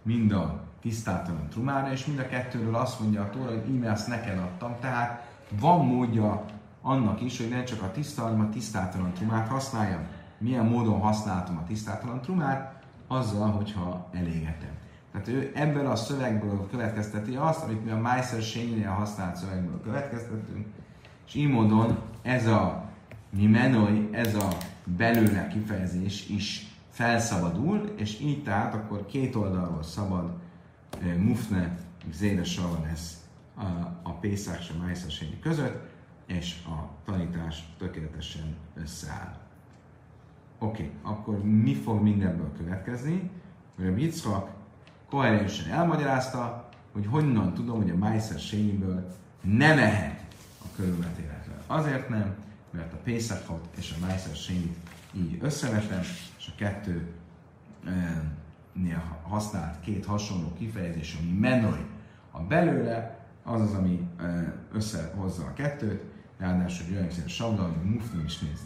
mind 0.02 0.32
a 0.32 0.64
tisztátalan 0.82 1.50
trumára, 1.50 1.92
és 1.92 2.06
mind 2.06 2.20
a 2.20 2.28
kettőről 2.28 2.76
azt 2.76 3.00
mondja 3.00 3.22
a 3.22 3.30
Tóra, 3.30 3.50
hogy 3.50 3.70
íme 3.70 3.92
azt 3.92 4.08
neked 4.08 4.38
adtam, 4.38 4.76
tehát 4.80 5.28
van 5.60 5.86
módja 5.86 6.46
annak 6.82 7.22
is, 7.22 7.38
hogy 7.38 7.50
ne 7.50 7.64
csak 7.64 7.82
a 7.82 7.92
tiszta, 7.92 8.22
hanem 8.22 8.40
a 8.40 8.50
tisztátalan 8.50 9.14
trumát 9.14 9.48
használjam. 9.48 10.08
Milyen 10.38 10.66
módon 10.66 11.00
használtam 11.00 11.58
a 11.58 11.68
tisztátalan 11.68 12.22
trumát? 12.22 12.84
Azzal, 13.08 13.52
hogyha 13.52 14.10
elégetem. 14.12 14.74
Tehát 15.12 15.28
ő 15.28 15.52
ebből 15.56 15.88
a 15.88 15.96
szövegből 15.96 16.68
következteti 16.72 17.36
azt, 17.36 17.64
amit 17.64 17.86
mi 17.86 17.92
a 17.92 17.98
Meiser 17.98 18.42
Sénynél 18.42 18.90
használt 18.90 19.36
szövegből 19.36 19.82
következtetünk, 19.82 20.66
és 21.28 21.34
így 21.34 21.50
módon 21.50 21.98
ez 22.22 22.48
a 22.48 22.84
mi 23.30 23.46
menoi, 23.46 24.10
ez 24.12 24.36
a 24.36 24.48
belőle 24.86 25.48
kifejezés 25.48 26.30
is 26.30 26.76
felszabadul, 26.90 27.94
és 27.96 28.20
így 28.20 28.44
tehát 28.44 28.74
akkor 28.74 29.06
két 29.06 29.36
oldalról 29.36 29.84
szabad 29.84 30.34
e, 31.02 31.16
mufne, 31.18 31.78
zédesava 32.12 32.82
lesz 32.88 33.18
a, 33.56 33.64
a 34.04 34.12
Pészák 34.12 34.60
és 34.60 34.70
a 34.70 34.84
Májszasényi 34.84 35.40
között, 35.40 35.94
és 36.26 36.56
a 36.66 36.90
tanítás 37.06 37.74
tökéletesen 37.78 38.56
összeáll. 38.76 39.38
Oké, 40.60 40.84
okay, 40.84 41.14
akkor 41.14 41.44
mi 41.44 41.74
fog 41.74 42.02
mindenből 42.02 42.52
következni? 42.58 43.30
A 43.78 43.82
Yitzhak 43.82 44.50
koherensen 45.10 45.72
elmagyarázta, 45.72 46.70
hogy 46.94 47.06
honnan 47.06 47.54
tudom, 47.54 47.78
hogy 47.82 47.90
a 47.90 47.96
Májszer 47.96 48.40
nem 49.42 49.78
ehet 49.78 50.26
a 50.62 50.66
körülmetéletről. 50.76 51.64
Azért 51.68 52.10
nem, 52.10 52.36
mert 52.76 52.94
a 52.94 52.98
Pészakot 53.04 53.68
és 53.78 53.94
a 53.98 54.06
Májszer 54.06 54.36
sényit 54.36 54.78
így 55.14 55.38
összevetem, 55.42 56.02
és 56.38 56.48
a 56.48 56.56
kettő 56.56 57.14
néha 58.74 59.20
használt 59.24 59.80
két 59.80 60.06
hasonló 60.06 60.54
kifejezés, 60.54 61.18
ami 61.22 61.32
menoj 61.32 61.86
a 62.32 62.42
belőle, 62.42 63.20
az 63.44 63.62
az, 63.62 63.74
ami 63.74 64.08
összehozza 64.72 65.46
a 65.46 65.54
kettőt, 65.54 66.04
ráadásul 66.38 66.86
egy 66.86 66.96
olyan 66.96 67.12
szín 67.12 67.28
sabla, 67.28 67.76
mufni 67.84 68.24
is 68.24 68.40
néz 68.40 68.66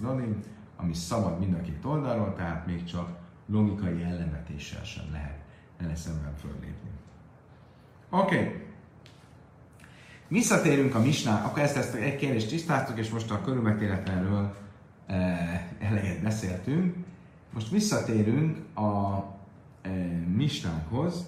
ami 0.76 0.94
szabad 0.94 1.40
mind 1.40 1.54
a 1.54 1.62
két 1.62 1.86
oldalról, 1.86 2.34
tehát 2.34 2.66
még 2.66 2.84
csak 2.84 3.18
logikai 3.46 4.04
ellenvetéssel 4.04 4.84
sem 4.84 5.06
lehet 5.12 5.40
vele 5.80 5.96
szemben 5.96 6.36
föllépni. 6.36 6.90
Oké. 8.10 8.36
Okay. 8.36 8.68
Visszatérünk 10.30 10.96
a 10.96 11.00
misná, 11.00 11.46
akkor 11.46 11.62
ezt, 11.62 11.76
ezt 11.76 11.94
egy 11.94 12.16
kérdést 12.16 12.50
tisztáztuk, 12.50 12.98
és 12.98 13.10
most 13.10 13.32
a 13.32 13.42
körülmetéletlenről 13.42 14.56
e, 15.08 15.16
eleget 15.80 16.22
beszéltünk. 16.22 16.96
Most 17.54 17.70
visszatérünk 17.70 18.78
a 18.78 19.24
e, 19.82 19.90
misnákhoz. 20.36 21.26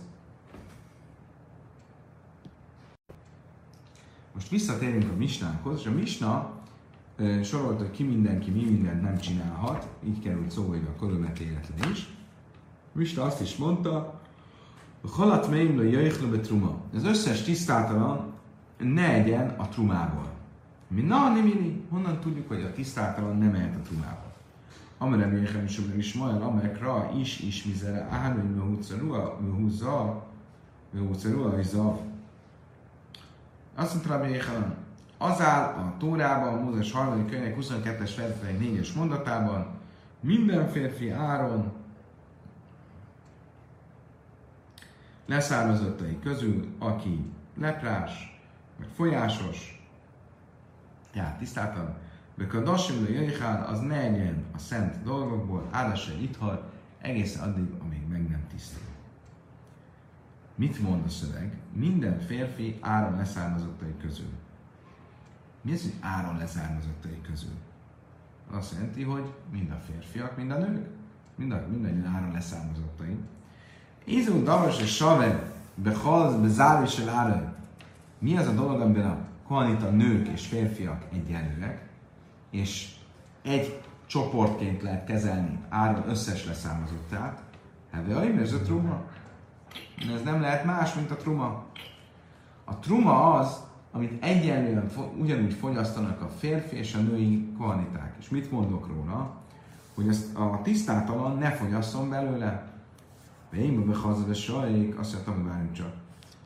Most 4.34 4.50
visszatérünk 4.50 5.12
a 5.12 5.16
misnákhoz, 5.16 5.80
és 5.80 5.86
a 5.86 5.92
misna 5.92 6.52
e, 7.18 7.44
sorolt, 7.44 7.78
hogy 7.78 7.92
ki 7.92 8.04
mindenki 8.04 8.52
mi 8.52 8.64
mindent 8.64 9.02
nem 9.02 9.20
csinálhat, 9.20 9.88
így 10.06 10.20
került 10.20 10.52
szóba 10.52 10.76
a 10.76 11.00
körülmetéletlen 11.00 11.92
is. 11.92 12.10
Misna 12.92 13.24
azt 13.24 13.42
is 13.42 13.56
mondta, 13.56 14.22
Halat 15.10 15.50
meimle 15.50 15.84
jöjjlöbe 15.84 16.40
truma. 16.40 16.82
Az 16.96 17.04
összes 17.04 17.42
tisztátalan 17.42 18.34
ne 18.84 19.14
egyen 19.14 19.54
a 19.58 19.68
trumából. 19.68 20.30
Mi 20.88 21.02
na, 21.02 21.30
nem 21.30 21.44
mini. 21.44 21.82
Honnan 21.90 22.20
tudjuk, 22.20 22.48
hogy 22.48 22.62
a 22.62 22.72
tisztátalan 22.72 23.38
nem 23.38 23.56
ehet 23.56 23.76
a 23.76 23.82
trumából? 23.82 24.34
Amire 24.98 25.26
méhem 25.26 25.64
is, 25.64 25.80
is 25.98 26.14
majd, 26.14 26.42
amekra 26.42 27.12
is 27.18 27.40
is 27.40 27.64
mizere, 27.64 28.08
áhánő 28.10 28.42
mi 28.42 28.60
húzza, 28.60 28.96
húzza, 29.58 30.28
húzza, 30.92 31.30
húzza, 31.30 32.00
azt 33.76 33.94
mondta 33.94 34.14
Rabbi 34.14 34.30
Jéhelen, 34.30 34.76
az 35.18 35.42
áll 35.42 35.64
a 35.64 35.96
Tórában, 36.00 36.54
a 36.54 36.62
Mózes 36.62 36.92
3. 36.92 37.30
könyvek 37.30 37.58
22-es 37.60 38.12
fejezet 38.16 38.56
4-es 38.60 38.96
mondatában, 38.96 39.68
minden 40.20 40.68
férfi 40.68 41.10
áron 41.10 41.72
leszármazottai 45.26 46.20
közül, 46.20 46.68
aki 46.80 47.26
leprás, 47.60 48.31
vagy 48.82 48.90
folyásos, 48.96 49.86
tehát 51.12 51.38
tisztáltan, 51.38 51.96
Bekadasim 52.36 53.04
le 53.04 53.10
jöjjhál, 53.10 53.66
az 53.66 53.80
ne 53.80 53.96
egyen 53.96 54.46
a 54.56 54.58
szent 54.58 55.04
dolgokból, 55.04 55.68
áldassa 55.72 56.12
ithal, 56.14 56.70
egészen 57.02 57.50
addig, 57.50 57.74
amíg 57.82 58.08
meg 58.08 58.30
nem 58.30 58.48
tisztul. 58.52 58.82
Mit 60.56 60.82
mond 60.82 61.06
a 61.06 61.10
szöveg? 61.10 61.58
Minden 61.74 62.20
férfi 62.20 62.78
áron 62.80 63.18
leszármazottai 63.18 63.96
közül. 64.02 64.30
Mi 65.62 65.74
az, 65.74 65.82
hogy 65.82 65.94
áron 66.00 66.38
leszármazottai 66.38 67.22
közül? 67.22 67.56
Azt 68.52 68.74
jelenti, 68.74 69.04
hogy 69.04 69.34
mind 69.52 69.72
a 69.72 69.80
férfiak, 69.86 70.38
mind 70.38 70.52
a 70.52 70.58
nők. 70.58 70.88
Mind 71.36 71.52
a, 71.52 71.68
mindannyian 71.70 72.16
áron 72.16 72.32
leszármazottai. 72.32 73.18
Izú 74.04 74.44
davas 74.44 74.82
és 74.82 74.96
save 74.96 75.52
behalz 75.76 76.36
bezári 76.42 76.88
se 76.88 77.04
Mi 78.22 78.38
az 78.38 78.48
a 78.48 78.54
dolog, 78.54 78.82
amiben 78.82 79.06
a 79.06 79.18
kohanita 79.48 79.90
nők 79.90 80.28
és 80.28 80.48
férfiak 80.48 81.06
egyenlőek, 81.14 81.90
és 82.50 82.96
egy 83.42 83.82
csoportként 84.06 84.82
lehet 84.82 85.06
kezelni 85.06 85.60
áron 85.70 86.10
összes 86.10 86.46
leszármazottát. 86.46 87.42
Heve 87.92 88.42
ez 88.42 88.54
a 88.54 88.62
truma. 88.62 89.04
Ez 90.16 90.24
nem 90.24 90.42
lehet 90.42 90.66
más, 90.66 90.94
mint 90.94 91.12
a 91.12 91.16
truma. 91.16 91.66
A 92.64 92.80
truma 92.80 93.34
az, 93.34 93.64
amit 93.92 94.24
egyenlően 94.24 94.92
ugyanúgy 95.18 95.54
fogyasztanak 95.54 96.22
a 96.22 96.28
férfi 96.28 96.76
és 96.76 96.94
a 96.94 97.00
női 97.00 97.54
kohaniták. 97.58 98.16
És 98.20 98.30
mit 98.30 98.52
mondok 98.52 98.88
róla? 98.88 99.36
Hogy 99.96 100.08
ezt 100.08 100.36
a 100.36 100.60
tisztátalan 100.64 101.38
ne 101.38 101.52
fogyasszon 101.52 102.10
belőle. 102.10 102.72
Én 103.54 103.88
be 103.88 103.96
hazave 103.96 104.34
sajék, 104.34 105.00
azt 105.00 105.14
mondtam, 105.14 105.34
hogy 105.34 105.46
várjunk 105.46 105.74
csak. 105.74 106.01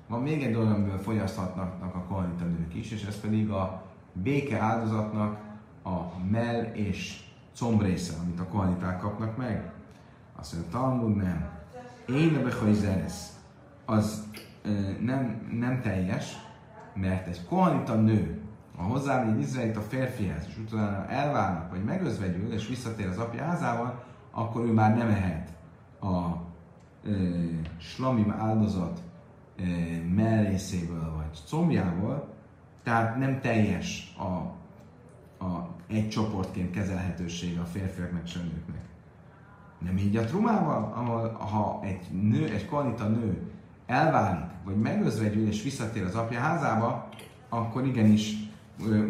Van 0.08 0.22
még 0.22 0.44
egy 0.44 0.54
dolog, 0.54 0.72
amiből 0.72 0.98
fogyaszthatnak 0.98 1.96
a 1.96 2.04
kohanita 2.08 2.44
nők 2.44 2.76
is, 2.76 2.92
és 2.92 3.06
ez 3.06 3.20
pedig 3.20 3.50
a 3.50 3.84
béke 4.14 4.60
áldozatnak 4.60 5.38
a 5.84 6.20
mell 6.32 6.64
és 6.64 7.24
combrésze, 7.56 8.14
amit 8.24 8.40
a 8.40 8.48
kohaniták 8.48 9.00
kapnak 9.00 9.38
meg. 9.38 9.72
Azt 10.36 10.54
mondja, 10.54 10.72
Talmud 10.72 11.16
nem. 11.16 11.50
Én 12.08 12.36
a 12.36 12.42
behajzeresz, 12.42 13.40
az 13.86 14.28
ö, 14.64 14.70
nem, 15.02 15.48
nem 15.60 15.82
teljes, 15.82 16.38
mert 16.94 17.28
egy 17.28 17.46
kohanita 17.46 17.96
nő, 17.96 18.42
ha 18.78 18.84
hozzám 18.84 19.28
egy 19.28 19.40
izraelit 19.40 19.78
a 19.78 19.82
férfihez, 19.82 20.46
és 20.48 20.58
utána 20.58 21.08
elválnak, 21.08 21.70
vagy 21.70 21.84
megözvegyül, 21.84 22.54
és 22.54 22.68
visszatér 22.68 23.08
az 23.08 23.18
apja 23.18 23.44
házával, 23.44 24.04
akkor 24.32 24.66
ő 24.66 24.72
már 24.72 24.98
nem 24.98 25.08
ehet 25.08 25.54
a 26.02 26.44
slamim 27.78 28.32
áldozat 28.32 29.02
mellészéből 30.16 31.14
vagy 31.16 31.40
combjából, 31.46 32.34
tehát 32.84 33.18
nem 33.18 33.40
teljes 33.42 34.16
a, 34.18 34.24
a 35.46 35.76
egy 35.88 36.10
csoportként 36.10 36.72
kezelhetősége 36.72 37.60
a 37.60 37.66
férfiaknak 37.66 38.22
és 38.26 38.36
a 38.36 38.40
nőknek. 38.40 38.86
Nem 39.80 39.98
így 39.98 40.16
a 40.16 40.24
trumával, 40.24 40.94
ahol 40.96 41.30
ha 41.30 41.80
egy 41.84 42.12
nő, 42.12 42.50
egy 42.50 42.68
kvalita 42.68 43.08
nő 43.08 43.52
elválik, 43.86 44.50
vagy 44.64 44.76
megözvegyül 44.76 45.48
és 45.48 45.64
visszatér 45.64 46.04
az 46.04 46.16
apja 46.16 46.40
házába, 46.40 47.10
akkor 47.50 47.86
igenis 47.86 48.34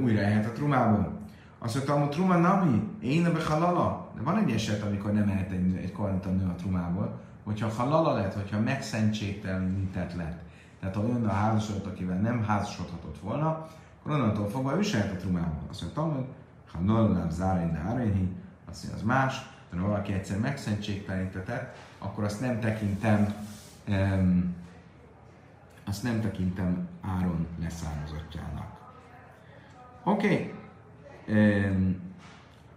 újra 0.03 0.19
ehet 0.19 0.45
a 0.45 0.51
trumából. 0.51 1.19
Azt 1.59 1.75
mondta, 1.75 1.99
hogy 1.99 2.09
truma 2.09 2.37
nami, 2.37 2.81
én 3.01 3.25
a 3.25 3.39
halala. 3.39 4.11
De 4.15 4.21
van 4.21 4.37
egy 4.37 4.51
eset, 4.51 4.83
amikor 4.83 5.13
nem 5.13 5.29
ehet 5.29 5.51
egy, 5.51 5.75
egy 5.75 5.91
koranta 5.91 6.29
nő 6.29 6.45
a 6.45 6.55
trumából, 6.55 7.19
hogyha 7.45 7.69
halala 7.69 8.13
lett, 8.13 8.33
hogyha 8.33 8.59
megszentségtelenített 8.59 10.13
lett. 10.13 10.39
Tehát 10.79 10.95
olyan 10.95 11.25
a 11.25 11.31
házasodott, 11.31 11.85
akivel 11.85 12.17
nem 12.17 12.43
házasodhatott 12.43 13.19
volna, 13.19 13.67
akkor 13.99 14.11
onnantól 14.11 14.49
fogva 14.49 14.77
ő 14.77 14.79
a 14.79 15.15
trumából. 15.19 15.67
Azt 15.69 15.81
mondta, 15.81 16.01
hogy 16.01 16.25
ha 16.71 16.79
nallám 16.79 17.29
zárai 17.29 17.71
de 17.71 17.77
árényi, 17.77 18.35
azt 18.69 18.83
mondja, 18.83 19.01
az 19.01 19.07
más, 19.07 19.49
de 19.71 19.77
ha 19.77 19.87
valaki 19.87 20.13
egyszer 20.13 20.39
megszentségtelenítetett, 20.39 21.75
akkor 21.97 22.23
azt 22.23 22.41
nem 22.41 22.59
tekintem 22.59 23.35
um, 23.87 24.55
azt 25.87 26.03
nem 26.03 26.21
tekintem 26.21 26.87
Áron 27.01 27.47
leszármazottjának. 27.61 28.79
Oké. 30.03 30.53
Okay. 31.27 31.99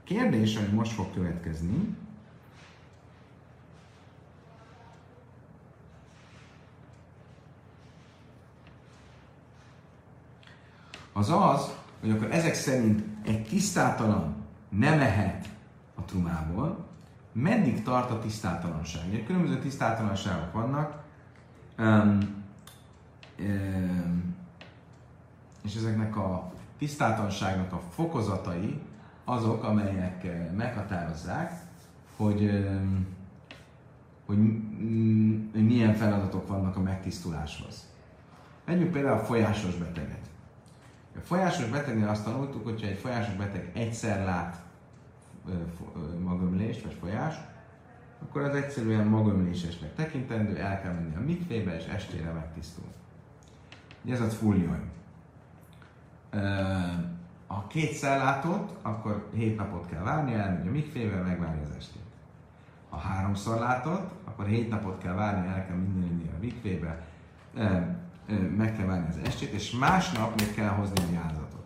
Kérdés, 0.05 0.57
ami 0.57 0.67
most 0.67 0.93
fog 0.93 1.13
következni, 1.15 1.97
az 11.19 11.31
az, 11.31 11.75
hogy 12.01 12.11
akkor 12.11 12.31
ezek 12.31 12.55
szerint 12.55 13.05
egy 13.25 13.45
tisztátalan 13.45 14.35
nem 14.69 15.01
ehet 15.01 15.49
a 15.95 16.03
trumából, 16.03 16.87
meddig 17.33 17.83
tart 17.83 18.11
a 18.11 18.19
tisztátalanság? 18.19 19.09
Ugye 19.09 19.25
különböző 19.25 19.59
tisztátalanságok 19.59 20.53
vannak, 20.53 21.03
um, 21.79 22.19
um, 23.39 24.37
és 25.63 25.75
ezeknek 25.75 26.17
a 26.17 26.53
tisztátalanságnak 26.79 27.73
a 27.73 27.81
fokozatai 27.91 28.81
azok, 29.25 29.65
amelyek 29.65 30.27
meghatározzák, 30.57 31.61
hogy, 32.17 32.43
um, 32.43 33.07
hogy 34.27 34.39
milyen 35.53 35.95
feladatok 35.95 36.49
vannak 36.49 36.77
a 36.77 36.81
megtisztuláshoz. 36.81 37.87
Vegyük 38.65 38.93
például 38.93 39.19
a 39.19 39.25
folyásos 39.25 39.75
beteget. 39.75 40.29
A 41.23 41.27
folyásos 41.27 41.71
betegnél 41.71 42.09
azt 42.09 42.25
tanultuk, 42.25 42.65
hogyha 42.65 42.87
egy 42.87 42.99
folyásos 42.99 43.35
beteg 43.35 43.71
egyszer 43.75 44.25
lát 44.25 44.63
magömlést 46.23 46.83
vagy 46.83 46.97
folyást, 47.01 47.41
akkor 48.23 48.43
az 48.43 48.55
egyszerűen 48.55 49.07
magömlésesnek 49.07 49.95
tekintendő, 49.95 50.57
el 50.57 50.81
kell 50.81 50.93
menni 50.93 51.17
a 51.17 51.21
mikvébe, 51.21 51.77
és 51.77 51.85
estére 51.85 52.33
megtisztul. 52.33 52.85
Ez 54.09 54.21
a 54.21 54.25
fuljon. 54.25 54.91
Ha 57.47 57.67
kétszer 57.67 58.19
látott, 58.19 58.77
akkor 58.83 59.29
hét 59.35 59.57
napot 59.57 59.87
kell 59.87 60.03
várni, 60.03 60.35
elmegy 60.35 60.67
a 60.67 60.71
mikvébe, 60.71 61.17
megvárja 61.17 61.63
az 61.63 61.75
estét. 61.77 62.03
Ha 62.89 62.97
háromszor 62.97 63.59
látott, 63.59 64.11
akkor 64.25 64.47
hét 64.47 64.69
napot 64.71 64.99
kell 65.03 65.15
várni, 65.15 65.47
el 65.47 65.67
kell 65.67 65.77
mindenni 65.77 66.29
a 66.29 66.41
mikvébe, 66.41 67.07
meg 68.57 68.77
kell 68.77 68.87
várni 68.87 69.09
az 69.09 69.21
estét, 69.25 69.53
és 69.53 69.71
másnap 69.71 70.41
még 70.41 70.55
kell 70.55 70.69
hozni 70.69 71.03
egy 71.09 71.15
áldozatot. 71.15 71.65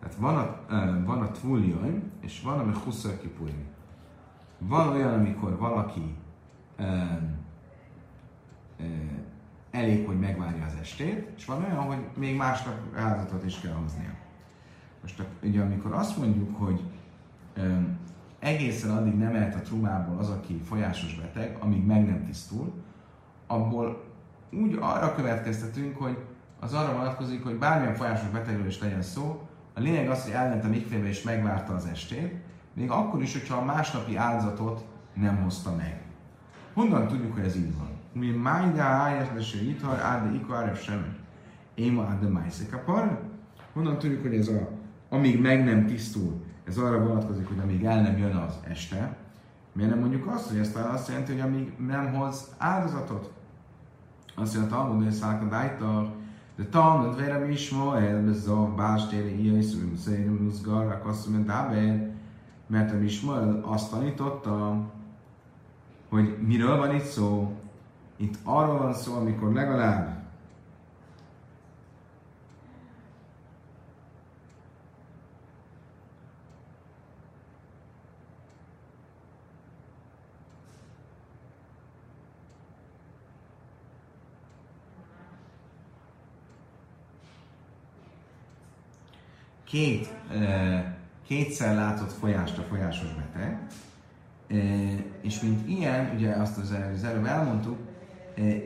Tehát 0.00 0.16
van 0.16 0.36
a, 0.36 0.60
van 1.04 1.22
a 1.22 1.30
tvuljon, 1.30 2.12
és 2.20 2.42
van, 2.42 2.58
ami 2.58 2.72
huszor 2.84 3.18
kipújni. 3.20 3.64
Van 4.58 4.88
olyan, 4.88 5.12
amikor 5.12 5.58
valaki 5.58 6.16
elég, 9.70 10.06
hogy 10.06 10.18
megvárja 10.18 10.64
az 10.64 10.74
estét, 10.80 11.28
és 11.36 11.44
van 11.44 11.62
olyan, 11.62 11.76
hogy 11.76 11.98
még 12.16 12.36
másnap 12.36 12.74
áldozatot 12.96 13.44
is 13.44 13.60
kell 13.60 13.72
hoznia. 13.72 14.14
Most 15.02 15.22
ugye 15.42 15.60
amikor 15.60 15.92
azt 15.92 16.18
mondjuk, 16.18 16.56
hogy 16.56 16.80
um, 17.56 17.98
egészen 18.38 18.90
addig 18.90 19.14
nem 19.14 19.34
ehet 19.34 19.54
a 19.54 19.60
trumából 19.60 20.18
az, 20.18 20.30
aki 20.30 20.54
folyásos 20.54 21.14
beteg, 21.14 21.56
amíg 21.60 21.84
meg 21.84 22.06
nem 22.06 22.24
tisztul, 22.24 22.72
abból 23.46 24.03
úgy 24.62 24.78
arra 24.80 25.14
következtetünk, 25.14 25.96
hogy 25.96 26.16
az 26.60 26.72
arra 26.72 26.92
vonatkozik, 26.92 27.44
hogy 27.44 27.58
bármilyen 27.58 27.94
folyásos 27.94 28.28
betegről 28.28 28.66
is 28.66 28.80
legyen 28.80 29.02
szó, 29.02 29.48
a 29.74 29.80
lényeg 29.80 30.10
az, 30.10 30.22
hogy 30.22 30.32
elment 30.32 30.64
a 30.64 30.68
mikvébe 30.68 31.08
és 31.08 31.22
megvárta 31.22 31.74
az 31.74 31.86
estét, 31.86 32.34
még 32.72 32.90
akkor 32.90 33.22
is, 33.22 33.32
hogyha 33.32 33.56
a 33.56 33.64
másnapi 33.64 34.16
áldozatot 34.16 34.84
nem 35.14 35.42
hozta 35.42 35.74
meg. 35.76 36.02
Honnan 36.74 37.08
tudjuk, 37.08 37.34
hogy 37.34 37.44
ez 37.44 37.56
így 37.56 37.76
van? 37.76 37.88
Mi 38.12 38.30
májda 38.30 38.82
ájás 38.82 39.28
leső 39.34 39.58
ithar, 39.58 40.00
áde 40.00 40.34
ikvárev 40.34 40.76
sem. 40.76 41.16
Éma 41.74 42.04
áde 42.04 42.28
májszekapar. 42.28 43.20
Honnan 43.72 43.98
tudjuk, 43.98 44.22
hogy 44.22 44.34
ez 44.34 44.48
a, 44.48 44.68
amíg 45.08 45.40
meg 45.40 45.64
nem 45.64 45.86
tisztul, 45.86 46.44
ez 46.64 46.78
arra 46.78 46.98
vonatkozik, 46.98 47.48
hogy 47.48 47.58
amíg 47.58 47.84
el 47.84 48.02
nem 48.02 48.18
jön 48.18 48.36
az 48.36 48.54
este. 48.68 49.16
Miért 49.72 49.90
nem 49.90 49.98
mondjuk 49.98 50.26
azt, 50.26 50.48
hogy 50.48 50.58
ezt 50.58 50.76
azt 50.76 51.08
jelenti, 51.08 51.32
hogy 51.32 51.40
amíg 51.40 51.72
nem 51.86 52.14
hoz 52.14 52.54
áldozatot? 52.58 53.32
Azt 54.34 54.56
mondja, 54.56 54.76
Talmud, 54.76 55.02
hogy 55.02 55.12
szákadájtar, 55.12 56.12
de 56.56 56.64
Talmud 56.64 57.16
vére 57.16 57.50
is 57.50 57.70
ma, 57.70 58.00
el 58.00 58.24
bezzav, 58.24 58.74
bástéri, 58.74 59.42
ilyen 59.42 59.62
szűm, 59.62 59.96
szérim, 59.96 60.34
muzgar, 60.42 60.86
akasszum, 60.86 61.32
mint 61.32 61.50
mert 62.66 62.92
a 62.92 62.96
Mismael 62.96 63.60
azt 63.66 63.90
tanította, 63.90 64.76
hogy 66.08 66.36
miről 66.46 66.76
van 66.76 66.94
itt 66.94 67.04
szó. 67.04 67.52
Itt 68.16 68.34
arról 68.42 68.78
van 68.78 68.94
szó, 68.94 69.14
amikor 69.14 69.52
legalább 69.52 70.23
két, 89.74 90.14
kétszer 91.26 91.74
látott 91.74 92.12
folyást 92.12 92.58
a 92.58 92.62
folyásos 92.62 93.08
beteg, 93.14 93.58
és 95.20 95.40
mint 95.40 95.68
ilyen, 95.68 96.12
ugye 96.14 96.32
azt 96.32 96.58
az, 96.58 97.04
előbb 97.04 97.24
elmondtuk, 97.24 97.78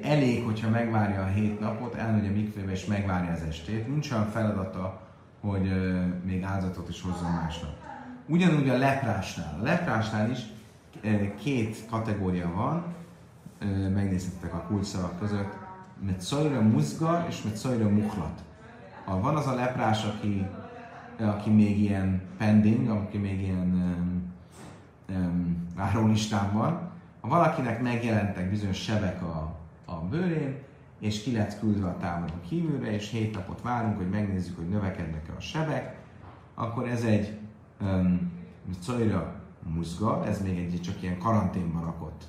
elég, 0.02 0.44
hogyha 0.44 0.70
megvárja 0.70 1.22
a 1.22 1.26
hét 1.26 1.61
napot, 1.61 1.94
elmegy 1.94 2.26
a 2.26 2.30
mikvébe 2.30 2.70
és 2.70 2.84
megvárja 2.84 3.32
az 3.32 3.42
estét. 3.48 3.88
Nincs 3.88 4.11
olyan 4.11 4.26
feladata, 4.26 5.00
hogy 5.40 5.72
még 6.24 6.42
áldozatot 6.42 6.88
is 6.88 7.02
hozzon 7.02 7.30
másnap. 7.30 7.70
Ugyanúgy 8.26 8.68
a 8.68 8.78
leprásnál. 8.78 9.59
A 9.61 9.62
leprásnál 9.62 10.30
is 10.30 10.38
két 11.42 11.86
kategória 11.90 12.52
van, 12.54 12.94
megnézhettek 13.94 14.54
a 14.54 14.64
kulcsszavak 14.68 15.18
között, 15.18 15.56
mert 16.06 16.20
szajra 16.20 16.61
muzgar 16.61 17.26
és 17.28 17.42
mert 17.42 17.56
szajra 17.56 17.88
muhlat. 17.88 18.40
Van 19.06 19.36
az 19.36 19.46
a 19.46 19.54
leprás, 19.54 20.04
aki 20.04 20.46
aki 21.20 21.50
még 21.50 21.80
ilyen 21.80 22.22
pending, 22.36 22.88
aki 22.88 23.18
még 23.18 23.40
ilyen 23.40 23.58
um, 23.58 24.32
um, 25.16 25.66
várólistán 25.76 26.52
van, 26.52 26.90
ha 27.20 27.28
valakinek 27.28 27.82
megjelentek 27.82 28.50
bizonyos 28.50 28.82
sebek 28.82 29.22
a, 29.22 29.56
a 29.84 29.94
bőrén, 29.94 30.56
és 30.98 31.22
ki 31.22 31.32
lett 31.32 31.58
küldve 31.58 31.86
a 31.86 31.96
táboron 31.96 32.40
kívülre, 32.48 32.92
és 32.92 33.10
hét 33.10 33.34
napot 33.34 33.62
várunk, 33.62 33.96
hogy 33.96 34.10
megnézzük, 34.10 34.56
hogy 34.56 34.68
növekednek-e 34.68 35.32
a 35.36 35.40
sebek, 35.40 35.96
akkor 36.54 36.88
ez 36.88 37.04
egy 37.04 37.38
um, 37.80 38.32
muzga, 39.62 40.26
ez 40.26 40.42
még 40.42 40.58
egy 40.58 40.80
csak 40.80 41.02
ilyen 41.02 41.18
karanténban 41.18 41.84
rakott 41.84 42.28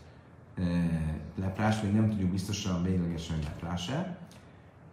e, 0.56 0.64
leprás, 1.36 1.82
még 1.82 1.94
nem 1.94 2.10
tudjuk 2.10 2.30
biztosan 2.30 2.84
véglegesen 2.84 3.40
leprás-e. 3.44 4.18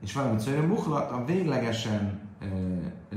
És 0.01 0.13
valami 0.13 0.39
cajra 0.39 0.67
muhlat, 0.67 1.11
a 1.11 1.25
véglegesen 1.25 2.21
e, 2.41 2.47
e, 2.47 3.17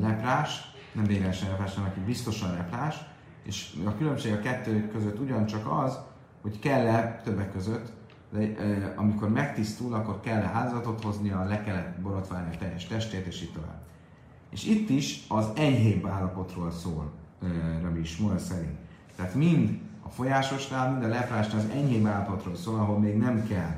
leprás, 0.00 0.72
nem 0.92 1.04
véglegesen 1.04 1.50
leprás, 1.50 1.74
hanem 1.74 1.90
aki 1.90 2.00
biztosan 2.00 2.52
leprás, 2.52 2.96
és 3.44 3.76
a 3.84 3.96
különbség 3.96 4.32
a 4.32 4.40
kettő 4.40 4.88
között 4.88 5.18
ugyancsak 5.18 5.70
az, 5.70 5.98
hogy 6.42 6.58
kell-e 6.58 7.20
többek 7.24 7.52
között, 7.52 7.92
de 8.30 8.94
amikor 8.96 9.28
megtisztul, 9.28 9.94
akkor 9.94 10.20
kell-e 10.20 10.46
házatot 10.46 11.02
hoznia, 11.02 11.44
le 11.44 11.62
kellett 11.62 12.00
borotválni 12.00 12.54
a 12.54 12.58
teljes 12.58 12.86
testét, 12.86 13.26
és 13.26 13.42
így 13.42 13.52
tovább. 13.52 13.82
És 14.50 14.64
itt 14.64 14.88
is 14.88 15.24
az 15.28 15.46
enyhébb 15.56 16.06
állapotról 16.06 16.70
szól 16.70 17.12
Rabbi 17.82 18.00
Ismoel 18.00 18.38
szerint. 18.38 18.78
Tehát 19.16 19.34
mind 19.34 19.78
a 20.02 20.08
folyásosnál, 20.08 20.90
mind 20.90 21.04
a 21.04 21.08
leprásnál 21.08 21.60
az 21.60 21.70
enyhébb 21.74 22.06
állapotról 22.06 22.56
szól, 22.56 22.78
ahol 22.78 22.98
még 22.98 23.16
nem 23.16 23.46
kell 23.46 23.76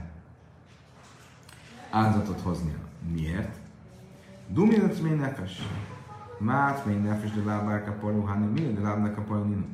áldozatot 1.90 2.40
hoznia. 2.40 2.78
Miért? 3.12 3.59
Duminat 4.52 5.02
még 5.02 5.12
nefes. 5.12 5.62
Mát 6.38 6.84
még 6.84 7.00
nefes, 7.00 7.30
de 7.30 7.44
lábár 7.44 7.84
kaparu, 7.84 8.20
hanem 8.20 8.48
mi, 8.48 8.60
de 8.60 8.80
lábnak 8.80 9.14
kaparu 9.14 9.64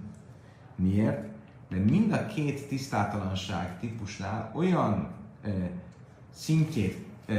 Miért? 0.76 1.28
mert 1.68 1.90
mind 1.90 2.12
a 2.12 2.26
két 2.26 2.68
tisztátalanság 2.68 3.80
típusnál 3.80 4.50
olyan 4.54 5.08
e, 5.42 5.50
szintjét 6.34 7.06
e, 7.26 7.34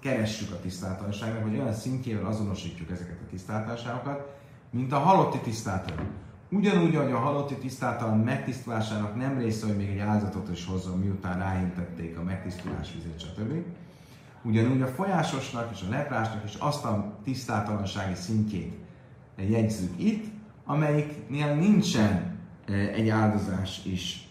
keressük 0.00 0.52
a 0.52 0.60
tisztátalanságnak, 0.60 1.42
vagy 1.42 1.58
olyan 1.58 1.72
szintjével 1.72 2.26
azonosítjuk 2.26 2.90
ezeket 2.90 3.20
a 3.22 3.30
tisztátalanságokat, 3.30 4.38
mint 4.70 4.92
a 4.92 4.98
halotti 4.98 5.38
tisztátalan. 5.38 6.06
Ugyanúgy, 6.50 6.96
ahogy 6.96 7.12
a 7.12 7.18
halotti 7.18 7.54
tisztátalan 7.54 8.18
megtisztulásának 8.18 9.16
nem 9.16 9.38
része, 9.38 9.66
hogy 9.66 9.76
még 9.76 9.88
egy 9.88 9.98
áldozatot 9.98 10.50
is 10.50 10.66
hozzon, 10.66 10.98
miután 10.98 11.38
ráhintették 11.38 12.18
a 12.18 12.22
megtisztulás 12.22 12.92
vizét, 12.94 13.20
stb. 13.20 13.52
Ugyanúgy 14.44 14.82
a 14.82 14.86
folyásosnak 14.86 15.70
és 15.72 15.84
a 15.86 15.90
leprásnak 15.90 16.44
is 16.44 16.54
azt 16.54 16.84
a 16.84 17.12
tisztátalansági 17.24 18.14
szintjét 18.14 18.78
jegyzük 19.36 19.92
itt, 19.96 20.24
amelyiknél 20.64 21.54
nincsen 21.54 22.38
egy 22.94 23.08
áldozás 23.08 23.84
is 23.84 24.30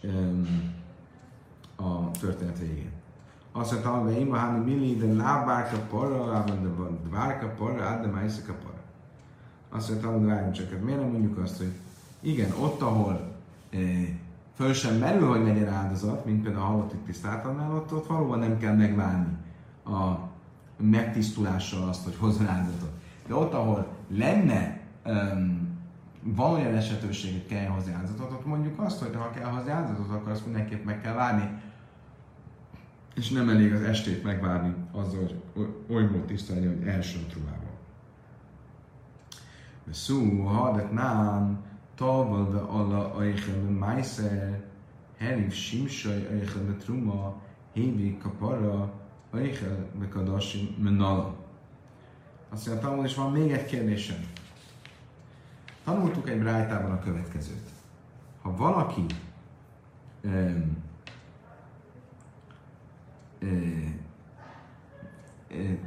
a 1.76 2.11
történet 2.11 2.59
végén. 2.59 2.91
Azt 3.51 3.72
mondta, 3.72 3.89
hogy 3.89 4.20
ima 4.20 4.36
háni 4.36 4.74
milli, 4.74 4.95
de 4.95 5.14
lábárka 5.14 5.78
parra, 5.78 6.43
de 6.43 6.53
dvárka 7.07 7.47
parra, 7.47 7.99
de 8.01 8.07
májszaka 8.07 8.53
parra. 8.53 8.82
Azt 9.70 9.89
mondta, 9.89 10.11
hogy 10.11 10.26
várjunk 10.26 10.53
csak, 10.53 10.70
hát 10.70 10.84
miért 10.84 10.99
nem 10.99 11.09
mondjuk 11.09 11.38
azt, 11.38 11.57
hogy 11.57 11.72
igen, 12.20 12.51
ott, 12.59 12.82
ahol 12.82 13.32
e, 13.72 13.78
föl 14.55 14.74
sem 14.74 14.95
merül, 14.95 15.28
hogy 15.30 15.43
legyen 15.43 15.74
áldozat, 15.74 16.26
mint 16.26 16.43
például 16.43 16.64
a 16.64 16.68
halotti 16.68 16.95
tisztátalnál, 16.95 17.76
ott, 17.76 17.93
ott 17.93 18.07
valóban 18.07 18.39
nem 18.39 18.57
kell 18.57 18.76
megválni 18.76 19.38
a 19.86 20.31
megtisztulással 20.77 21.88
azt, 21.88 22.03
hogy 22.03 22.15
hozzon 22.15 22.47
áldozatot. 22.47 22.91
De 23.27 23.36
ott, 23.36 23.53
ahol 23.53 23.88
lenne 24.07 24.79
um, 25.05 25.71
van 26.23 26.53
olyan 26.53 26.75
esetőség, 26.75 27.31
hogy 27.31 27.45
kell 27.45 27.67
hozni 27.67 27.93
áldozatot, 27.93 28.31
ott 28.31 28.45
mondjuk 28.45 28.79
azt, 28.79 28.99
hogy 28.99 29.15
ha 29.15 29.29
kell 29.29 29.49
hozni 29.49 29.71
áldozatot, 29.71 30.09
akkor 30.11 30.31
azt 30.31 30.45
mindenképp 30.45 30.86
meg 30.86 31.01
kell 31.01 31.13
várni. 31.13 31.61
És 33.15 33.29
nem 33.29 33.49
elég 33.49 33.73
az 33.73 33.81
estét 33.81 34.23
megvárni 34.23 34.75
azzal, 34.91 35.19
hogy 35.53 35.67
oly 35.89 36.03
mód 36.03 36.25
tisztelni, 36.25 36.65
hogy 36.65 36.88
első 36.88 37.19
a 37.19 37.31
trubával. 37.31 37.71
Szú, 39.91 40.43
hadet 40.43 40.91
nám, 40.91 41.61
taval 41.95 42.51
de 42.51 42.57
alla 42.57 43.13
aichel 43.13 43.61
májszer, 43.61 44.63
heliv 45.17 45.51
simsaj 45.51 46.27
aichel 46.31 46.77
truma, 46.77 47.41
hévi 47.73 48.17
kapara, 48.17 48.93
aichel 49.34 49.89
bekadasi 49.99 50.75
menala. 50.84 51.36
Azt 52.49 52.67
mondja, 52.67 52.88
Talmud, 52.88 53.05
és 53.05 53.15
van 53.15 53.31
még 53.31 53.51
egy 53.51 53.65
kérdésem. 53.65 54.17
Tanultuk 55.84 56.29
egy 56.29 56.39
brájtában 56.39 56.91
a 56.91 56.99
következőt. 56.99 57.69
Ha 58.41 58.55
valaki 58.55 59.05
um, 60.23 60.84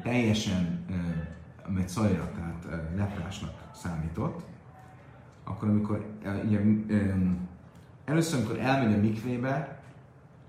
teljesen 0.03 0.85
uh, 1.69 1.85
szajra, 1.85 2.31
tehát 2.33 2.65
uh, 2.65 2.97
leprásnak 2.97 3.71
számított, 3.75 4.43
akkor 5.45 5.69
amikor 5.69 6.07
ugye, 6.45 6.61
um, 6.61 7.49
először, 8.05 8.39
amikor 8.39 8.59
elmegy 8.59 8.95
a 8.95 9.01
mikvébe, 9.01 9.76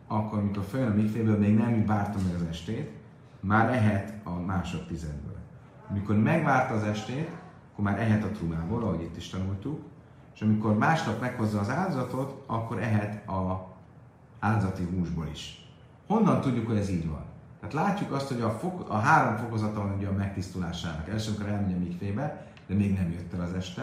akkor, 0.07 0.39
amikor 0.39 0.63
följön 0.63 0.91
a 0.91 0.95
mikvéből, 0.95 1.37
még 1.37 1.57
nem 1.57 1.85
várta 1.85 2.17
meg 2.25 2.35
az 2.35 2.47
estét, 2.49 2.91
már 3.39 3.73
ehet 3.73 4.13
a 4.23 4.31
másodtizedből. 4.31 5.37
Amikor 5.89 6.17
megvárta 6.17 6.73
az 6.73 6.83
estét, 6.83 7.29
akkor 7.71 7.83
már 7.83 7.99
ehet 7.99 8.23
a 8.23 8.31
trumából, 8.31 8.83
ahogy 8.83 9.01
itt 9.01 9.17
is 9.17 9.29
tanultuk, 9.29 9.81
és 10.35 10.41
amikor 10.41 10.77
másnap 10.77 11.21
meghozza 11.21 11.59
az 11.59 11.69
áldozatot, 11.69 12.43
akkor 12.45 12.79
ehet 12.79 13.27
a 13.27 13.75
áldozati 14.39 14.83
húsból 14.83 15.27
is. 15.31 15.65
Honnan 16.07 16.41
tudjuk, 16.41 16.67
hogy 16.67 16.77
ez 16.77 16.89
így 16.89 17.07
van? 17.07 17.25
Tehát 17.59 17.73
látjuk 17.73 18.11
azt, 18.11 18.27
hogy 18.27 18.41
a, 18.41 18.49
fok, 18.49 18.89
a 18.89 18.97
három 18.97 19.35
fokozata 19.35 19.81
van 19.81 19.93
ugye 19.97 20.07
a 20.07 20.11
megtisztulásának. 20.11 21.09
Első, 21.09 21.31
amikor 21.31 21.49
elmegy 21.49 21.73
a 21.73 21.77
mikvébe, 21.77 22.45
de 22.67 22.75
még 22.75 22.93
nem 22.93 23.11
jött 23.11 23.33
el 23.33 23.41
az 23.41 23.53
este, 23.53 23.81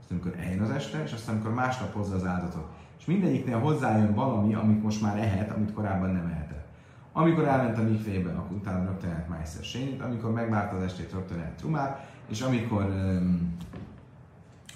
aztán 0.00 0.18
amikor 0.18 0.34
eljön 0.40 0.62
az 0.62 0.70
este, 0.70 1.02
és 1.02 1.12
aztán 1.12 1.34
amikor 1.34 1.54
másnap 1.54 1.92
hozza 1.92 2.14
az 2.14 2.24
áldozatot. 2.24 2.85
És 2.98 3.04
mindegyiknél 3.04 3.58
hozzájön 3.58 4.14
valami, 4.14 4.54
amit 4.54 4.82
most 4.82 5.02
már 5.02 5.18
ehet, 5.18 5.50
amit 5.50 5.72
korábban 5.72 6.10
nem 6.10 6.26
ehetett. 6.26 6.66
Amikor 7.12 7.44
elment 7.44 7.78
a 7.78 7.82
mikvébe, 7.82 8.30
akkor 8.30 8.56
utána 8.56 8.84
rögtön 8.84 9.10
ehet 9.10 9.28
májszer 9.28 9.64
amikor 10.04 10.32
megvárta 10.32 10.76
az 10.76 10.82
estét, 10.82 11.12
rögtön 11.12 11.38
ehet 11.38 11.56
trumát, 11.56 12.10
és 12.28 12.40
amikor 12.40 12.84
um, 12.84 13.56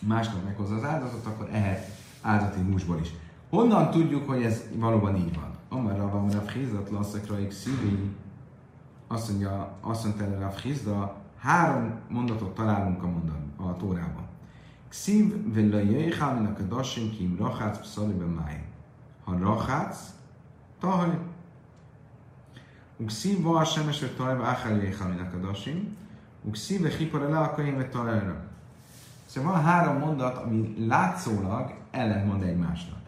másnap 0.01 0.45
meghozza 0.45 0.75
az 0.75 0.85
áldozatot, 0.85 1.27
akkor 1.27 1.49
ehet 1.53 1.91
áldati 2.23 2.61
húsból 2.61 2.99
is. 3.01 3.09
Honnan 3.51 3.91
tudjuk, 3.91 4.29
hogy 4.29 4.43
ez 4.43 4.63
valóban 4.75 5.17
így 5.17 5.35
van? 5.35 5.51
Amarra 5.69 6.11
van 6.11 6.31
a 6.31 6.41
Frizat 6.41 6.91
lasszakraik 6.91 7.51
szívi, 7.51 8.17
azt 9.09 9.29
mondja, 9.29 9.77
azt 9.81 10.05
mondta 10.05 10.25
erre 10.25 10.47
a 10.47 10.51
Frizda, 10.51 11.17
három 11.39 12.01
mondatot 12.09 12.55
találunk 12.55 13.03
a, 13.03 13.07
mondat, 13.07 13.37
a 13.57 13.77
Tórában. 13.77 14.30
Villa 15.53 15.79
jöjjhál, 15.79 16.35
minak 16.35 16.59
a 16.59 16.63
dasim 16.63 17.11
kim 17.11 17.37
rachác 17.39 17.79
pszalibe 17.79 18.25
máj. 18.25 18.65
Ha 19.25 19.39
rachác, 19.39 20.15
tahaj. 20.81 21.19
Uxiv 22.97 23.43
va 23.43 23.59
a 23.59 23.65
semes, 23.65 24.01
hogy 24.01 24.17
tajva 24.17 24.45
áhál 24.45 24.77
jöjjhál, 24.77 25.09
minak 25.09 25.35
a 25.35 25.37
dasim. 25.37 25.97
Ukszíve 26.43 26.89
hipara 26.89 27.29
le 27.29 27.39
a 27.39 27.55
könyvet 27.55 27.91
találra. 27.91 28.37
Szóval 29.27 29.53
van 29.53 29.63
három 29.63 29.99
mondat, 29.99 30.37
ami 30.37 30.75
látszólag 30.87 31.75
ellentmond 31.91 32.43
egymásnak. 32.43 32.99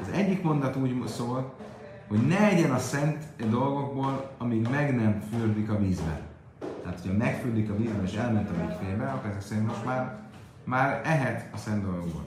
Az 0.00 0.08
egyik 0.12 0.42
mondat 0.42 0.76
úgy 0.76 1.06
szól, 1.06 1.54
hogy 2.08 2.26
ne 2.26 2.48
egyen 2.48 2.70
a 2.70 2.78
szent 2.78 3.24
dolgokból, 3.50 4.30
amíg 4.38 4.68
meg 4.68 4.96
nem 4.96 5.20
fürdik 5.30 5.70
a 5.70 5.78
vízben. 5.78 6.20
Tehát, 6.82 7.00
hogyha 7.00 7.16
megfürdik 7.16 7.70
a 7.70 7.76
vízben 7.76 8.04
és 8.04 8.14
elment 8.14 8.50
a 8.50 8.64
mikvébe, 8.64 9.10
akkor 9.10 9.30
ezek 9.30 9.42
szerint 9.42 9.66
most 9.66 9.84
már, 9.84 10.18
már 10.64 11.00
ehet 11.04 11.48
a 11.54 11.56
szent 11.56 11.82
dolgokból. 11.82 12.24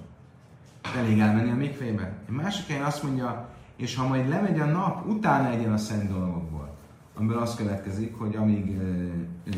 Elég 0.98 1.20
elmenni 1.20 1.52
a 1.52 1.56
mikvébe. 1.56 2.14
Egy 2.28 2.36
másik 2.36 2.68
helyen 2.68 2.84
azt 2.84 3.04
mondja, 3.04 3.50
és 3.76 3.96
ha 3.96 4.08
majd 4.08 4.30
lemegy 4.30 4.60
a 4.60 4.66
nap, 4.66 5.08
utána 5.08 5.50
egyen 5.50 5.74
a 5.74 5.78
szent 5.78 6.10
dolgokból. 6.12 6.76
Amiből 7.16 7.38
az 7.38 7.56
következik, 7.56 8.16
hogy 8.16 8.36
amíg 8.36 8.78
ö, 8.80 9.08
ö, 9.46 9.52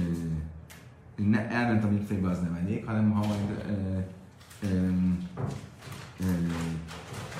ne, 1.15 1.49
elment 1.49 1.83
a 1.83 1.89
mikvébe, 1.89 2.29
az 2.29 2.39
nem 2.39 2.59
elég, 2.61 2.85
hanem 2.85 3.11
ha 3.11 3.27
majd 3.27 3.65
ö, 3.67 4.67
ö, 4.67 4.87
ö, 6.19 6.25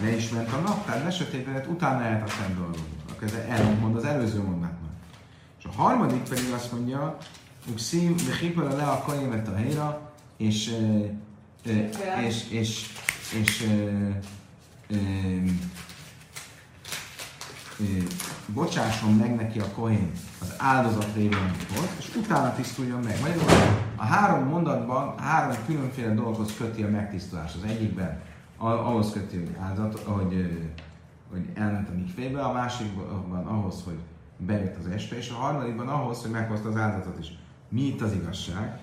le 0.01 0.15
is 0.15 0.29
ment 0.29 0.51
a 0.51 0.59
nap, 0.59 0.85
tehát 0.85 1.03
lesötétedett, 1.03 1.67
utána 1.67 1.99
lehet 1.99 2.27
a 2.27 2.31
szent 2.31 2.55
dolgokból. 2.55 2.83
Akkor 3.11 3.27
ez 3.27 3.33
elmond 3.33 3.95
az 3.95 4.05
előző 4.05 4.41
mondatnak. 4.41 4.91
És 5.59 5.65
a 5.65 5.81
harmadik 5.81 6.23
pedig 6.23 6.51
azt 6.53 6.71
mondja, 6.71 7.17
Uxim, 7.71 8.15
de 8.55 8.75
le 8.75 8.83
a 8.83 9.03
kajemet 9.05 9.47
a 9.47 9.55
helyre, 9.55 9.99
és, 10.37 10.75
és, 11.65 12.49
és, 12.49 12.49
és, 12.49 12.89
és 13.37 13.67
bocsásson 18.47 19.13
meg 19.13 19.35
neki 19.35 19.59
a 19.59 19.71
kohén 19.75 20.11
az 20.41 20.53
áldozat 20.57 21.15
révén, 21.15 21.37
amit 21.37 21.75
volt, 21.75 21.89
és 21.97 22.15
utána 22.15 22.55
tisztuljon 22.55 22.99
meg. 22.99 23.21
Magyarul 23.21 23.45
a 23.95 24.03
három 24.05 24.47
mondatban 24.47 25.19
három 25.19 25.57
különféle 25.65 26.13
dolgokhoz 26.13 26.53
köti 26.57 26.83
a 26.83 26.89
megtisztulás. 26.89 27.53
Az 27.55 27.69
egyikben 27.69 28.21
ahhoz 28.57 29.11
köti, 29.11 29.37
hogy 29.37 29.55
áldozat, 29.59 29.99
hogy, 29.99 30.69
hogy 31.31 31.49
elment 31.53 31.89
a 31.89 31.93
mikvébe, 31.93 32.41
a 32.41 32.53
másikban 32.53 33.45
ahhoz, 33.47 33.81
hogy 33.83 33.97
bejött 34.37 34.77
az 34.77 34.87
este, 34.87 35.17
és 35.17 35.29
a 35.29 35.33
harmadikban 35.33 35.87
ahhoz, 35.87 36.21
hogy 36.21 36.31
meghozta 36.31 36.69
az 36.69 36.77
áldozatot 36.77 37.19
is. 37.19 37.37
Mi 37.69 37.81
itt 37.81 38.01
az 38.01 38.13
igazság? 38.13 38.79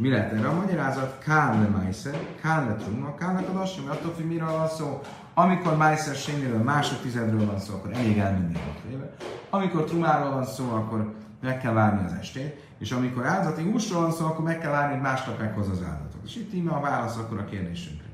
Mi 0.00 0.08
lehet 0.08 0.32
erre 0.32 0.48
a 0.48 0.54
magyarázat? 0.54 1.18
Kán 1.18 1.60
le 1.60 1.68
májszer, 1.68 2.14
kán 2.40 2.66
le 2.66 2.74
trumma, 2.74 3.14
kán 3.14 3.34
le 3.34 3.44
kadassi, 3.44 3.80
mert 3.80 3.98
attól, 3.98 4.14
hogy 4.14 4.26
miről 4.26 4.50
van 4.50 4.68
szó, 4.68 5.00
amikor 5.34 5.76
Májszer 5.76 6.14
Sényéről 6.14 6.62
másodtizedről 6.62 7.46
van 7.46 7.58
szó, 7.58 7.74
akkor 7.74 7.90
elég 7.92 8.18
elmenni 8.18 8.54
a 8.54 8.90
éve. 8.90 9.14
Amikor 9.50 9.84
Trumáról 9.84 10.30
van 10.30 10.44
szó, 10.44 10.70
akkor 10.70 11.14
meg 11.40 11.60
kell 11.60 11.72
várni 11.72 12.04
az 12.04 12.12
estét, 12.12 12.72
és 12.78 12.92
amikor 12.92 13.26
áldozati 13.26 13.62
húsról 13.62 14.00
van 14.00 14.12
szó, 14.12 14.26
akkor 14.26 14.44
meg 14.44 14.58
kell 14.58 14.70
várni, 14.70 14.92
hogy 14.92 15.02
másnap 15.02 15.38
meghoz 15.38 15.68
az 15.68 15.82
áldozatot. 15.82 16.20
És 16.24 16.36
itt 16.36 16.52
íme 16.52 16.70
a 16.70 16.80
válasz 16.80 17.16
akkor 17.16 17.38
a 17.38 17.44
kérdésünkre. 17.44 18.08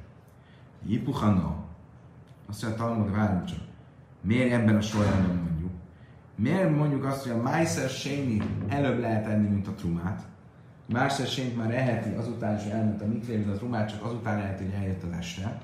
Jipuhanna. 0.87 1.57
Azt 2.49 2.63
mondja, 2.63 2.85
Talmud, 2.85 3.17
várjunk 3.17 3.45
csak. 3.45 3.59
Miért 4.21 4.53
ebben 4.53 4.77
a 4.77 4.81
sorrendben 4.81 5.37
mondjuk? 5.37 5.71
Miért 6.35 6.77
mondjuk 6.77 7.05
azt, 7.05 7.23
hogy 7.23 7.33
a 7.33 7.43
Májszer 7.43 7.89
Sényi 7.89 8.43
előbb 8.69 9.01
lehet 9.01 9.27
enni, 9.27 9.49
mint 9.49 9.67
a 9.67 9.73
Trumát? 9.73 10.23
Májszer 10.87 11.27
Sényt 11.27 11.57
már 11.57 11.75
eheti, 11.75 12.15
azután 12.15 12.57
is 12.57 12.63
elment 12.63 13.03
a 13.03 13.07
mikvébe, 13.07 13.53
a 13.53 13.57
Trumát 13.57 13.89
csak 13.91 14.05
azután 14.05 14.39
eheti, 14.39 14.65
hogy 14.65 14.73
eljött 14.73 15.03
az 15.03 15.19
este. 15.19 15.61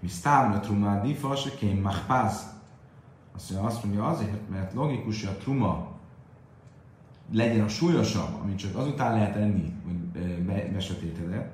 Mi 0.00 0.08
stávna 0.08 0.60
truma 0.60 1.00
difa, 1.00 1.36
kém 1.58 1.80
machpáz. 1.80 2.58
Azt 3.34 3.50
mondja, 3.50 3.68
azt 3.68 3.84
mondja 3.84 4.06
azért, 4.06 4.48
mert 4.48 4.74
logikus, 4.74 5.24
hogy 5.24 5.34
a 5.34 5.38
truma 5.38 5.88
legyen 7.32 7.64
a 7.64 7.68
súlyosabb, 7.68 8.40
amit 8.42 8.58
csak 8.58 8.76
azután 8.76 9.12
lehet 9.12 9.36
enni, 9.36 9.72
hogy 9.84 9.96
besötétedett, 10.72 11.52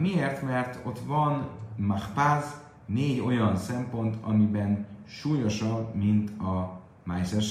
miért? 0.00 0.42
Mert 0.42 0.86
ott 0.86 0.98
van 0.98 1.48
mahpáz, 1.76 2.60
négy 2.86 3.20
olyan 3.20 3.56
szempont, 3.56 4.16
amiben 4.20 4.86
súlyosabb, 5.06 5.94
mint 5.94 6.40
a 6.40 6.80
Májszer 7.04 7.42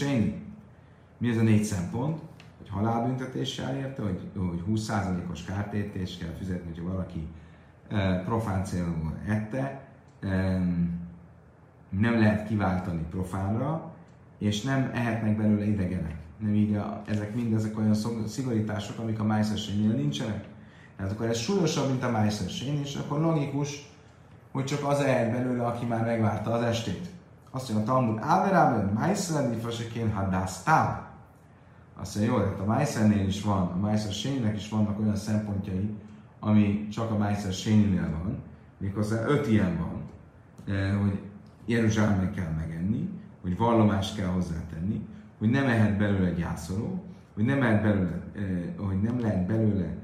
Mi 1.21 1.29
ez 1.29 1.37
a 1.37 1.41
négy 1.41 1.63
szempont? 1.63 2.19
Hogy 2.57 2.69
halálbüntetéssel 2.69 3.75
érte, 3.75 4.01
hogy, 4.01 4.19
hogy 4.35 4.63
20%-os 4.69 5.43
kártétés 5.43 6.17
kell 6.17 6.33
fizetni, 6.37 6.67
hogyha 6.67 6.93
valaki 6.93 7.27
profán 8.25 8.63
célból 8.63 9.17
ette, 9.27 9.87
nem 11.89 12.19
lehet 12.19 12.47
kiváltani 12.47 13.05
profánra, 13.09 13.91
és 14.37 14.61
nem 14.61 14.91
ehetnek 14.93 15.37
belőle 15.37 15.65
idegenek. 15.65 16.15
Nem 16.37 16.53
így 16.53 16.75
a, 16.75 17.01
ezek 17.05 17.35
mind 17.35 17.53
ezek 17.53 17.77
olyan 17.77 17.95
szigorítások, 18.27 18.99
amik 18.99 19.19
a 19.19 19.23
májszersénynél 19.23 19.95
nincsenek. 19.95 20.45
Tehát 20.97 21.11
akkor 21.11 21.25
ez 21.25 21.37
súlyosabb, 21.37 21.89
mint 21.89 22.03
a 22.03 22.11
májszersény, 22.11 22.79
és 22.79 22.95
akkor 22.95 23.19
logikus, 23.19 23.89
hogy 24.51 24.65
csak 24.65 24.87
az 24.87 24.99
ehet 24.99 25.31
belőle, 25.31 25.65
aki 25.65 25.85
már 25.85 26.05
megvárta 26.05 26.51
az 26.51 26.61
estét. 26.61 27.09
Azt 27.51 27.73
mondja 27.73 27.91
a 27.91 27.95
Talmud, 27.95 28.19
Áverában, 28.21 28.85
Májszer, 28.85 29.55
Fasekén, 29.61 30.13
Hadásztál. 30.13 31.10
Azt 32.01 32.15
mondja, 32.15 32.33
jó, 32.33 32.43
tehát 32.43 32.59
a 32.59 32.65
Májszernél 32.65 33.27
is 33.27 33.41
van, 33.41 33.67
a 33.67 33.77
Májszer 33.77 34.11
sénynek 34.11 34.55
is 34.55 34.69
vannak 34.69 34.99
olyan 34.99 35.15
szempontjai, 35.15 35.95
ami 36.39 36.87
csak 36.87 37.11
a 37.11 37.17
Májszer 37.17 37.53
sénynél 37.53 38.09
van, 38.11 38.37
méghozzá 38.77 39.25
öt 39.25 39.47
ilyen 39.47 39.77
van, 39.77 40.01
eh, 40.75 41.01
hogy 41.01 41.19
Jeruzsálemben 41.65 42.33
kell 42.33 42.51
megenni, 42.51 43.09
hogy 43.41 43.57
vallomást 43.57 44.15
kell 44.15 44.27
hozzátenni, 44.27 45.01
hogy 45.37 45.49
nem 45.49 45.67
ehet 45.67 45.97
belőle 45.97 46.31
gyászoló, 46.31 47.03
hogy 47.33 47.43
nem, 47.43 47.59
lehet 47.59 47.81
belőle, 47.81 48.21
eh, 48.35 48.87
hogy 48.87 49.01
nem 49.01 49.19
lehet 49.19 49.45
belőle 49.45 49.95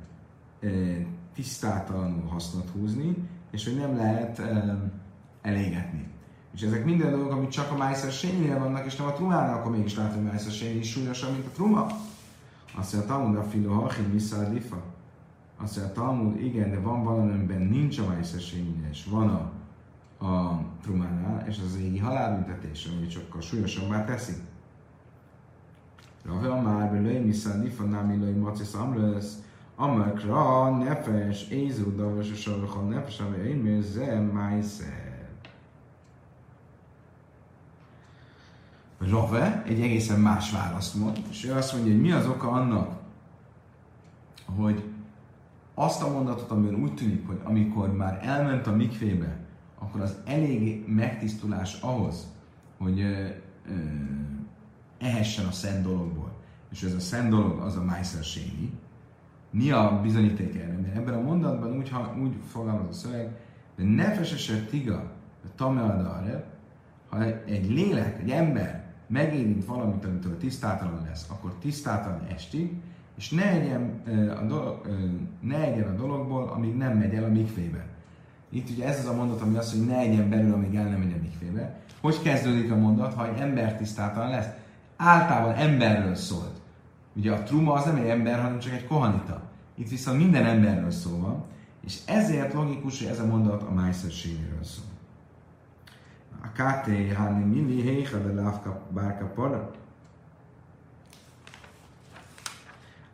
eh, 0.59 1.05
tisztátalanul 1.33 2.27
hasznot 2.27 2.69
húzni, 2.69 3.15
és 3.51 3.65
hogy 3.65 3.75
nem 3.75 3.95
lehet 3.95 4.39
eh, 4.39 4.75
elégetni. 5.41 6.07
És 6.53 6.61
ezek 6.61 6.85
minden 6.85 7.11
dolgok, 7.11 7.31
amik 7.31 7.49
csak 7.49 7.71
a 7.71 7.77
Májszer 7.77 8.11
sénynél 8.11 8.59
vannak, 8.59 8.85
és 8.85 8.95
nem 8.95 9.07
a 9.07 9.11
trumánál, 9.13 9.57
akkor 9.57 9.71
mégis 9.71 9.95
látom, 9.95 10.13
hogy 10.13 10.23
Májszer 10.23 10.51
sény 10.51 10.77
is 10.77 10.89
súlyosabb, 10.89 11.31
mint 11.31 11.45
a 11.45 11.49
truma. 11.49 11.87
Azt 12.77 12.93
mondja, 12.93 13.13
Talmud 13.13 13.37
a 13.37 13.43
filo 13.43 13.73
hachin 13.73 14.11
vissza 14.11 14.49
lifa. 14.49 14.83
Azt 15.57 15.77
mondja, 15.77 15.93
Talmud, 15.93 16.41
igen, 16.41 16.69
de 16.69 16.79
van 16.79 17.03
valami, 17.03 17.31
amiben 17.31 17.61
nincs 17.61 17.99
a 17.99 18.07
Májszer 18.07 18.41
és 18.91 19.05
van 19.09 19.29
a 19.29 19.51
a 20.19 20.61
trumánál, 20.81 21.45
és 21.47 21.57
az 21.65 21.77
égi 21.79 21.97
halálbüntetés, 21.97 22.85
ami 22.85 23.09
sokkal 23.09 23.41
súlyosabbá 23.41 24.05
teszi. 24.05 24.33
Rave 26.25 26.61
már 26.61 26.91
belőle, 26.91 27.19
misza 27.19 27.53
nifanámi 27.53 28.15
lőj 28.15 28.33
macis 28.33 28.73
amrösz, 28.73 29.37
amakra 29.75 30.69
nefes, 30.77 31.47
ézú, 31.47 31.95
davas, 31.95 32.29
és 32.29 32.49
nefes, 32.89 33.19
ami 33.19 33.37
én 33.37 33.55
mérze, 33.55 34.19
májszer. 34.19 35.06
Rave 38.97 39.63
egy 39.65 39.81
egészen 39.81 40.19
más 40.19 40.51
választ 40.51 40.95
mond, 40.95 41.19
és 41.29 41.45
ő 41.45 41.53
azt 41.53 41.73
mondja, 41.73 41.91
hogy 41.91 42.01
mi 42.01 42.11
az 42.11 42.27
oka 42.27 42.47
annak, 42.47 42.99
hogy 44.55 44.83
azt 45.73 46.03
a 46.03 46.11
mondatot, 46.11 46.51
amiben 46.51 46.81
úgy 46.81 46.93
tűnik, 46.93 47.27
hogy 47.27 47.39
amikor 47.43 47.93
már 47.93 48.19
elment 48.23 48.67
a 48.67 48.75
mikvébe, 48.75 49.37
akkor 49.79 50.01
az 50.01 50.17
elég 50.25 50.87
megtisztulás 50.87 51.81
ahhoz, 51.81 52.27
hogy 52.77 52.99
ö, 52.99 53.27
ö, 53.69 53.73
ehessen 54.99 55.45
a 55.45 55.51
szent 55.51 55.83
dologból. 55.83 56.31
És 56.71 56.83
ez 56.83 56.93
a 56.93 56.99
szent 56.99 57.29
dolog 57.29 57.59
az 57.59 57.75
a 57.75 57.83
Májszer 57.83 58.23
Mi 59.49 59.71
a 59.71 59.99
bizonyíték 60.01 60.55
erre? 60.55 60.77
Mert 60.81 60.95
ebben 60.95 61.13
a 61.13 61.21
mondatban 61.21 61.77
úgy, 61.77 61.89
ha, 61.89 62.15
úgy 62.21 62.35
fogalmaz 62.51 62.87
a 62.89 62.93
szöveg, 62.93 63.35
de 63.75 63.83
nefesese 63.83 64.65
tiga, 64.65 65.11
tameadare, 65.55 66.45
ha 67.09 67.23
egy 67.45 67.69
lélek, 67.69 68.19
egy 68.19 68.31
ember 68.31 68.86
megérint 69.07 69.65
valamit, 69.65 70.05
amitől 70.05 70.37
tisztátalan 70.37 71.03
lesz, 71.05 71.25
akkor 71.29 71.53
tisztátalan 71.61 72.27
estig, 72.33 72.73
és 73.17 73.29
ne 73.29 73.49
egyen 73.49 74.01
a, 74.41 74.45
dolog, 74.45 74.87
ne 75.41 75.63
egyen 75.63 75.87
a 75.87 75.95
dologból, 75.95 76.49
amíg 76.55 76.75
nem 76.75 76.97
megy 76.97 77.13
el 77.13 77.23
a 77.23 77.27
mikvébe. 77.27 77.85
Itt 78.49 78.69
ugye 78.69 78.85
ez 78.85 78.99
az 78.99 79.05
a 79.05 79.15
mondat, 79.15 79.41
ami 79.41 79.57
azt, 79.57 79.71
hogy 79.71 79.85
ne 79.85 79.97
egyen 79.97 80.29
belül, 80.29 80.53
amíg 80.53 80.75
el 80.75 80.89
nem 80.89 80.99
megy 80.99 81.13
a 81.17 81.21
mikvébe. 81.21 81.79
Hogy 82.01 82.21
kezdődik 82.21 82.71
a 82.71 82.75
mondat, 82.75 83.13
ha 83.13 83.27
egy 83.27 83.39
ember 83.39 83.77
tisztátalan 83.77 84.29
lesz? 84.29 84.47
Általában 84.97 85.53
emberről 85.53 86.15
szólt. 86.15 86.61
Ugye 87.13 87.31
a 87.31 87.43
truma 87.43 87.73
az 87.73 87.85
nem 87.85 87.95
egy 87.95 88.07
ember, 88.07 88.41
hanem 88.41 88.59
csak 88.59 88.73
egy 88.73 88.87
kohanita. 88.87 89.41
Itt 89.75 89.89
viszont 89.89 90.17
minden 90.17 90.45
emberről 90.45 90.91
szó 90.91 91.17
van, 91.17 91.43
és 91.85 91.99
ezért 92.05 92.53
logikus, 92.53 92.99
hogy 92.99 93.07
ez 93.07 93.19
a 93.19 93.25
mondat 93.25 93.63
a 93.63 93.73
májszerségéről 93.73 94.63
szól. 94.63 94.85
A 96.41 96.47
KT, 96.47 97.13
hani 97.15 97.43
mini 97.43 97.81
héha 97.81 98.17
de 98.17 98.33
lávka 98.41 98.81
bárka 98.89 99.25
para. 99.25 99.71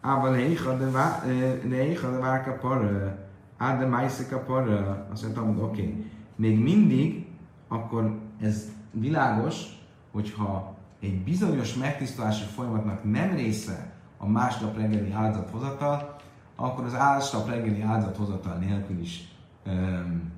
Ával 0.01 0.33
héha 0.33 0.77
de 0.77 2.19
bárka 2.19 2.51
para. 2.51 3.21
Ád 3.63 3.79
de 3.79 3.85
Májszika 3.85 4.39
parra, 4.39 5.07
azt 5.11 5.21
mondtam, 5.21 5.45
hogy 5.45 5.63
oké, 5.63 5.81
okay. 5.81 6.11
még 6.35 6.59
mindig, 6.59 7.27
akkor 7.67 8.19
ez 8.41 8.71
világos, 8.91 9.65
hogyha 10.11 10.75
egy 10.99 11.23
bizonyos 11.23 11.73
megtisztulási 11.73 12.43
folyamatnak 12.43 13.03
nem 13.03 13.35
része 13.35 13.93
a 14.17 14.27
másnap 14.27 14.77
reggeli 14.77 15.11
áldozathozatal, 15.11 16.15
akkor 16.55 16.85
az 16.85 16.93
másnap 16.93 17.49
reggeli 17.49 17.81
áldozathozatal 17.81 18.55
nélkül 18.55 18.99
is 18.99 19.27
um, 19.65 20.31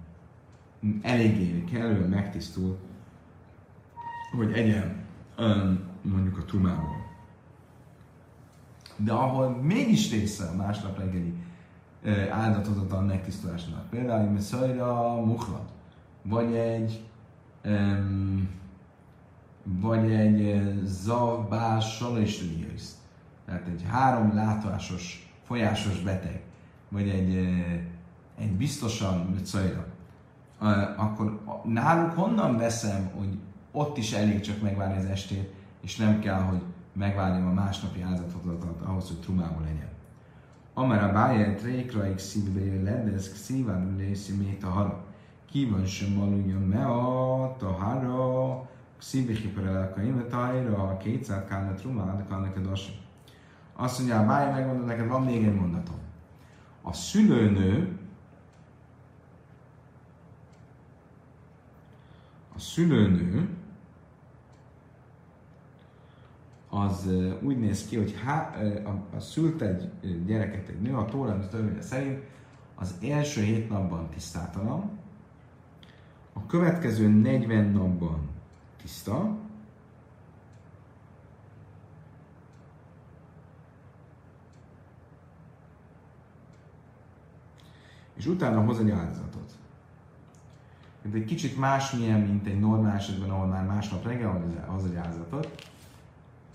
eléggé 1.02 1.64
kellően 1.64 2.10
megtisztul, 2.10 2.78
hogy 4.36 4.52
egyen 4.52 5.04
mondjuk 6.02 6.38
a 6.38 6.44
trumából. 6.44 7.06
De 8.98 9.12
ahol 9.12 9.50
mégis 9.50 10.12
része 10.12 10.46
a 10.46 10.56
másnap 10.56 11.00
reggeli 11.00 11.34
áldatozatlan 12.30 13.06
megtisztulásnak. 13.06 13.90
Például 13.90 14.22
egy 14.22 14.32
Messiah 14.32 15.26
Muhlat, 15.26 15.72
vagy 16.22 16.54
egy 16.54 17.04
um, 17.66 18.50
vagy 19.64 20.12
egy 20.12 20.64
Zavbás 20.84 21.96
Saleslius, 21.96 22.84
tehát 23.46 23.68
egy 23.68 23.84
három 23.88 24.36
látásos, 24.36 25.34
folyásos 25.44 26.00
beteg, 26.00 26.42
vagy 26.90 27.10
egy, 27.10 27.36
egy 28.38 28.52
biztosan 28.52 29.18
Messiah, 29.18 29.86
akkor 30.98 31.40
náluk 31.64 32.12
honnan 32.12 32.58
veszem, 32.58 33.12
hogy 33.18 33.40
ott 33.72 33.98
is 33.98 34.14
elég 34.14 34.40
csak 34.40 34.62
megvárni 34.62 34.98
az 34.98 35.06
estét, 35.06 35.54
és 35.82 35.96
nem 35.96 36.20
kell, 36.20 36.40
hogy 36.40 36.62
megvárjam 36.94 37.48
a 37.48 37.54
másnapi 37.54 38.02
áldozatot 38.02 38.82
ahhoz, 38.86 39.08
hogy 39.08 39.20
trumából 39.20 39.62
legyen. 39.62 39.90
Amar 40.74 41.04
a 41.04 41.12
báját 41.12 41.62
rékraig 41.62 42.18
szívbe 42.18 42.92
ledesz 42.92 43.36
szívan 43.36 43.96
lészi 43.98 44.36
mét 44.36 44.64
a 44.64 44.70
hara. 44.70 45.04
Kíván 45.50 45.86
sem 45.86 46.22
aludjon 46.22 46.62
me 46.62 46.86
a 46.86 47.56
tahara, 47.58 48.70
szívbe 48.98 49.34
hiperelek 49.34 49.98
a 49.98 50.02
ime 50.02 50.24
tahira, 50.24 50.98
kétszer 50.98 51.46
kálna 51.46 51.74
trumád, 51.74 52.28
kálna 52.30 52.54
kedasi. 52.54 52.92
Azt 53.76 53.98
mondja, 53.98 54.20
a 54.20 54.26
bája 54.26 54.52
megmondod 54.52 54.86
neked, 54.86 55.08
van 55.08 55.24
még 55.24 55.46
egy 55.46 55.56
mondatom. 55.56 55.96
A 56.82 56.94
szülőnő 56.94 58.00
a 62.56 62.60
szülőnő 62.60 63.50
az 66.70 67.10
úgy 67.42 67.60
néz 67.60 67.88
ki, 67.88 67.98
hogy 67.98 68.16
há, 68.24 68.56
a, 68.86 69.16
a 69.16 69.20
szült 69.20 69.62
egy 69.62 69.92
gyereket 70.26 70.68
egy 70.68 70.82
nő, 70.82 70.96
a 70.96 71.06
Tórán 71.06 71.50
törvénye 71.50 71.82
szerint 71.82 72.24
az 72.76 72.96
első 73.02 73.42
hét 73.42 73.70
napban 73.70 74.10
tisztátalan, 74.10 75.00
a 76.34 76.46
következő 76.46 77.08
40 77.08 77.72
napban 77.72 78.30
tiszta, 78.82 79.38
és 88.16 88.26
utána 88.26 88.64
hoz 88.64 88.80
egy 88.80 88.90
áldozatot. 88.90 89.65
Ez 91.06 91.14
egy 91.14 91.26
kicsit 91.26 91.58
másmilyen, 91.58 92.20
mint 92.20 92.48
egy 92.48 92.60
normál 92.60 92.96
esetben, 92.96 93.30
ahol 93.30 93.46
már 93.46 93.66
másnap 93.66 94.06
reggel 94.06 94.64
hoz 94.68 94.86
egy 94.86 94.96
áldozatot, 94.96 95.70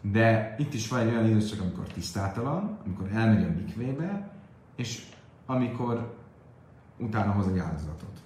de 0.00 0.54
itt 0.58 0.74
is 0.74 0.88
van 0.88 1.00
egy 1.00 1.08
olyan 1.08 1.28
időszak, 1.28 1.60
amikor 1.60 1.86
tisztátalan, 1.86 2.78
amikor 2.84 3.08
elmegy 3.12 3.44
a 3.44 3.48
mikvébe, 3.56 4.30
és 4.76 5.06
amikor 5.46 6.16
utána 6.96 7.32
hoz 7.32 7.48
egy 7.48 7.58
áldozatot. 7.58 8.22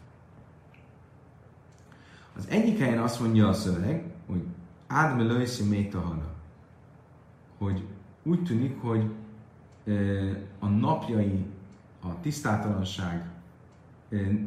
Az 2.36 2.46
egyik 2.48 2.78
helyen 2.78 3.02
azt 3.02 3.20
mondja 3.20 3.48
a 3.48 3.52
szöveg, 3.52 4.04
hogy 4.26 4.44
Ádme 4.86 5.22
lőszi 5.22 5.64
métahana, 5.64 6.26
hogy 7.58 7.88
úgy 8.22 8.42
tűnik, 8.42 8.80
hogy 8.80 9.10
a 10.58 10.66
napjai, 10.66 11.46
a 12.02 12.20
tisztátalanság 12.20 13.33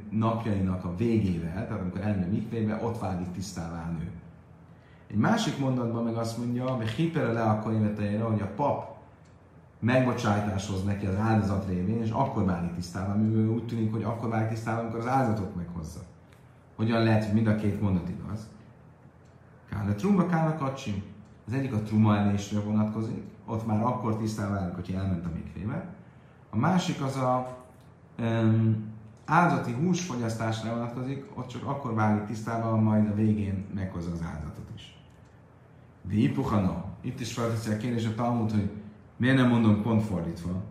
napjainak 0.09 0.85
a 0.85 0.95
végével, 0.95 1.67
tehát 1.67 1.81
amikor 1.81 2.01
elmegy 2.01 2.31
mikvébe, 2.31 2.79
ott 2.83 2.99
válik 2.99 3.31
tisztává 3.31 3.87
a 3.87 3.91
nő. 3.91 4.11
Egy 5.07 5.17
másik 5.17 5.57
mondatban 5.57 6.03
meg 6.03 6.15
azt 6.15 6.37
mondja, 6.37 6.69
hogy 6.69 6.87
hipere 6.87 7.31
le 7.31 7.41
a 7.41 7.63
könyveteire, 7.63 8.23
hogy 8.23 8.41
a 8.41 8.51
pap 8.55 8.95
megbocsájtáshoz 9.79 10.83
neki 10.83 11.05
az 11.05 11.15
áldozat 11.15 11.67
révén, 11.67 12.01
és 12.01 12.09
akkor 12.09 12.45
válik 12.45 12.73
tisztává, 12.73 13.13
mivel 13.13 13.47
úgy 13.47 13.65
tűnik, 13.65 13.91
hogy 13.91 14.03
akkor 14.03 14.29
válik 14.29 14.49
tisztává, 14.49 14.81
amikor 14.81 14.99
az 14.99 15.07
áldozatot 15.07 15.55
meghozza. 15.55 15.99
Hogyan 16.75 17.03
lehet, 17.03 17.25
hogy 17.25 17.33
mind 17.33 17.47
a 17.47 17.55
két 17.55 17.81
mondat 17.81 18.09
igaz? 18.09 18.47
Kála 19.69 19.95
trumba, 19.95 20.25
kála 20.25 20.55
kacsim. 20.55 21.03
Az 21.47 21.53
egyik 21.53 21.73
a 21.73 21.81
truma 21.81 22.17
elésre 22.17 22.59
vonatkozik, 22.59 23.23
ott 23.45 23.65
már 23.65 23.81
akkor 23.81 24.17
tisztává 24.17 24.59
válik, 24.59 24.75
hogy 24.75 24.95
elment 24.97 25.25
a 25.25 25.29
mikvébe. 25.33 25.85
A 26.49 26.57
másik 26.57 27.01
az 27.01 27.15
a 27.15 27.57
um, 28.19 28.95
áldozati 29.27 29.71
húsfogyasztásra 29.71 30.69
vonatkozik, 30.73 31.25
ott 31.33 31.47
csak 31.47 31.65
akkor 31.65 31.93
válik 31.93 32.25
tisztában, 32.25 32.79
majd 32.83 33.09
a 33.09 33.15
végén 33.15 33.65
meghozza 33.73 34.11
az 34.11 34.21
áldozatot 34.21 34.69
is. 34.75 34.97
Vipuhana. 36.01 36.85
Itt 37.01 37.19
is 37.19 37.33
felteszi 37.33 37.71
a 37.71 37.77
kérdés 37.77 38.05
a 38.05 38.15
Talmud, 38.15 38.51
hogy 38.51 38.69
miért 39.17 39.37
nem 39.37 39.49
mondom 39.49 39.81
pont 39.81 40.03
fordítva. 40.03 40.63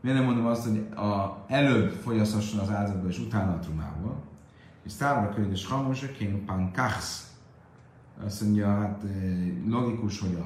Miért 0.00 0.18
nem 0.18 0.26
mondom 0.26 0.46
azt, 0.46 0.66
hogy 0.66 0.86
a, 0.96 1.44
előbb 1.46 1.90
fogyasztasson 1.90 2.60
az 2.60 2.70
áldozatba, 2.70 3.08
és 3.08 3.18
utána 3.18 3.52
a 3.52 3.58
trumából. 3.58 4.22
És 4.84 4.94
távol 4.94 5.28
a 5.28 5.34
kérdés, 5.34 5.66
hamoseként 5.66 6.44
pankachsz. 6.44 7.34
Azt 8.24 8.42
mondja, 8.42 8.66
hát 8.66 9.04
eh, 9.04 9.10
logikus, 9.66 10.20
hogy 10.20 10.38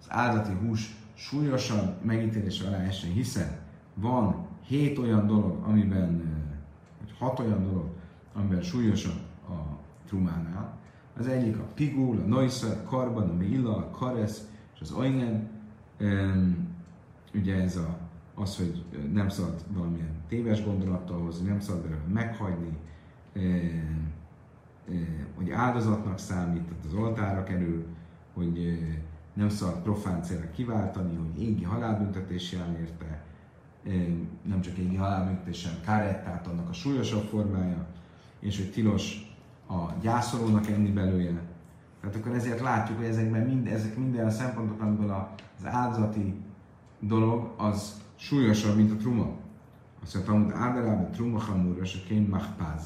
az 0.00 0.06
áldati 0.08 0.52
hús 0.52 0.96
súlyosan 1.14 1.94
megítélésre 2.02 2.68
alá 2.68 2.78
essen, 2.78 3.12
hiszen 3.12 3.58
van 3.94 4.46
hét 4.66 4.98
olyan 4.98 5.26
dolog, 5.26 5.62
amiben 5.64 6.37
eh, 7.10 7.18
hat 7.18 7.38
olyan 7.38 7.62
dolog, 7.62 7.86
amivel 8.34 8.60
súlyosabb 8.60 9.20
a 9.48 9.78
trumánál. 10.06 10.78
Az 11.16 11.26
egyik 11.26 11.58
a 11.58 11.64
pigul, 11.74 12.18
a 12.18 12.26
noisza, 12.26 12.68
a 12.68 12.88
karban, 12.88 13.28
a 13.28 13.32
milla, 13.32 13.76
a 13.76 13.90
karesz 13.90 14.48
és 14.74 14.80
az 14.80 14.92
oinen. 14.92 15.48
Ugye 17.34 17.54
ez 17.62 17.76
a, 17.76 17.98
az, 18.34 18.56
hogy 18.56 18.84
nem 19.12 19.28
szabad 19.28 19.64
valamilyen 19.68 20.22
téves 20.28 20.64
gondolattal 20.64 21.22
hozni, 21.22 21.48
nem 21.48 21.60
szabad 21.60 21.84
meghagyni, 22.12 22.76
hogy 25.34 25.50
áldozatnak 25.50 26.18
számít, 26.18 26.62
tehát 26.62 26.84
az 26.84 26.94
oltára 26.94 27.42
kerül, 27.42 27.86
hogy 28.34 28.78
nem 29.32 29.48
szabad 29.48 29.82
profán 29.82 30.22
célra 30.22 30.50
kiváltani, 30.50 31.16
hogy 31.16 31.42
égi 31.42 31.64
halálbüntetés 31.64 32.52
jár 32.52 32.76
érte, 32.80 33.22
nem 34.42 34.60
csak 34.60 34.76
égi 34.76 34.96
halálbüntetésen 34.96 35.72
karet, 35.84 36.24
tehát 36.24 36.46
annak 36.46 36.68
a 36.68 36.72
súlyosabb 36.72 37.24
formája, 37.24 37.86
és 38.40 38.56
hogy 38.56 38.70
tilos 38.70 39.36
a 39.68 39.92
gyászolónak 40.00 40.66
enni 40.66 40.90
belőle. 40.90 41.40
Tehát 42.00 42.16
akkor 42.16 42.32
ezért 42.32 42.60
látjuk, 42.60 42.98
hogy 42.98 43.06
ezekben 43.06 43.46
mind, 43.46 43.66
ezek 43.66 43.96
minden 43.96 44.26
a 44.26 44.30
szempontok, 44.30 44.80
amiből 44.80 45.10
az 45.58 45.66
áldozati 45.66 46.34
dolog 47.00 47.54
az 47.56 48.02
súlyosabb, 48.16 48.76
mint 48.76 48.92
a 48.92 48.96
truma. 48.96 49.30
Azt 50.02 50.14
mondta, 50.14 50.32
hogy 50.32 50.62
általában 50.62 51.10
truma 51.10 51.38
hamúra, 51.38 51.82
és 51.82 52.00
a 52.02 52.06
kén 52.08 52.26
machpáz. 52.30 52.82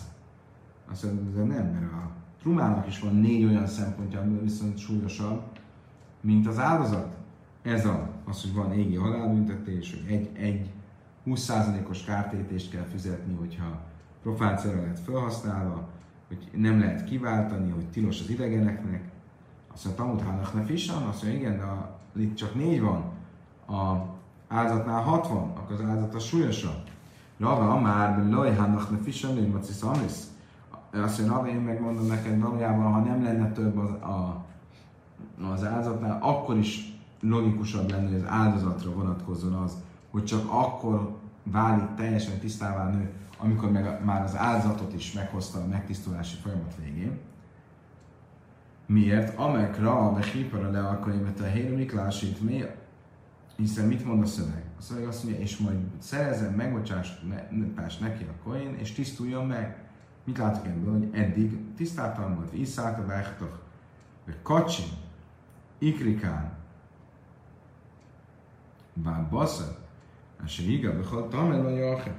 Azt 0.90 1.05
mondta, 1.05 1.30
de 1.30 1.45
nem, 1.45 1.66
mert 1.66 1.93
a 1.93 2.11
trumának 2.40 2.86
is 2.86 3.01
van 3.01 3.14
négy 3.14 3.45
olyan 3.45 3.66
szempontja, 3.66 4.20
amiből 4.20 4.43
viszont 4.43 4.78
súlyosabb, 4.78 5.43
mint 6.20 6.47
az 6.47 6.59
áldozat. 6.59 7.16
Ez 7.62 7.86
a, 7.86 8.09
az, 8.24 8.43
hogy 8.43 8.55
van 8.55 8.72
égi 8.72 8.95
halálbüntetés, 8.95 9.95
hogy 9.95 10.12
egy, 10.12 10.30
egy 10.36 10.70
20%-os 11.26 12.04
kártétést 12.04 12.70
kell 12.70 12.84
fizetni, 12.84 13.34
hogyha 13.34 13.80
profációra 14.22 14.80
lehet 14.80 15.00
felhasználva, 15.00 15.88
hogy 16.28 16.48
nem 16.60 16.78
lehet 16.78 17.04
kiváltani, 17.04 17.70
hogy 17.70 17.88
tilos 17.88 18.20
az 18.20 18.30
idegeneknek. 18.30 19.10
Azt 19.72 19.84
mondja, 19.84 20.04
Talmud 20.04 20.22
Hálach 20.22 20.54
ne 20.54 21.08
azt 21.08 21.22
mondja, 21.22 21.40
igen, 21.40 21.56
de 21.56 21.64
a, 21.64 21.98
itt 22.16 22.34
csak 22.34 22.54
négy 22.54 22.80
van, 22.80 23.02
a 23.66 24.10
áldozatnál 24.48 25.02
60, 25.02 25.52
akkor 25.56 25.74
az 25.74 25.84
áldozat 25.84 26.14
a 26.14 26.18
súlyosabb. 26.18 26.82
Rava 27.38 27.80
már 27.80 28.28
loj 28.30 28.54
hánach 28.54 28.90
ne 28.90 28.98
fissan, 28.98 29.34
hogy 29.34 29.48
maci 29.48 29.72
szamlisz. 29.72 30.30
Azt 30.92 31.18
mondja, 31.18 31.36
Rava, 31.36 31.48
én 31.48 31.60
megmondom 31.60 32.06
neked 32.06 32.40
valójában, 32.40 32.92
ha 32.92 33.00
nem 33.00 33.22
lenne 33.22 33.52
több 33.52 33.78
az, 33.78 33.90
a, 33.90 34.44
az 35.52 35.64
áldozatnál, 35.64 36.18
akkor 36.22 36.56
is 36.56 37.00
logikusabb 37.20 37.90
lenne, 37.90 38.06
hogy 38.06 38.14
az 38.14 38.28
áldozatra 38.28 38.92
vonatkozzon 38.92 39.52
az, 39.52 39.76
hogy 40.12 40.24
csak 40.24 40.50
akkor 40.50 41.16
válik 41.42 41.94
teljesen 41.96 42.38
tisztává 42.38 42.90
nő, 42.90 43.10
amikor 43.38 43.70
meg, 43.70 44.04
már 44.04 44.22
az 44.22 44.36
áldozatot 44.36 44.94
is 44.94 45.12
meghozta 45.12 45.58
a 45.58 45.66
megtisztulási 45.66 46.36
folyamat 46.36 46.74
végén. 46.82 47.18
Miért? 48.86 49.38
Amekra 49.38 50.08
a 50.08 50.18
hipara 50.18 50.70
le 50.70 50.88
akkor 50.88 51.34
a 51.40 51.42
helyre 51.42 51.76
miklásít 51.76 52.40
mi? 52.40 52.64
Hiszen 53.56 53.86
mit 53.86 54.04
mond 54.04 54.22
a 54.22 54.26
szöveg? 54.26 54.64
A 54.78 54.82
szöveg 54.82 55.06
azt 55.06 55.24
mondja, 55.24 55.42
és 55.42 55.56
majd 55.56 55.78
szerezem 55.98 56.54
megbocsást 56.54 58.00
neki 58.00 58.24
a 58.24 58.42
koin, 58.44 58.74
és 58.74 58.92
tisztuljon 58.92 59.46
meg. 59.46 59.76
Mit 60.24 60.38
látok 60.38 60.66
ebből, 60.66 60.92
hogy 60.92 61.08
eddig 61.12 61.74
tisztáltalan 61.76 62.34
volt, 62.34 62.50
visszállt 62.50 62.98
a 62.98 63.06
vágtok, 63.06 63.62
hogy 64.24 64.36
kacsin, 64.42 64.88
ikrikán, 65.78 66.52
bár 68.94 69.28
basszat, 69.28 69.81
אשר 70.45 70.62
ייגע 70.62 70.90
בכל 70.90 71.22
תומר 71.30 71.62
לא 71.62 71.70
יאכל. 71.70 72.11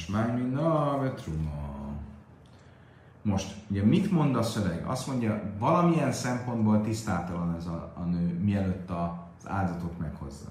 Smájmina 0.00 1.12
truma. 1.14 1.70
Most, 3.22 3.56
ugye 3.70 3.82
mit 3.84 4.10
mond 4.10 4.36
a 4.36 4.42
szöveg? 4.42 4.86
Azt 4.86 5.06
mondja, 5.06 5.42
valamilyen 5.58 6.12
szempontból 6.12 6.80
tisztátalan 6.80 7.54
ez 7.54 7.66
a, 7.66 7.92
a 7.96 8.00
nő, 8.00 8.38
mielőtt 8.38 8.90
az 8.90 9.48
áldozatot 9.48 9.98
meghozza. 9.98 10.48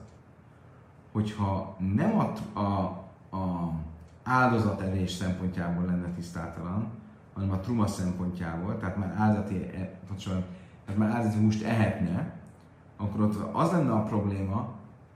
Hogyha 1.12 1.76
nem 1.96 2.20
a, 2.20 2.60
a, 2.60 2.70
a 3.38 3.74
áldozat 4.24 4.82
elés 4.82 5.12
szempontjából 5.12 5.86
lenne 5.86 6.08
tisztátalan, 6.08 6.88
hanem 7.34 7.52
a 7.52 7.60
truma 7.60 7.88
szempontjából, 7.88 8.78
tehát 8.78 8.98
már 8.98 9.16
áldozati, 9.18 9.56
e, 9.56 10.00
tehát 10.86 11.00
már 11.00 11.12
áldozati 11.12 11.44
húst 11.44 11.64
ehetne, 11.64 12.34
akkor 12.98 13.22
ott 13.22 13.56
az 13.56 13.72
lenne 13.72 13.92
a 13.92 14.04
probléma, 14.04 14.70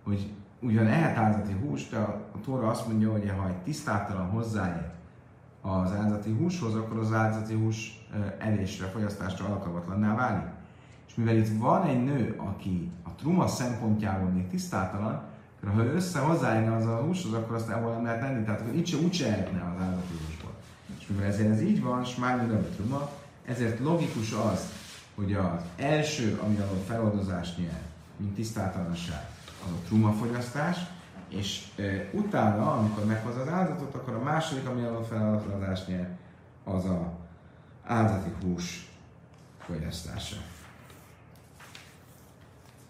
hogy 0.04 0.34
ugyan 0.64 0.84
lehet 0.84 1.18
áldati 1.18 1.54
húst, 1.54 1.92
de 1.92 1.98
a, 1.98 2.22
Tóra 2.46 2.70
azt 2.70 2.88
mondja, 2.88 3.12
hogy 3.12 3.34
ha 3.38 3.48
egy 3.48 3.58
tisztátalan 3.58 4.30
hozzáér 4.30 4.92
az 5.62 5.92
áldati 5.92 6.32
húshoz, 6.32 6.76
akkor 6.76 6.98
az 6.98 7.14
áldati 7.14 7.54
hús 7.54 8.08
elésre, 8.38 8.86
fogyasztásra 8.86 9.46
alkalmatlanná 9.46 10.16
válik. 10.16 10.48
És 11.08 11.16
mivel 11.16 11.36
itt 11.36 11.58
van 11.60 11.86
egy 11.86 12.04
nő, 12.04 12.36
aki 12.38 12.92
a 13.04 13.10
truma 13.10 13.48
szempontjából 13.48 14.30
még 14.30 14.48
tisztátalan, 14.48 15.22
akkor 15.62 15.76
ha 15.76 15.84
ő 15.84 15.94
össze 15.94 16.20
hozzáérne 16.20 16.76
az 16.76 16.86
a 16.86 16.96
húshoz, 16.96 17.34
akkor 17.34 17.56
azt 17.56 17.70
ebből 17.70 17.92
nem 17.92 18.04
lehet 18.04 18.22
lenni, 18.22 18.44
tehát 18.44 18.62
akkor 18.62 18.76
itt 18.76 18.86
se 18.86 18.98
úgy 18.98 19.24
ehetne 19.28 19.74
az 19.76 19.82
áldati 19.82 20.14
húsból. 20.26 20.52
És 21.00 21.08
mivel 21.08 21.26
ezért 21.26 21.52
ez 21.52 21.62
így 21.62 21.82
van, 21.82 22.04
smányi 22.04 22.46
nem 22.46 22.68
a 22.72 22.76
truma, 22.76 23.10
ezért 23.46 23.80
logikus 23.80 24.32
az, 24.32 24.72
hogy 25.16 25.34
az 25.34 25.62
első, 25.76 26.40
ami 26.44 26.58
a 26.58 26.68
feloldozást 26.86 27.58
nyer, 27.58 27.82
mint 28.18 28.36
tisztátalanság, 28.36 29.33
az 29.66 29.72
a 29.72 29.86
trumafogyasztás, 29.86 30.78
és 31.28 31.68
e, 31.76 32.10
utána, 32.12 32.74
amikor 32.74 33.06
meghoz 33.06 33.38
az 33.38 33.48
áldozatot, 33.48 33.96
akkor 33.96 34.14
a 34.14 34.24
második, 34.24 34.68
ami 34.68 34.84
a 34.84 35.04
feladatást 35.04 35.88
nyer, 35.88 36.18
az 36.64 36.86
a 36.86 37.14
áldati 37.84 38.32
hús 38.42 38.90
fogyasztása. 39.60 40.36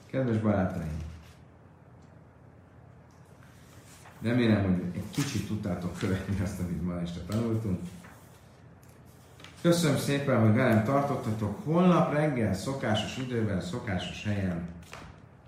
Kedves 0.05 0.38
barátaim! 0.38 1.01
Remélem, 4.21 4.63
hogy 4.63 4.84
egy 4.95 5.09
kicsit 5.11 5.47
tudtátok 5.47 5.97
követni 5.97 6.41
azt, 6.43 6.59
amit 6.59 6.84
ma 6.84 6.99
este 7.01 7.19
tanultunk. 7.19 7.80
Köszönöm 9.61 9.97
szépen, 9.97 10.39
hogy 10.39 10.53
velem 10.53 10.84
tartottatok. 10.84 11.65
Holnap 11.65 12.13
reggel, 12.13 12.53
szokásos 12.53 13.17
időben, 13.17 13.61
szokásos 13.61 14.24
helyen 14.24 14.67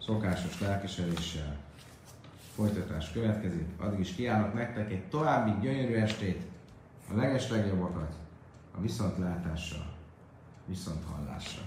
szokásos 0.06 0.60
lelkesedéssel 0.60 1.58
folytatás 2.56 3.12
következik. 3.12 3.68
Addig 3.78 4.00
is 4.00 4.16
kiállok 4.16 4.54
nektek 4.54 4.92
egy 4.92 5.04
további 5.04 5.52
gyönyörű 5.62 5.94
estét, 5.94 6.42
a 7.12 7.16
legeslegjobbakat, 7.16 8.16
a 8.78 8.82
viszontlátásra. 8.82 9.94
viszont 10.66 11.04
hallásra. 11.06 11.62